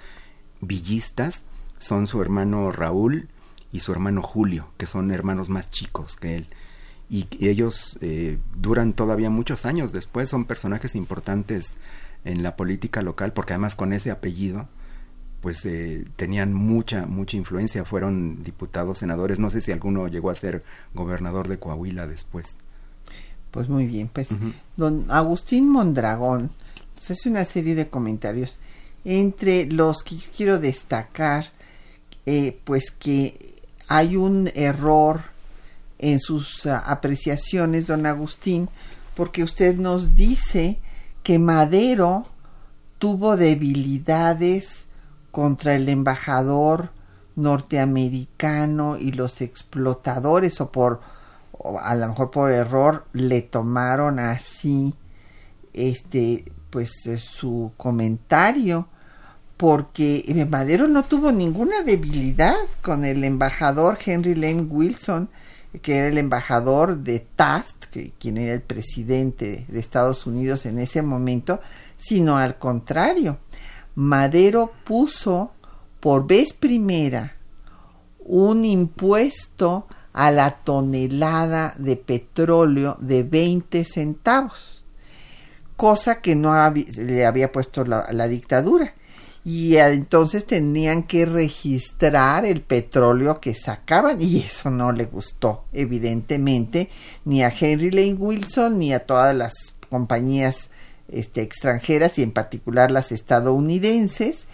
villistas 0.60 1.43
son 1.80 2.08
su 2.08 2.22
hermano 2.22 2.72
Raúl 2.72 3.30
y 3.72 3.80
su 3.80 3.91
hermano 3.91 4.22
Julio, 4.22 4.70
que 4.78 4.88
son 4.88 5.11
hermanos 5.11 5.49
más 5.49 5.70
chicos 5.70 6.15
que 6.15 6.36
él. 6.36 6.47
Y 7.09 7.28
ellos 7.39 7.97
eh, 8.01 8.38
duran 8.55 8.93
todavía 8.93 9.30
muchos 9.30 9.65
años 9.65 9.93
después, 9.93 10.30
son 10.30 10.45
personajes 10.45 10.95
importantes 10.95 11.72
en 12.26 12.43
la 12.43 12.55
política 12.55 13.01
local, 13.01 13.34
porque 13.34 13.53
además 13.53 13.76
con 13.76 13.93
ese 13.93 14.11
apellido 14.11 14.68
pues 15.41 15.65
eh, 15.65 16.05
tenían 16.15 16.53
mucha, 16.53 17.05
mucha 17.05 17.38
influencia, 17.38 17.86
fueron 17.86 18.43
diputados, 18.43 18.97
senadores, 18.97 19.39
no 19.39 19.49
sé 19.49 19.61
si 19.61 19.72
alguno 19.72 20.07
llegó 20.07 20.30
a 20.30 20.36
ser 20.36 20.63
gobernador 20.93 21.47
de 21.47 21.59
Coahuila 21.59 22.07
después. 22.07 22.55
Pues 23.51 23.70
muy 23.70 23.86
bien, 23.86 24.09
pues 24.11 24.30
don 24.76 25.05
Agustín 25.09 25.70
Mondragón 25.70 26.51
pues 26.95 27.11
hace 27.11 27.30
una 27.30 27.45
serie 27.45 27.76
de 27.76 27.88
comentarios 27.88 28.57
entre 29.05 29.68
los 29.68 30.03
que 30.03 30.18
quiero 30.36 30.59
destacar, 30.59 31.45
eh, 32.26 32.59
pues 32.65 32.91
que 32.91 33.57
hay 33.88 34.16
un 34.16 34.52
error 34.56 35.22
en 36.00 36.20
sus 36.20 36.66
ah, 36.66 36.80
apreciaciones, 36.80 37.88
don 37.88 38.06
Agustín, 38.06 38.70
porque 39.16 39.44
usted 39.44 39.76
nos 39.76 40.16
dice 40.16 40.80
que 41.24 41.40
Madero 41.40 42.28
tuvo 43.00 43.38
debilidades 43.38 44.88
contra 45.32 45.76
el 45.76 45.90
embajador 45.90 46.92
norteamericano 47.36 48.98
y 48.98 49.12
los 49.12 49.42
explotadores 49.42 50.60
o 50.62 50.72
por 50.72 51.02
a 51.84 51.96
lo 51.96 52.08
mejor 52.08 52.32
por 52.32 52.52
error 52.52 53.06
le 53.14 53.42
tomaron 53.42 54.20
así 54.20 54.96
este 55.74 56.52
pues 56.70 57.06
eh, 57.06 57.18
su 57.18 57.72
comentario 57.78 58.88
porque 59.58 60.24
Madero 60.49 60.88
no 60.88 61.03
tuvo 61.05 61.32
ninguna 61.32 61.82
debilidad 61.82 62.55
con 62.82 63.05
el 63.05 63.24
embajador 63.24 63.97
Henry 64.03 64.36
Lane 64.36 64.68
Wilson 64.70 65.30
que 65.82 65.97
era 65.97 66.08
el 66.08 66.18
embajador 66.18 66.97
de 66.99 67.20
Taft 67.20 67.86
que 67.91 68.14
quien 68.20 68.38
era 68.38 68.53
el 68.53 68.62
presidente 68.62 69.66
de 69.68 69.80
Estados 69.80 70.26
Unidos 70.26 70.66
en 70.66 70.80
ese 70.80 71.01
momento 71.01 71.60
sino 71.97 72.38
al 72.38 72.58
contrario 72.58 73.39
Madero 73.95 74.72
puso 74.84 75.51
por 75.99 76.28
vez 76.28 76.53
primera 76.53 77.36
un 78.20 78.66
impuesto 78.66 79.88
a 80.14 80.32
la 80.32 80.51
tonelada 80.51 81.76
de 81.78 81.95
petróleo 81.95 82.97
de 82.99 83.24
20 83.24 83.86
centavos, 83.86 84.84
cosa 85.76 86.20
que 86.20 86.36
no 86.36 86.53
le 86.74 87.26
había 87.26 87.51
puesto 87.51 87.86
la, 87.86 88.08
la 88.12 88.28
dictadura. 88.28 88.93
Y 89.50 89.78
entonces 89.78 90.45
tenían 90.45 91.04
que 91.04 91.26
registrar 91.26 92.43
el 92.43 92.60
petróleo 92.60 93.39
que 93.39 93.56
sacaban 93.56 94.22
y 94.22 94.39
eso 94.39 94.70
no 94.70 94.91
le 94.91 95.06
gustó, 95.06 95.64
evidentemente, 95.72 96.89
ni 97.24 97.43
a 97.43 97.54
Henry 97.58 97.89
Lane 97.91 98.16
Wilson 98.16 98.78
ni 98.78 98.91
a 98.91 99.06
todas 99.06 99.34
las 99.34 99.54
compañías 99.89 100.70
este, 101.08 101.43
extranjeras 101.43 102.20
y 102.20 102.24
en 102.24 102.34
particular 102.34 102.91
las 102.91 103.14
estadounidenses 103.14 104.48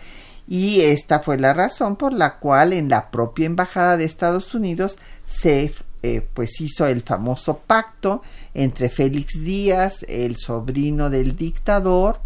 y 0.48 0.82
esta 0.82 1.22
fue 1.22 1.40
la 1.40 1.56
razón 1.56 1.96
por 1.96 2.14
la 2.14 2.38
cual 2.38 2.72
en 2.72 2.88
la 2.88 3.10
propia 3.10 3.48
embajada 3.48 3.98
de 3.98 4.06
Estados 4.06 4.54
Unidos 4.54 5.00
se 5.26 5.72
eh, 6.04 6.22
pues 6.36 6.62
hizo 6.62 6.86
el 6.86 7.02
famoso 7.02 7.58
pacto 7.66 8.22
entre 8.54 8.90
Félix 8.90 9.44
Díaz, 9.44 10.06
el 10.08 10.36
sobrino 10.36 11.10
del 11.10 11.36
dictador, 11.36 12.20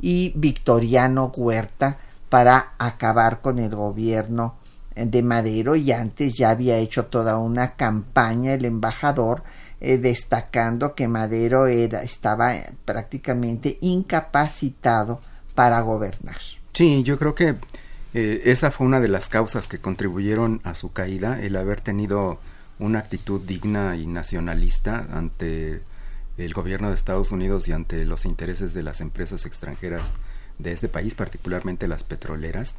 y 0.00 0.32
Victoriano 0.36 1.32
Huerta 1.34 1.98
para 2.28 2.74
acabar 2.78 3.40
con 3.40 3.58
el 3.58 3.74
gobierno 3.74 4.56
de 4.94 5.22
Madero 5.22 5.76
y 5.76 5.92
antes 5.92 6.34
ya 6.34 6.50
había 6.50 6.78
hecho 6.78 7.06
toda 7.06 7.38
una 7.38 7.74
campaña 7.74 8.54
el 8.54 8.64
embajador 8.64 9.42
eh, 9.80 9.98
destacando 9.98 10.94
que 10.94 11.06
Madero 11.06 11.66
era, 11.66 12.02
estaba 12.02 12.54
prácticamente 12.84 13.76
incapacitado 13.82 15.20
para 15.54 15.80
gobernar. 15.80 16.38
Sí, 16.72 17.02
yo 17.02 17.18
creo 17.18 17.34
que 17.34 17.56
eh, 18.14 18.42
esa 18.46 18.70
fue 18.70 18.86
una 18.86 19.00
de 19.00 19.08
las 19.08 19.28
causas 19.28 19.68
que 19.68 19.78
contribuyeron 19.78 20.60
a 20.64 20.74
su 20.74 20.92
caída, 20.92 21.40
el 21.40 21.56
haber 21.56 21.82
tenido 21.82 22.38
una 22.78 23.00
actitud 23.00 23.40
digna 23.42 23.96
y 23.96 24.06
nacionalista 24.06 25.06
ante 25.12 25.82
el 26.38 26.52
gobierno 26.52 26.88
de 26.88 26.94
Estados 26.94 27.32
Unidos 27.32 27.68
y 27.68 27.72
ante 27.72 28.04
los 28.04 28.24
intereses 28.24 28.74
de 28.74 28.82
las 28.82 29.00
empresas 29.00 29.46
extranjeras 29.46 30.14
de 30.58 30.72
este 30.72 30.88
país, 30.88 31.14
particularmente 31.14 31.88
las 31.88 32.04
petroleras, 32.04 32.74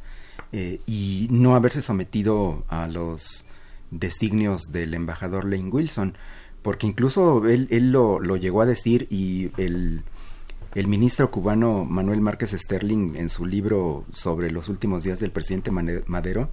eh, 0.51 0.79
y 0.85 1.27
no 1.31 1.55
haberse 1.55 1.81
sometido 1.81 2.63
a 2.67 2.87
los 2.87 3.45
designios 3.91 4.63
del 4.71 4.93
embajador 4.93 5.45
Lane 5.45 5.69
Wilson 5.69 6.17
porque 6.61 6.87
incluso 6.87 7.47
él, 7.47 7.67
él 7.71 7.91
lo, 7.91 8.19
lo, 8.19 8.35
llegó 8.35 8.61
a 8.61 8.65
decir 8.65 9.07
y 9.09 9.51
el, 9.57 10.03
el, 10.75 10.87
ministro 10.87 11.31
cubano 11.31 11.85
Manuel 11.85 12.19
Márquez 12.19 12.51
Sterling 12.51 13.15
en 13.15 13.29
su 13.29 13.45
libro 13.45 14.03
sobre 14.11 14.51
los 14.51 14.67
últimos 14.67 15.03
días 15.03 15.19
del 15.19 15.31
presidente 15.31 15.71
Madero 15.71 16.49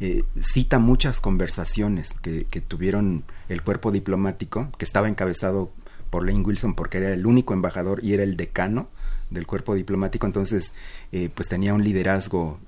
eh, 0.00 0.24
cita 0.38 0.78
muchas 0.78 1.20
conversaciones 1.20 2.12
que, 2.20 2.44
que, 2.44 2.60
tuvieron 2.60 3.24
el 3.48 3.62
cuerpo 3.62 3.90
diplomático, 3.90 4.68
que 4.76 4.84
estaba 4.84 5.08
encabezado 5.08 5.70
por 6.14 6.24
Lane 6.24 6.44
Wilson 6.44 6.74
porque 6.74 6.98
era 6.98 7.12
el 7.12 7.26
único 7.26 7.54
embajador 7.54 7.98
y 8.04 8.14
era 8.14 8.22
el 8.22 8.36
decano 8.36 8.86
del 9.30 9.48
cuerpo 9.48 9.74
diplomático, 9.74 10.28
entonces 10.28 10.70
eh, 11.10 11.28
pues 11.34 11.48
tenía 11.48 11.74
un 11.74 11.82
liderazgo 11.82 12.60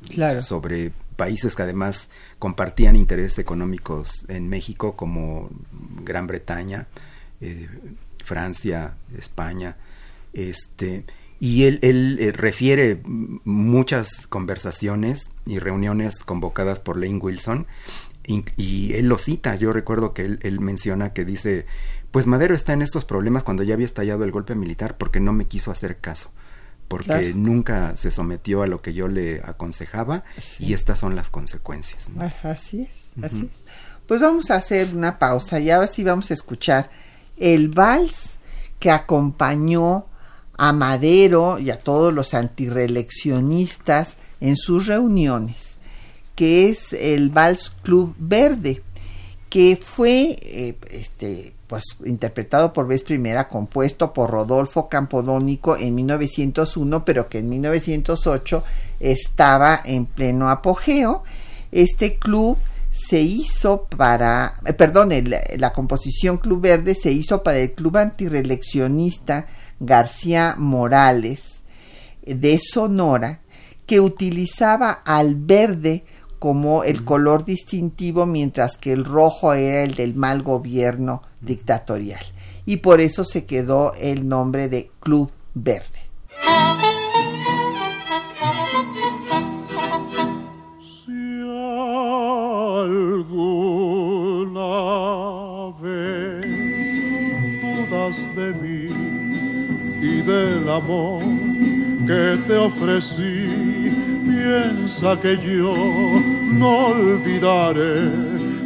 sobre 0.43 0.91
países 1.15 1.55
que 1.55 1.63
además 1.63 2.09
compartían 2.41 2.97
intereses 2.97 3.39
económicos 3.39 4.27
en 4.27 4.49
México 4.49 4.97
como 4.97 5.49
Gran 6.03 6.27
Bretaña, 6.27 6.89
eh, 7.41 7.69
Francia, 8.25 8.97
España, 9.17 9.77
este 10.33 11.05
y 11.39 11.65
él, 11.67 11.79
él 11.83 12.19
eh, 12.19 12.33
refiere 12.33 13.01
muchas 13.05 14.27
conversaciones 14.27 15.29
y 15.45 15.61
reuniones 15.61 16.25
convocadas 16.25 16.81
por 16.81 16.99
Lane 16.99 17.19
Wilson 17.19 17.69
y, 18.27 18.93
él 18.95 19.07
lo 19.07 19.19
cita, 19.19 19.55
yo 19.55 19.73
recuerdo 19.73 20.13
que 20.13 20.23
él, 20.23 20.41
él, 20.43 20.61
menciona 20.61 21.13
que 21.13 21.25
dice, 21.25 21.67
pues 22.17 22.27
Madero 22.27 22.55
está 22.55 22.73
en 22.73 22.81
estos 22.81 23.05
problemas 23.05 23.45
cuando 23.45 23.63
ya 23.63 23.75
había 23.75 23.85
estallado 23.85 24.25
el 24.25 24.31
golpe 24.31 24.55
militar 24.55 24.97
porque 24.97 25.21
no 25.21 25.35
me 25.35 25.45
quiso 25.45 25.71
hacer 25.71 25.99
caso, 25.99 26.31
porque 26.89 27.35
nunca 27.35 27.95
se 27.99 28.11
sometió 28.11 28.63
a 28.63 28.67
lo 28.67 28.81
que 28.81 28.95
yo 28.95 29.07
le 29.07 29.43
aconsejaba 29.45 30.25
y 30.59 30.73
estas 30.73 30.99
son 30.99 31.15
las 31.15 31.29
consecuencias. 31.29 32.09
Así 32.43 32.89
es, 32.91 33.23
así 33.23 33.51
Pues 34.07 34.23
vamos 34.23 34.51
a 34.51 34.55
hacer 34.55 34.97
una 34.97 35.19
pausa 35.19 35.61
y 35.61 35.71
ahora 35.71 35.89
sí 35.89 36.05
vamos 36.05 36.31
a 36.31 36.33
escuchar 36.33 36.89
el 37.37 37.69
vals 37.69 38.39
que 38.79 38.91
acompañó 38.91 40.07
a 40.57 40.73
Madero 40.73 41.59
y 41.59 41.69
a 41.69 41.79
todos 41.79 42.15
los 42.15 42.33
antireeleccionistas 42.33 44.17
en 44.41 44.57
sus 44.57 44.87
reuniones, 44.87 45.77
que 46.35 46.71
es 46.71 46.95
el 46.95 47.29
Vals 47.29 47.75
Club 47.83 48.15
Verde, 48.19 48.83
que 49.51 49.79
fue 49.79 50.39
eh, 50.41 50.79
este, 50.91 51.56
pues, 51.67 51.85
interpretado 52.05 52.73
por 52.73 52.87
vez 52.87 53.03
primera, 53.03 53.49
compuesto 53.49 54.13
por 54.13 54.31
Rodolfo 54.31 54.89
Campodónico 54.89 55.77
en 55.77 55.95
1901, 55.95 57.05
pero 57.05 57.29
que 57.29 57.39
en 57.39 57.49
1908 57.49 58.63
estaba 59.01 59.81
en 59.85 60.07
pleno 60.07 60.49
apogeo. 60.51 61.23
Este 61.73 62.17
club 62.17 62.57
se 62.91 63.21
hizo 63.21 63.85
para, 63.85 64.55
eh, 64.65 64.73
perdón, 64.73 65.11
la 65.59 65.73
composición 65.73 66.39
Club 66.39 66.63
Verde 66.63 66.95
se 66.95 67.13
hizo 67.13 67.43
para 67.43 67.59
el 67.59 67.73
club 67.73 67.99
antireeleccionista 67.99 69.47
García 69.79 70.55
Morales 70.57 71.63
de 72.25 72.59
Sonora, 72.59 73.41
que 73.85 74.01
utilizaba 74.01 74.91
al 75.05 75.37
verde 75.37 76.05
como 76.39 76.85
el 76.85 77.05
color 77.05 77.45
distintivo, 77.45 78.27
mientras 78.27 78.77
que 78.77 78.93
el 78.93 79.05
rojo 79.05 79.55
era 79.55 79.83
el 79.83 79.95
del 79.95 80.15
mal 80.15 80.43
gobierno 80.43 81.23
dictatorial. 81.41 82.25
Y 82.65 82.79
por 82.79 83.01
eso 83.01 83.25
se 83.25 83.47
quedó 83.47 83.93
el 83.95 84.29
nombre 84.29 84.69
de 84.69 84.91
Club 85.01 85.31
Verde. 85.55 86.01
Si 90.81 91.41
alguna 91.43 93.37
vez 95.81 96.87
dudas 97.63 98.17
de 98.37 98.53
mí 98.61 98.89
y 100.03 100.23
del 100.23 100.69
amor 100.69 101.23
que 102.07 102.39
te 102.47 102.57
ofrecí, 102.57 103.76
piensa 104.47 105.19
que 105.21 105.37
yo 105.39 105.75
no 106.61 106.87
olvidaré 106.89 108.11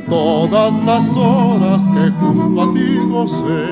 todas 0.09 0.73
las 0.85 1.17
horas 1.17 1.83
que 1.95 2.11
junto 2.21 2.63
a 2.63 2.73
ti 2.73 2.89
gocé. 3.09 3.67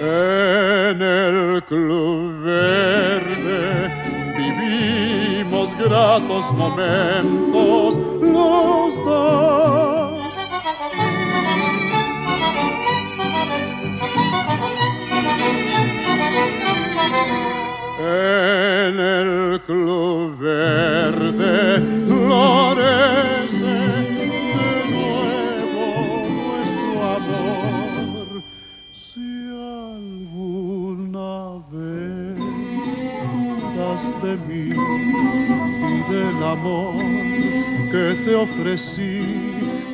En 0.00 1.02
el 1.02 1.62
club 1.64 2.42
verde 2.42 3.62
vivimos 4.36 5.76
gratos 5.76 6.50
momentos 6.52 7.98
los 8.20 9.04
dos 9.04 9.79
En 17.98 18.98
el 18.98 19.60
club 19.60 20.38
verde 20.38 21.82
florece 22.06 23.74
de 24.16 24.70
nuevo 24.90 25.84
nuestro 26.40 26.98
amor. 27.18 28.42
Si 28.92 29.28
alguna 30.00 31.32
vez 31.70 32.38
dudas 33.20 34.02
de 34.22 34.32
mí 34.48 34.66
y 35.94 36.12
del 36.12 36.40
amor 36.42 36.94
que 37.92 38.04
te 38.24 38.34
ofrecí, 38.34 39.20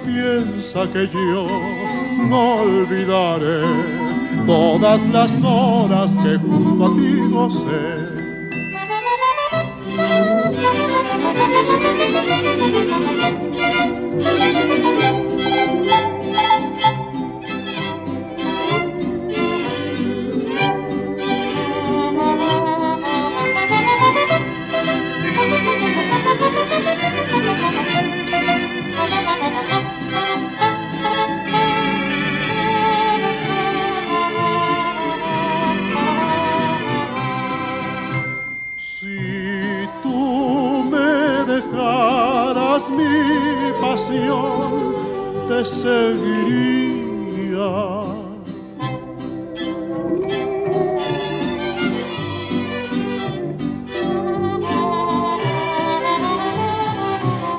piensa 0.04 0.80
que 0.92 1.08
yo 1.08 1.46
no 2.28 2.40
olvidaré 2.62 4.05
todas 4.46 5.08
las 5.08 5.42
horas 5.42 6.16
que 6.18 6.38
junto 6.38 6.86
a 6.86 6.94
ti 6.94 7.16
gocé. 43.96 44.28
te 45.48 45.64
seguiría. 45.64 46.96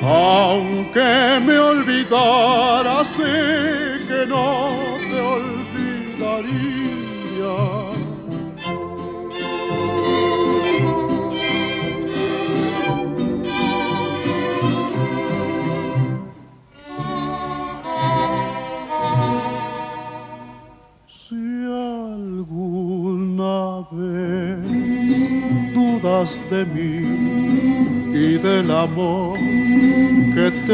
Aunque 0.10 1.40
me 1.46 1.58
olvidara, 1.58 2.67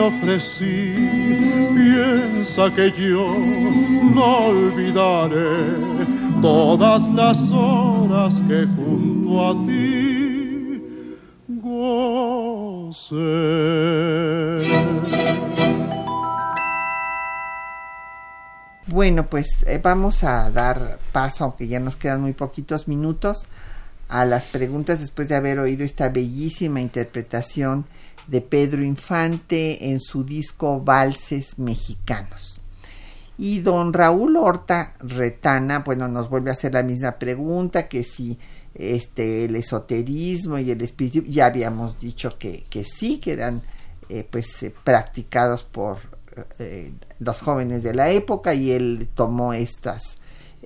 ofrecí. 0.08 0.94
Piensa 1.74 2.74
que 2.74 2.92
yo 2.92 3.36
no 4.14 4.48
olvidaré 4.48 6.04
todas 6.42 7.08
las 7.10 7.52
horas 7.52 8.34
que 8.48 8.66
junto 8.76 9.50
a 9.50 9.66
ti 9.66 10.82
gocé. 11.48 13.14
Bueno, 18.88 19.26
pues 19.26 19.48
eh, 19.66 19.80
vamos 19.82 20.24
a 20.24 20.52
dar 20.52 21.00
paso, 21.12 21.46
aunque 21.46 21.68
ya 21.68 21.80
nos 21.80 21.96
quedan 21.96 22.22
muy 22.22 22.34
poquitos 22.34 22.88
minutos, 22.88 23.46
a 24.10 24.26
las 24.26 24.46
preguntas 24.46 25.00
después 25.00 25.28
de 25.30 25.36
haber 25.36 25.58
oído 25.58 25.84
esta 25.84 26.10
bellísima 26.10 26.82
interpretación 26.82 27.86
de 28.28 28.42
Pedro 28.42 28.84
Infante 28.84 29.92
en 29.92 30.00
su 30.00 30.24
disco 30.24 30.82
Valses 30.82 31.60
Mexicanos. 31.60 32.60
Y 33.38 33.60
don 33.60 33.94
Raúl 33.94 34.38
Horta 34.38 34.96
Retana, 35.00 35.80
bueno, 35.80 36.08
nos 36.08 36.30
vuelve 36.30 36.52
a 36.52 36.54
hacer 36.54 36.74
la 36.74 36.84
misma 36.84 37.14
pregunta, 37.14 37.88
que 37.88 38.04
si 38.04 38.38
este, 38.76 39.46
el 39.46 39.56
esoterismo 39.56 40.58
y 40.58 40.72
el 40.72 40.82
espíritu, 40.82 41.24
ya 41.28 41.48
habíamos 41.48 42.00
dicho 42.00 42.38
que, 42.38 42.64
que 42.70 42.84
sí, 42.84 43.18
que 43.18 43.34
eran 43.34 43.62
eh, 44.10 44.28
pues 44.30 44.64
eh, 44.64 44.74
practicados 44.84 45.64
por 45.64 45.98
eh, 46.60 46.92
los 47.20 47.40
jóvenes 47.42 47.84
de 47.84 47.94
la 47.94 48.10
época 48.10 48.54
y 48.54 48.72
él 48.72 49.08
tomó 49.14 49.54
estas, 49.54 50.18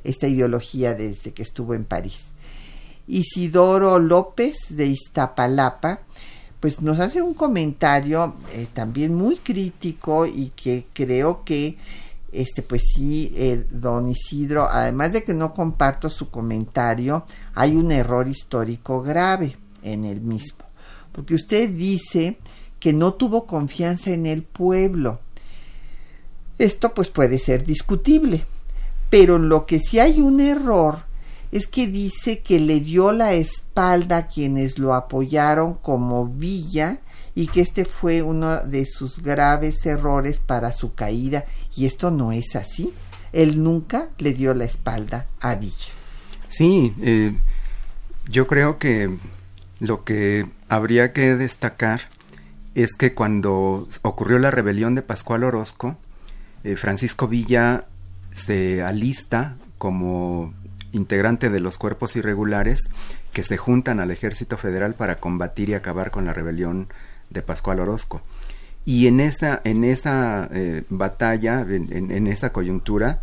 esta 0.03 0.27
ideología 0.27 0.93
desde 0.93 1.33
que 1.33 1.43
estuvo 1.43 1.73
en 1.73 1.85
París. 1.85 2.31
Isidoro 3.07 3.99
López 3.99 4.57
de 4.69 4.85
Iztapalapa, 4.85 6.01
pues 6.67 6.81
nos 6.81 6.99
hace 6.99 7.21
un 7.21 7.33
comentario 7.33 8.35
eh, 8.51 8.67
también 8.73 9.15
muy 9.15 9.37
crítico 9.37 10.25
y 10.25 10.51
que 10.53 10.87
creo 10.91 11.45
que 11.45 11.77
este, 12.33 12.61
pues 12.61 12.81
sí, 12.93 13.31
eh, 13.37 13.65
don 13.71 14.09
Isidro, 14.09 14.67
además 14.69 15.13
de 15.13 15.23
que 15.23 15.33
no 15.33 15.53
comparto 15.53 16.09
su 16.09 16.29
comentario, 16.29 17.23
hay 17.55 17.77
un 17.77 17.89
error 17.89 18.27
histórico 18.27 19.01
grave 19.01 19.55
en 19.81 20.03
el 20.03 20.19
mismo. 20.19 20.65
Porque 21.13 21.35
usted 21.35 21.69
dice 21.69 22.37
que 22.81 22.91
no 22.91 23.13
tuvo 23.13 23.47
confianza 23.47 24.11
en 24.11 24.25
el 24.25 24.43
pueblo. 24.43 25.21
Esto 26.57 26.93
pues 26.93 27.07
puede 27.07 27.39
ser 27.39 27.65
discutible, 27.65 28.43
pero 29.09 29.39
lo 29.39 29.65
que 29.65 29.79
sí 29.79 29.99
hay 29.99 30.19
un 30.19 30.41
error 30.41 31.06
es 31.51 31.67
que 31.67 31.87
dice 31.87 32.39
que 32.39 32.59
le 32.59 32.79
dio 32.79 33.11
la 33.11 33.33
espalda 33.33 34.17
a 34.17 34.27
quienes 34.27 34.77
lo 34.79 34.93
apoyaron 34.93 35.75
como 35.75 36.27
Villa 36.27 36.99
y 37.35 37.47
que 37.47 37.61
este 37.61 37.85
fue 37.85 38.21
uno 38.21 38.61
de 38.61 38.85
sus 38.85 39.21
graves 39.21 39.85
errores 39.85 40.39
para 40.39 40.71
su 40.71 40.93
caída 40.93 41.45
y 41.75 41.85
esto 41.85 42.11
no 42.11 42.31
es 42.31 42.55
así. 42.55 42.93
Él 43.31 43.61
nunca 43.61 44.09
le 44.17 44.33
dio 44.33 44.53
la 44.53 44.65
espalda 44.65 45.27
a 45.39 45.55
Villa. 45.55 45.91
Sí, 46.47 46.93
eh, 47.01 47.33
yo 48.29 48.47
creo 48.47 48.79
que 48.79 49.15
lo 49.79 50.03
que 50.03 50.49
habría 50.69 51.13
que 51.13 51.35
destacar 51.35 52.01
es 52.73 52.93
que 52.93 53.13
cuando 53.13 53.87
ocurrió 54.01 54.39
la 54.39 54.51
rebelión 54.51 54.95
de 54.95 55.01
Pascual 55.01 55.43
Orozco, 55.43 55.97
eh, 56.63 56.75
Francisco 56.75 57.27
Villa 57.27 57.85
se 58.33 58.83
alista 58.83 59.57
como 59.77 60.53
integrante 60.97 61.49
de 61.49 61.59
los 61.59 61.77
cuerpos 61.77 62.15
irregulares 62.15 62.89
que 63.31 63.43
se 63.43 63.57
juntan 63.57 63.99
al 63.99 64.11
ejército 64.11 64.57
federal 64.57 64.95
para 64.95 65.17
combatir 65.17 65.69
y 65.69 65.73
acabar 65.73 66.11
con 66.11 66.25
la 66.25 66.33
rebelión 66.33 66.89
de 67.29 67.41
Pascual 67.41 67.79
Orozco. 67.79 68.21
Y 68.85 69.07
en 69.07 69.19
esa, 69.19 69.61
en 69.63 69.83
eh, 69.83 70.83
batalla, 70.89 71.61
en, 71.61 72.27
esa 72.27 72.51
coyuntura, 72.51 73.21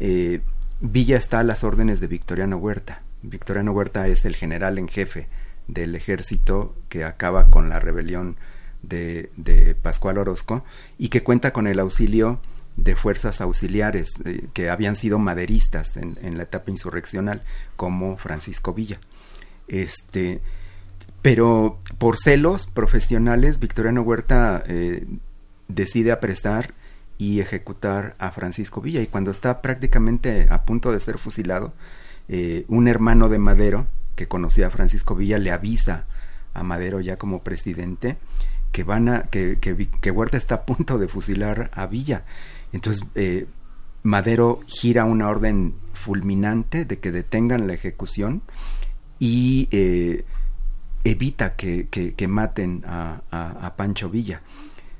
eh, 0.00 0.40
Villa 0.80 1.16
está 1.16 1.40
a 1.40 1.44
las 1.44 1.64
órdenes 1.64 2.00
de 2.00 2.06
Victoriano 2.06 2.56
Huerta. 2.56 3.02
Victoriano 3.22 3.72
Huerta 3.72 4.08
es 4.08 4.24
el 4.24 4.34
general 4.34 4.78
en 4.78 4.88
jefe 4.88 5.28
del 5.68 5.94
ejército 5.94 6.74
que 6.88 7.04
acaba 7.04 7.50
con 7.50 7.68
la 7.68 7.78
rebelión 7.78 8.36
de, 8.82 9.30
de 9.36 9.74
Pascual 9.74 10.18
Orozco 10.18 10.64
y 10.98 11.08
que 11.08 11.22
cuenta 11.22 11.52
con 11.52 11.66
el 11.66 11.78
auxilio 11.78 12.40
de 12.76 12.96
fuerzas 12.96 13.40
auxiliares 13.40 14.14
eh, 14.24 14.48
que 14.52 14.70
habían 14.70 14.96
sido 14.96 15.18
maderistas 15.18 15.96
en, 15.96 16.36
la 16.36 16.44
etapa 16.44 16.70
insurreccional, 16.70 17.42
como 17.76 18.16
Francisco 18.16 18.72
Villa. 18.72 18.98
Este, 19.68 20.40
pero 21.20 21.78
por 21.98 22.16
celos 22.16 22.66
profesionales, 22.66 23.58
Victoriano 23.58 24.02
Huerta 24.02 24.62
eh, 24.66 25.06
decide 25.68 26.12
aprestar 26.12 26.74
y 27.18 27.40
ejecutar 27.40 28.16
a 28.18 28.30
Francisco 28.32 28.80
Villa. 28.80 29.00
Y 29.00 29.06
cuando 29.06 29.30
está 29.30 29.62
prácticamente 29.62 30.48
a 30.50 30.64
punto 30.64 30.92
de 30.92 31.00
ser 31.00 31.18
fusilado, 31.18 31.72
eh, 32.28 32.64
un 32.68 32.88
hermano 32.88 33.28
de 33.28 33.38
Madero, 33.38 33.86
que 34.16 34.28
conocía 34.28 34.66
a 34.66 34.70
Francisco 34.70 35.14
Villa, 35.14 35.38
le 35.38 35.50
avisa 35.50 36.06
a 36.54 36.62
Madero 36.62 37.00
ya 37.00 37.16
como 37.16 37.42
presidente 37.42 38.16
que 38.72 38.84
van 38.84 39.08
a, 39.08 39.22
que, 39.24 39.58
que, 39.60 40.10
Huerta 40.10 40.38
está 40.38 40.54
a 40.56 40.62
punto 40.64 40.98
de 40.98 41.06
fusilar 41.06 41.70
a 41.74 41.86
Villa. 41.86 42.24
Entonces, 42.72 43.06
eh, 43.14 43.46
Madero 44.02 44.60
gira 44.66 45.04
una 45.04 45.28
orden 45.28 45.74
fulminante 45.92 46.84
de 46.84 46.98
que 46.98 47.12
detengan 47.12 47.66
la 47.66 47.74
ejecución 47.74 48.42
y 49.18 49.68
evita 51.04 51.54
que, 51.56 52.26
maten 52.28 52.84
a, 52.86 53.22
a, 53.30 53.76
Pancho 53.76 54.08
Villa. 54.08 54.42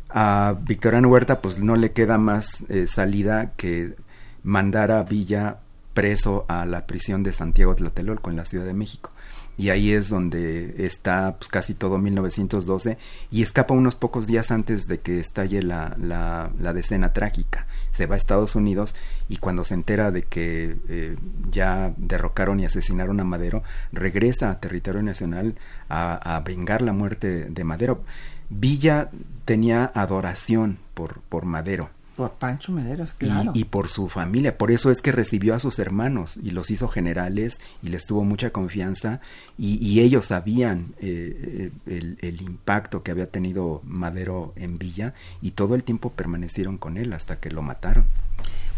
A 0.08 0.56
Victoriano 0.60 1.08
Huerta 1.08 1.40
pues 1.40 1.58
no 1.58 1.76
le 1.76 1.92
queda 1.92 2.18
más 2.18 2.64
eh, 2.68 2.86
salida 2.86 3.52
que 3.56 3.94
mandar 4.42 4.90
a 4.90 5.02
Villa 5.04 5.60
preso 5.94 6.44
a 6.48 6.66
la 6.66 6.86
prisión 6.86 7.22
de 7.22 7.32
Santiago 7.32 7.74
Tlatelolco 7.74 8.30
en 8.30 8.36
la 8.36 8.44
Ciudad 8.44 8.64
de 8.64 8.74
México 8.74 9.11
y 9.58 9.70
ahí 9.70 9.92
es 9.92 10.08
donde 10.08 10.86
está 10.86 11.36
pues, 11.38 11.48
casi 11.48 11.74
todo 11.74 11.98
1912 11.98 12.98
y 13.30 13.42
escapa 13.42 13.74
unos 13.74 13.94
pocos 13.96 14.26
días 14.26 14.50
antes 14.50 14.86
de 14.86 15.00
que 15.00 15.20
estalle 15.20 15.62
la, 15.62 15.94
la, 15.98 16.50
la 16.58 16.72
decena 16.72 17.12
trágica. 17.12 17.66
Se 17.90 18.06
va 18.06 18.14
a 18.14 18.18
Estados 18.18 18.56
Unidos 18.56 18.94
y 19.28 19.36
cuando 19.36 19.64
se 19.64 19.74
entera 19.74 20.10
de 20.10 20.22
que 20.22 20.76
eh, 20.88 21.16
ya 21.50 21.92
derrocaron 21.96 22.60
y 22.60 22.64
asesinaron 22.64 23.20
a 23.20 23.24
Madero, 23.24 23.62
regresa 23.92 24.50
a 24.50 24.60
territorio 24.60 25.02
nacional 25.02 25.56
a, 25.88 26.36
a 26.36 26.40
vengar 26.40 26.82
la 26.82 26.92
muerte 26.92 27.46
de 27.50 27.64
Madero. 27.64 28.04
Villa 28.48 29.10
tenía 29.44 29.90
adoración 29.94 30.78
por, 30.94 31.20
por 31.22 31.44
Madero 31.44 31.90
por 32.22 32.38
Pancho 32.38 32.70
Mederos, 32.70 33.14
claro. 33.14 33.50
Y, 33.52 33.64
por 33.64 33.88
su 33.88 34.08
familia. 34.08 34.56
Por 34.56 34.70
eso 34.70 34.92
es 34.92 35.00
que 35.00 35.10
recibió 35.10 35.56
a 35.56 35.58
sus 35.58 35.80
hermanos 35.80 36.36
y 36.40 36.52
los 36.52 36.70
hizo 36.70 36.86
generales 36.86 37.58
y 37.82 37.88
les 37.88 38.06
tuvo 38.06 38.22
mucha 38.22 38.50
confianza. 38.50 39.20
Y, 39.58 39.98
ellos 39.98 40.26
sabían 40.26 40.94
eh, 41.00 41.72
eh, 41.86 42.16
el, 42.20 42.42
impacto 42.42 43.02
que 43.02 43.10
había 43.10 43.26
tenido 43.26 43.80
Madero 43.84 44.52
en 44.54 44.78
Villa 44.78 45.14
y 45.40 45.52
todo 45.52 45.74
el 45.74 45.82
tiempo 45.82 46.10
permanecieron 46.10 46.78
con 46.78 46.96
él 46.96 47.12
hasta 47.12 47.40
que 47.40 47.50
lo 47.50 47.60
mataron. 47.62 48.04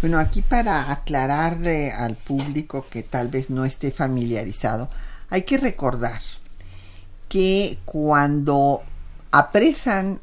Bueno, 0.00 0.18
aquí 0.18 0.40
para 0.40 0.90
aclararle 0.90 1.92
al 1.92 2.16
público 2.16 2.86
que 2.88 3.02
tal 3.02 3.28
vez 3.28 3.50
no 3.50 3.66
esté 3.66 3.90
familiarizado, 3.90 4.88
hay 5.28 5.42
que 5.42 5.58
recordar 5.58 6.20
que 7.28 7.78
cuando 7.84 8.82
apresan, 9.32 10.20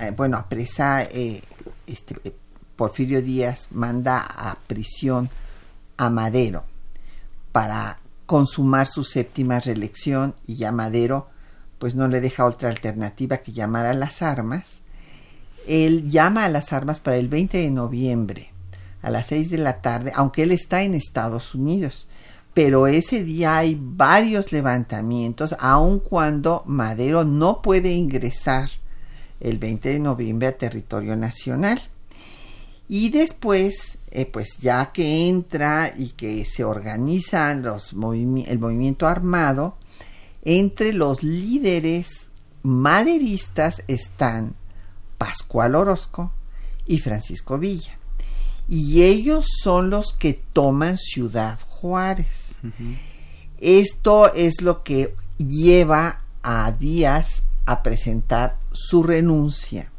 eh, 0.00 0.12
bueno, 0.16 0.38
apresa 0.38 1.02
este, 1.02 2.16
Porfirio 2.76 3.22
Díaz 3.22 3.68
manda 3.70 4.18
a 4.20 4.56
prisión 4.66 5.30
a 5.96 6.10
Madero 6.10 6.64
para 7.52 7.96
consumar 8.26 8.86
su 8.86 9.04
séptima 9.04 9.60
reelección 9.60 10.34
y 10.46 10.56
ya 10.56 10.72
Madero 10.72 11.28
pues 11.78 11.94
no 11.94 12.08
le 12.08 12.20
deja 12.20 12.46
otra 12.46 12.70
alternativa 12.70 13.38
que 13.38 13.52
llamar 13.52 13.86
a 13.86 13.94
las 13.94 14.22
armas. 14.22 14.80
Él 15.66 16.10
llama 16.10 16.44
a 16.44 16.48
las 16.48 16.72
armas 16.72 17.00
para 17.00 17.16
el 17.16 17.28
20 17.28 17.58
de 17.58 17.70
noviembre 17.70 18.50
a 19.02 19.10
las 19.10 19.26
6 19.26 19.50
de 19.50 19.58
la 19.58 19.82
tarde, 19.82 20.12
aunque 20.14 20.44
él 20.44 20.50
está 20.50 20.82
en 20.82 20.94
Estados 20.94 21.54
Unidos. 21.54 22.08
Pero 22.54 22.86
ese 22.86 23.22
día 23.22 23.58
hay 23.58 23.78
varios 23.78 24.50
levantamientos, 24.50 25.54
aun 25.58 25.98
cuando 25.98 26.62
Madero 26.66 27.24
no 27.24 27.60
puede 27.60 27.92
ingresar 27.92 28.70
el 29.40 29.58
20 29.58 29.90
de 29.90 29.98
noviembre 29.98 30.48
a 30.48 30.56
territorio 30.56 31.16
nacional. 31.16 31.82
Y 32.88 33.10
después, 33.10 33.98
eh, 34.10 34.26
pues 34.26 34.58
ya 34.60 34.92
que 34.92 35.28
entra 35.28 35.92
y 35.96 36.10
que 36.10 36.44
se 36.44 36.64
organiza 36.64 37.54
los 37.54 37.92
el 37.92 38.58
movimiento 38.58 39.06
armado, 39.06 39.76
entre 40.42 40.92
los 40.92 41.22
líderes 41.22 42.28
maderistas 42.62 43.82
están 43.88 44.56
Pascual 45.16 45.74
Orozco 45.74 46.32
y 46.86 46.98
Francisco 46.98 47.58
Villa. 47.58 47.98
Y 48.68 49.02
ellos 49.02 49.46
son 49.62 49.90
los 49.90 50.12
que 50.12 50.34
toman 50.34 50.98
Ciudad 50.98 51.58
Juárez. 51.60 52.56
Esto 53.58 54.32
es 54.32 54.60
lo 54.60 54.82
que 54.82 55.14
lleva 55.38 56.22
a 56.42 56.70
Díaz 56.72 57.44
a 57.66 57.82
presentar 57.82 58.58
su 58.72 59.02
renuncia 59.02 59.90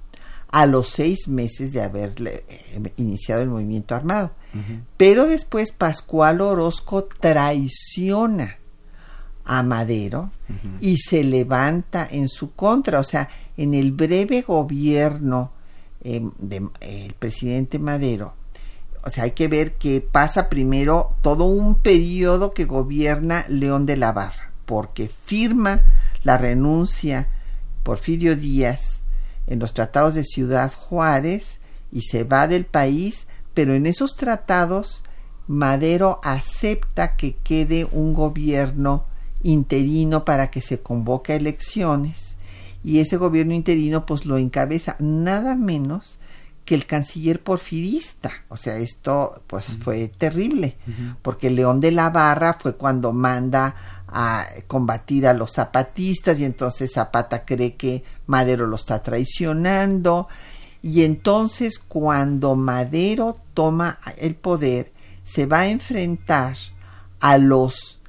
a 0.56 0.66
los 0.68 0.88
seis 0.88 1.28
meses 1.28 1.74
de 1.74 1.82
haber 1.82 2.14
eh, 2.26 2.94
iniciado 2.96 3.42
el 3.42 3.50
movimiento 3.50 3.94
armado. 3.94 4.32
Pero 4.96 5.28
después 5.28 5.74
Pascual 5.74 6.40
Orozco 6.40 7.04
traiciona 7.04 8.56
a 9.44 9.64
Madero 9.64 10.32
y 10.80 10.96
se 10.96 11.26
levanta 11.26 12.08
en 12.10 12.30
su 12.30 12.54
contra. 12.54 13.02
O 13.02 13.04
sea, 13.04 13.28
en 13.58 13.74
el 13.74 13.92
breve 13.92 14.44
gobierno 14.44 15.52
del 16.02 16.70
presidente 17.20 17.78
Madero, 17.78 18.34
o 19.04 19.10
sea, 19.10 19.26
hay 19.26 19.32
que 19.32 19.50
ver 19.50 19.74
que 19.74 20.00
pasa 20.00 20.48
primero 20.48 21.18
todo 21.22 21.44
un 21.48 21.76
periodo 21.76 22.54
que 22.54 22.64
gobierna 22.64 23.44
León 23.50 23.86
de 23.86 23.98
la 23.98 24.14
Barra, 24.14 24.54
porque 24.66 25.10
firma 25.10 25.82
la 26.24 26.38
renuncia 26.38 27.28
Porfirio 27.84 28.38
Díaz 28.38 29.02
en 29.48 29.60
los 29.60 29.74
tratados 29.74 30.14
de 30.14 30.24
Ciudad 30.24 30.74
Juárez 30.74 31.60
y 31.92 32.02
se 32.02 32.24
va 32.24 32.48
del 32.48 32.66
país, 32.66 33.28
pero 33.54 33.74
en 33.74 33.86
esos 33.86 34.16
tratados 34.16 35.04
Madero 35.48 36.20
acepta 36.24 37.16
que 37.16 37.36
quede 37.36 37.88
un 37.92 38.14
gobierno 38.14 39.06
interino 39.44 40.26
para 40.26 40.50
que 40.50 40.62
se 40.62 40.80
convoque 40.80 41.36
elecciones 41.36 42.36
y 42.84 43.00
ese 43.00 43.18
gobierno 43.18 43.54
interino 43.54 44.06
pues 44.06 44.26
lo 44.26 44.38
encabeza 44.38 44.96
nada 45.00 45.56
menos 45.56 46.20
que 46.66 46.76
el 46.76 46.86
canciller 46.86 47.42
porfirista. 47.42 48.32
O 48.50 48.58
sea, 48.58 48.78
esto 48.78 49.44
pues 49.48 49.78
fue 49.80 50.08
terrible, 50.08 50.78
porque 51.22 51.50
León 51.50 51.80
de 51.80 51.92
la 51.92 52.10
Barra 52.10 52.56
fue 52.56 52.76
cuando 52.76 53.14
manda 53.14 53.76
a 54.08 54.48
combatir 54.68 55.28
a 55.28 55.34
los 55.34 55.54
zapatistas 55.54 56.40
y 56.40 56.46
entonces 56.46 56.92
Zapata 56.94 57.46
cree 57.46 57.76
que 57.76 58.04
Madero 58.28 58.68
lo 58.68 58.76
está 58.76 59.02
traicionando 59.02 60.28
Y 60.82 61.04
entonces 61.04 61.80
cuando 61.80 62.56
Madero 62.56 63.38
toma 63.54 64.00
el 64.18 64.36
poder, 64.36 64.92
se 65.26 65.48
va 65.48 65.62
a 65.62 65.68
enfrentar 65.68 66.56
a 67.20 67.38
los 67.38 68.00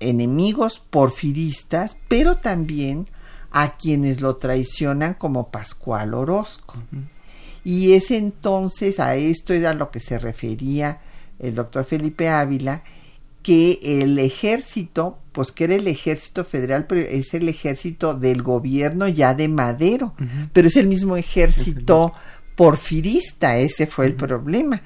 enemigos 0.00 0.82
porfiristas, 0.90 1.96
pero 2.08 2.36
también 2.36 3.08
a 3.52 3.76
quienes 3.76 4.20
lo 4.20 4.36
traicionan 4.36 5.14
como 5.14 5.50
Pascual 5.50 6.14
Orozco. 6.14 6.74
Y 7.64 7.94
es 7.94 8.10
entonces, 8.10 9.00
a 9.00 9.16
esto 9.16 9.54
era 9.54 9.72
lo 9.72 9.90
que 9.90 10.00
se 10.00 10.18
refería 10.18 11.00
el 11.38 11.54
doctor 11.54 11.84
Felipe 11.84 12.28
Ávila, 12.28 12.82
que 13.42 13.78
el 13.82 14.18
ejército, 14.18 15.18
pues 15.32 15.52
que 15.52 15.64
era 15.64 15.74
el 15.74 15.86
ejército 15.86 16.44
federal, 16.44 16.86
pero 16.86 17.00
es 17.02 17.34
el 17.34 17.48
ejército 17.48 18.14
del 18.14 18.42
gobierno 18.42 19.06
ya 19.08 19.34
de 19.34 19.48
Madero, 19.48 20.14
pero 20.52 20.68
es 20.68 20.76
el 20.76 20.86
mismo 20.86 21.16
ejército 21.16 22.14
porfirista, 22.56 23.58
ese 23.58 23.86
fue 23.86 24.06
el 24.06 24.14
problema, 24.14 24.80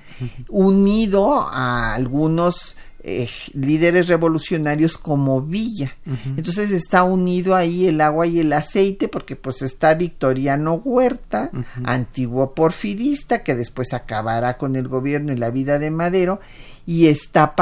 unido 0.48 1.40
a 1.40 1.94
algunos 1.94 2.76
eh, 3.00 3.28
líderes 3.52 4.08
revolucionarios 4.08 4.98
como 4.98 5.40
Villa. 5.40 5.96
Entonces 6.36 6.72
está 6.72 7.04
unido 7.04 7.54
ahí 7.54 7.86
el 7.86 8.00
agua 8.00 8.26
y 8.26 8.40
el 8.40 8.52
aceite 8.52 9.08
porque 9.08 9.36
pues 9.36 9.62
está 9.62 9.94
Victoriano 9.94 10.74
Huerta, 10.74 11.50
antiguo 11.84 12.54
porfirista 12.54 13.44
que 13.44 13.54
después 13.54 13.92
acabará 13.92 14.56
con 14.58 14.74
el 14.74 14.88
gobierno 14.88 15.32
y 15.32 15.36
la 15.36 15.50
vida 15.50 15.78
de 15.78 15.90
Madero 15.90 16.40
y 16.86 17.06
está 17.06 17.54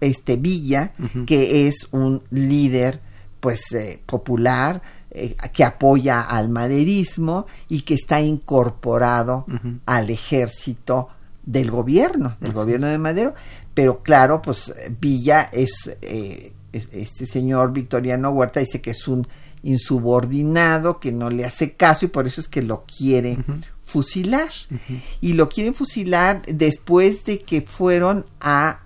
este 0.00 0.36
Villa 0.36 0.92
que 1.26 1.66
es 1.66 1.88
un 1.90 2.22
líder 2.30 3.00
pues 3.40 3.72
eh, 3.72 4.00
popular 4.06 4.80
eh, 5.10 5.36
que 5.52 5.64
apoya 5.64 6.20
al 6.20 6.48
maderismo 6.48 7.46
y 7.68 7.82
que 7.82 7.94
está 7.94 8.20
incorporado 8.20 9.46
al 9.86 10.10
ejército 10.10 11.08
del 11.46 11.70
gobierno, 11.70 12.36
del 12.40 12.52
gobierno 12.52 12.86
de 12.86 12.98
Madero, 12.98 13.34
pero 13.74 14.02
claro, 14.02 14.40
pues 14.40 14.72
Villa 15.00 15.50
eh, 15.52 15.66
es, 16.72 16.88
este 16.92 17.26
señor 17.26 17.72
Victoriano 17.72 18.30
Huerta 18.30 18.60
dice 18.60 18.80
que 18.80 18.90
es 18.90 19.08
un 19.08 19.26
insubordinado, 19.62 21.00
que 21.00 21.10
no 21.10 21.30
le 21.30 21.44
hace 21.44 21.72
caso 21.72 22.04
y 22.04 22.08
por 22.08 22.26
eso 22.26 22.40
es 22.40 22.48
que 22.48 22.62
lo 22.62 22.84
quiere 22.84 23.38
fusilar. 23.80 24.50
Y 25.20 25.32
lo 25.32 25.48
quieren 25.48 25.74
fusilar 25.74 26.42
después 26.46 27.24
de 27.24 27.38
que 27.38 27.62
fueron 27.62 28.26
a 28.40 28.80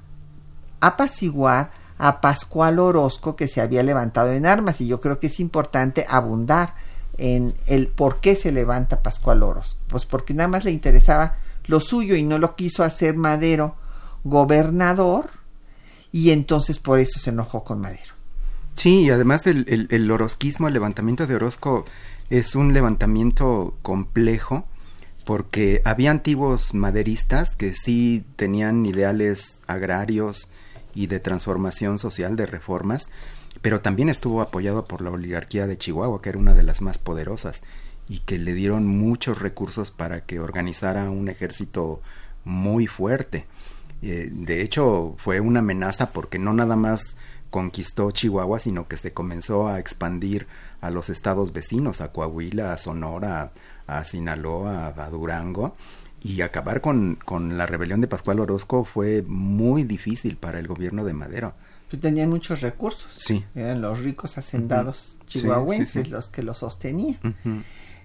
apaciguar 0.80 1.72
a 1.98 2.20
Pascual 2.20 2.78
Orozco 2.78 3.34
que 3.34 3.48
se 3.48 3.60
había 3.60 3.82
levantado 3.82 4.32
en 4.32 4.46
armas 4.46 4.80
y 4.80 4.86
yo 4.86 5.00
creo 5.00 5.18
que 5.18 5.26
es 5.26 5.40
importante 5.40 6.06
abundar 6.08 6.74
en 7.18 7.52
el 7.66 7.88
por 7.88 8.20
qué 8.20 8.36
se 8.36 8.52
levanta 8.52 9.02
Pascual 9.02 9.42
Orozco. 9.42 9.80
Pues 9.88 10.06
porque 10.06 10.32
nada 10.32 10.48
más 10.48 10.64
le 10.64 10.70
interesaba 10.70 11.38
lo 11.66 11.80
suyo 11.80 12.14
y 12.14 12.22
no 12.22 12.38
lo 12.38 12.54
quiso 12.54 12.84
hacer 12.84 13.16
Madero 13.16 13.74
gobernador 14.28 15.30
y 16.12 16.30
entonces 16.30 16.78
por 16.78 16.98
eso 16.98 17.18
se 17.18 17.30
enojó 17.30 17.64
con 17.64 17.80
Madero. 17.80 18.14
Sí, 18.74 19.02
y 19.02 19.10
además 19.10 19.46
el, 19.46 19.88
el, 19.90 20.10
orozquismo, 20.10 20.68
el 20.68 20.74
levantamiento 20.74 21.26
de 21.26 21.34
Orozco 21.34 21.84
es 22.30 22.54
un 22.54 22.72
levantamiento 22.72 23.76
complejo 23.82 24.66
porque 25.24 25.82
había 25.84 26.10
antiguos 26.10 26.74
maderistas 26.74 27.56
que 27.56 27.74
sí 27.74 28.24
tenían 28.36 28.86
ideales 28.86 29.58
agrarios 29.66 30.48
y 30.94 31.06
de 31.06 31.20
transformación 31.20 31.98
social, 31.98 32.36
de 32.36 32.46
reformas, 32.46 33.08
pero 33.60 33.80
también 33.80 34.08
estuvo 34.08 34.40
apoyado 34.40 34.84
por 34.84 35.02
la 35.02 35.10
oligarquía 35.10 35.66
de 35.66 35.76
Chihuahua, 35.76 36.22
que 36.22 36.30
era 36.30 36.38
una 36.38 36.54
de 36.54 36.62
las 36.62 36.80
más 36.80 36.98
poderosas, 36.98 37.62
y 38.08 38.20
que 38.20 38.38
le 38.38 38.54
dieron 38.54 38.86
muchos 38.86 39.40
recursos 39.40 39.90
para 39.90 40.22
que 40.22 40.40
organizara 40.40 41.10
un 41.10 41.28
ejército 41.28 42.00
muy 42.44 42.86
fuerte. 42.86 43.46
Eh, 44.02 44.28
de 44.30 44.62
hecho, 44.62 45.14
fue 45.18 45.40
una 45.40 45.60
amenaza 45.60 46.12
porque 46.12 46.38
no 46.38 46.52
nada 46.52 46.76
más 46.76 47.16
conquistó 47.50 48.10
Chihuahua, 48.10 48.58
sino 48.58 48.88
que 48.88 48.96
se 48.96 49.12
comenzó 49.12 49.68
a 49.68 49.78
expandir 49.78 50.46
a 50.80 50.90
los 50.90 51.10
estados 51.10 51.52
vecinos, 51.52 52.00
a 52.00 52.12
Coahuila, 52.12 52.72
a 52.72 52.78
Sonora, 52.78 53.52
a, 53.86 54.04
Sinaloa, 54.04 54.94
a, 54.96 55.10
Durango, 55.10 55.76
y 56.22 56.40
acabar 56.42 56.80
con, 56.80 57.18
con, 57.24 57.56
la 57.56 57.66
rebelión 57.66 58.00
de 58.00 58.08
Pascual 58.08 58.40
Orozco 58.40 58.84
fue 58.84 59.24
muy 59.26 59.84
difícil 59.84 60.36
para 60.36 60.58
el 60.58 60.66
gobierno 60.66 61.04
de 61.04 61.14
Madero. 61.14 61.54
Pues 61.88 62.02
tenían 62.02 62.28
muchos 62.28 62.60
recursos. 62.60 63.14
Sí. 63.16 63.44
Eran 63.54 63.80
los 63.80 64.00
ricos 64.00 64.36
hacendados 64.36 65.18
chihuahuenses 65.26 66.10
los 66.10 66.28
que 66.28 66.42
lo 66.42 66.54
sostenían. 66.54 67.18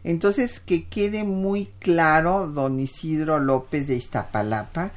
Entonces, 0.04 0.60
que 0.60 0.86
quede 0.88 1.24
muy 1.24 1.70
claro, 1.80 2.48
don 2.48 2.80
Isidro 2.80 3.40
López 3.40 3.88
de 3.88 3.96
Iztapalapa, 3.96 4.92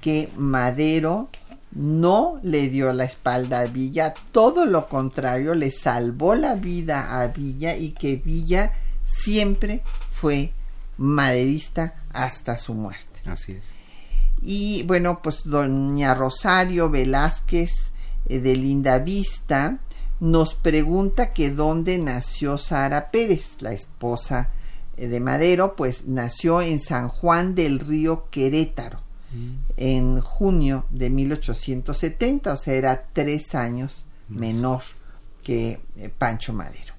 que 0.00 0.30
Madero 0.36 1.28
no 1.72 2.40
le 2.42 2.68
dio 2.68 2.92
la 2.92 3.04
espalda 3.04 3.60
a 3.60 3.66
Villa, 3.66 4.14
todo 4.32 4.66
lo 4.66 4.88
contrario, 4.88 5.54
le 5.54 5.70
salvó 5.70 6.34
la 6.34 6.54
vida 6.54 7.20
a 7.20 7.28
Villa 7.28 7.76
y 7.76 7.92
que 7.92 8.16
Villa 8.16 8.72
siempre 9.04 9.82
fue 10.10 10.52
maderista 10.96 11.94
hasta 12.12 12.56
su 12.56 12.74
muerte. 12.74 13.20
Así 13.26 13.52
es. 13.52 13.74
Y 14.40 14.82
bueno, 14.84 15.20
pues 15.22 15.42
doña 15.44 16.14
Rosario 16.14 16.90
Velázquez 16.90 17.70
eh, 18.26 18.38
de 18.38 18.56
Linda 18.56 18.98
Vista 18.98 19.78
nos 20.20 20.54
pregunta 20.54 21.32
que 21.32 21.50
dónde 21.50 21.98
nació 21.98 22.58
Sara 22.58 23.08
Pérez, 23.08 23.56
la 23.60 23.72
esposa 23.72 24.50
eh, 24.96 25.06
de 25.08 25.20
Madero, 25.20 25.76
pues 25.76 26.06
nació 26.06 26.60
en 26.62 26.80
San 26.80 27.08
Juan 27.08 27.54
del 27.54 27.78
Río 27.78 28.26
Querétaro 28.30 29.02
en 29.80 30.20
junio 30.20 30.86
de 30.90 31.08
1870, 31.08 32.52
o 32.52 32.56
sea, 32.56 32.74
era 32.74 33.06
tres 33.12 33.54
años 33.54 34.06
menor 34.28 34.82
que 35.44 35.80
eh, 35.96 36.10
Pancho 36.18 36.52
Madero. 36.52 36.94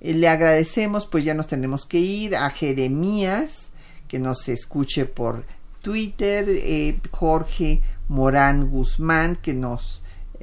Eh, 0.00 0.14
le 0.14 0.26
agradecemos, 0.28 1.06
pues 1.06 1.24
ya 1.24 1.34
nos 1.34 1.46
tenemos 1.46 1.86
que 1.86 1.98
ir, 1.98 2.34
a 2.34 2.50
Jeremías, 2.50 3.70
que 4.08 4.18
nos 4.18 4.48
escuche 4.48 5.06
por 5.06 5.44
Twitter, 5.82 6.46
eh, 6.48 6.98
Jorge 7.12 7.80
Morán 8.08 8.68
Guzmán, 8.68 9.36
que 9.36 9.54
nos 9.54 10.02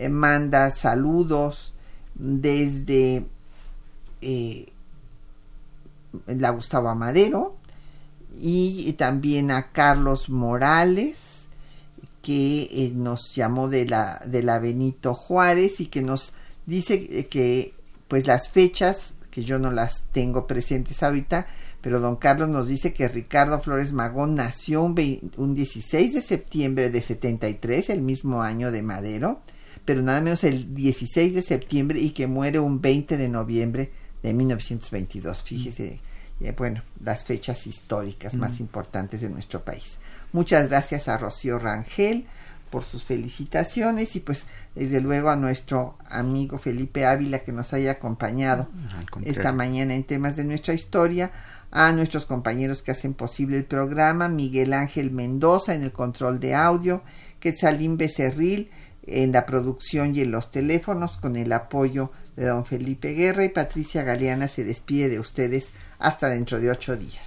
manda 0.10 0.72
saludos 0.72 1.74
desde 2.16 3.26
la 6.28 6.50
Gustavo 6.52 6.96
Madero, 6.96 7.58
y 8.40 8.94
también 8.94 9.52
a 9.52 9.72
Carlos 9.72 10.30
Morales, 10.30 11.27
que 12.28 12.64
eh, 12.64 12.92
nos 12.94 13.34
llamó 13.34 13.70
de 13.70 13.86
la, 13.86 14.22
de 14.26 14.44
la 14.44 14.60
Benito 14.60 15.14
Juárez 15.14 15.80
y 15.80 15.86
que 15.86 16.02
nos 16.02 16.34
dice 16.66 17.26
que 17.28 17.74
pues 18.10 18.28
las 18.28 18.50
fechas, 18.50 19.14
que 19.32 19.46
yo 19.46 19.60
no 19.60 19.72
las 19.72 20.04
tengo 20.12 20.46
presentes 20.46 21.04
ahorita, 21.04 21.48
pero 21.80 22.02
don 22.02 22.18
Carlos 22.18 22.50
nos 22.50 22.68
dice 22.68 22.94
que 22.94 23.08
Ricardo 23.08 23.62
Flores 23.62 23.94
Magón 23.94 24.36
nació 24.36 24.84
un, 24.84 25.32
un 25.38 25.56
16 25.56 26.16
de 26.16 26.22
septiembre 26.22 26.90
de 26.90 27.00
73, 27.00 27.92
el 27.92 28.02
mismo 28.02 28.42
año 28.42 28.74
de 28.74 28.84
Madero, 28.84 29.42
pero 29.86 30.02
nada 30.02 30.20
menos 30.20 30.44
el 30.44 30.76
16 30.76 31.34
de 31.34 31.42
septiembre 31.42 32.02
y 32.02 32.10
que 32.10 32.28
muere 32.28 32.60
un 32.60 32.82
20 32.82 33.16
de 33.16 33.30
noviembre 33.30 33.90
de 34.22 34.34
1922. 34.34 35.44
Fíjese 35.44 36.02
eh, 36.40 36.54
bueno, 36.56 36.84
las 37.00 37.24
fechas 37.24 37.66
históricas 37.66 38.36
más 38.36 38.60
importantes 38.60 39.22
de 39.22 39.30
nuestro 39.30 39.64
país. 39.64 39.98
Muchas 40.34 40.70
gracias 40.70 41.08
a 41.08 41.18
Rocío 41.18 41.60
Rangel 41.60 42.28
por 42.70 42.84
sus 42.84 43.06
felicitaciones 43.06 44.16
y 44.16 44.20
pues 44.20 44.44
desde 44.76 45.02
luego 45.02 45.30
a 45.30 45.36
nuestro 45.36 45.98
amigo 46.10 46.60
Felipe 46.60 47.06
Ávila 47.06 47.40
que 47.40 47.52
nos 47.52 47.74
haya 47.74 47.92
acompañado 47.92 48.68
esta 49.24 49.54
mañana 49.54 49.94
en 49.94 50.04
temas 50.04 50.36
de 50.36 50.44
nuestra 50.44 50.74
historia, 50.74 51.32
a 51.72 51.92
nuestros 51.92 52.26
compañeros 52.26 52.82
que 52.82 52.92
hacen 52.92 53.14
posible 53.14 53.58
el 53.58 53.66
programa, 53.66 54.30
Miguel 54.30 54.74
Ángel 54.74 55.12
Mendoza 55.12 55.74
en 55.74 55.84
el 55.84 55.92
control 55.92 56.40
de 56.40 56.56
audio, 56.56 57.04
Quetzalín 57.40 57.98
Becerril 57.98 58.70
en 59.04 59.32
la 59.32 59.46
producción 59.46 60.14
y 60.14 60.22
en 60.22 60.32
los 60.32 60.52
teléfonos 60.52 61.18
con 61.18 61.38
el 61.38 61.52
apoyo 61.54 62.12
de 62.36 62.48
don 62.48 62.66
Felipe 62.66 63.14
Guerra 63.14 63.46
y 63.46 63.50
Patricia 63.50 64.04
Galeana 64.04 64.48
se 64.48 64.66
despide 64.66 65.08
de 65.08 65.20
ustedes 65.20 65.70
hasta 66.00 66.28
dentro 66.28 66.60
de 66.60 66.70
ocho 66.70 66.98
días. 66.98 67.27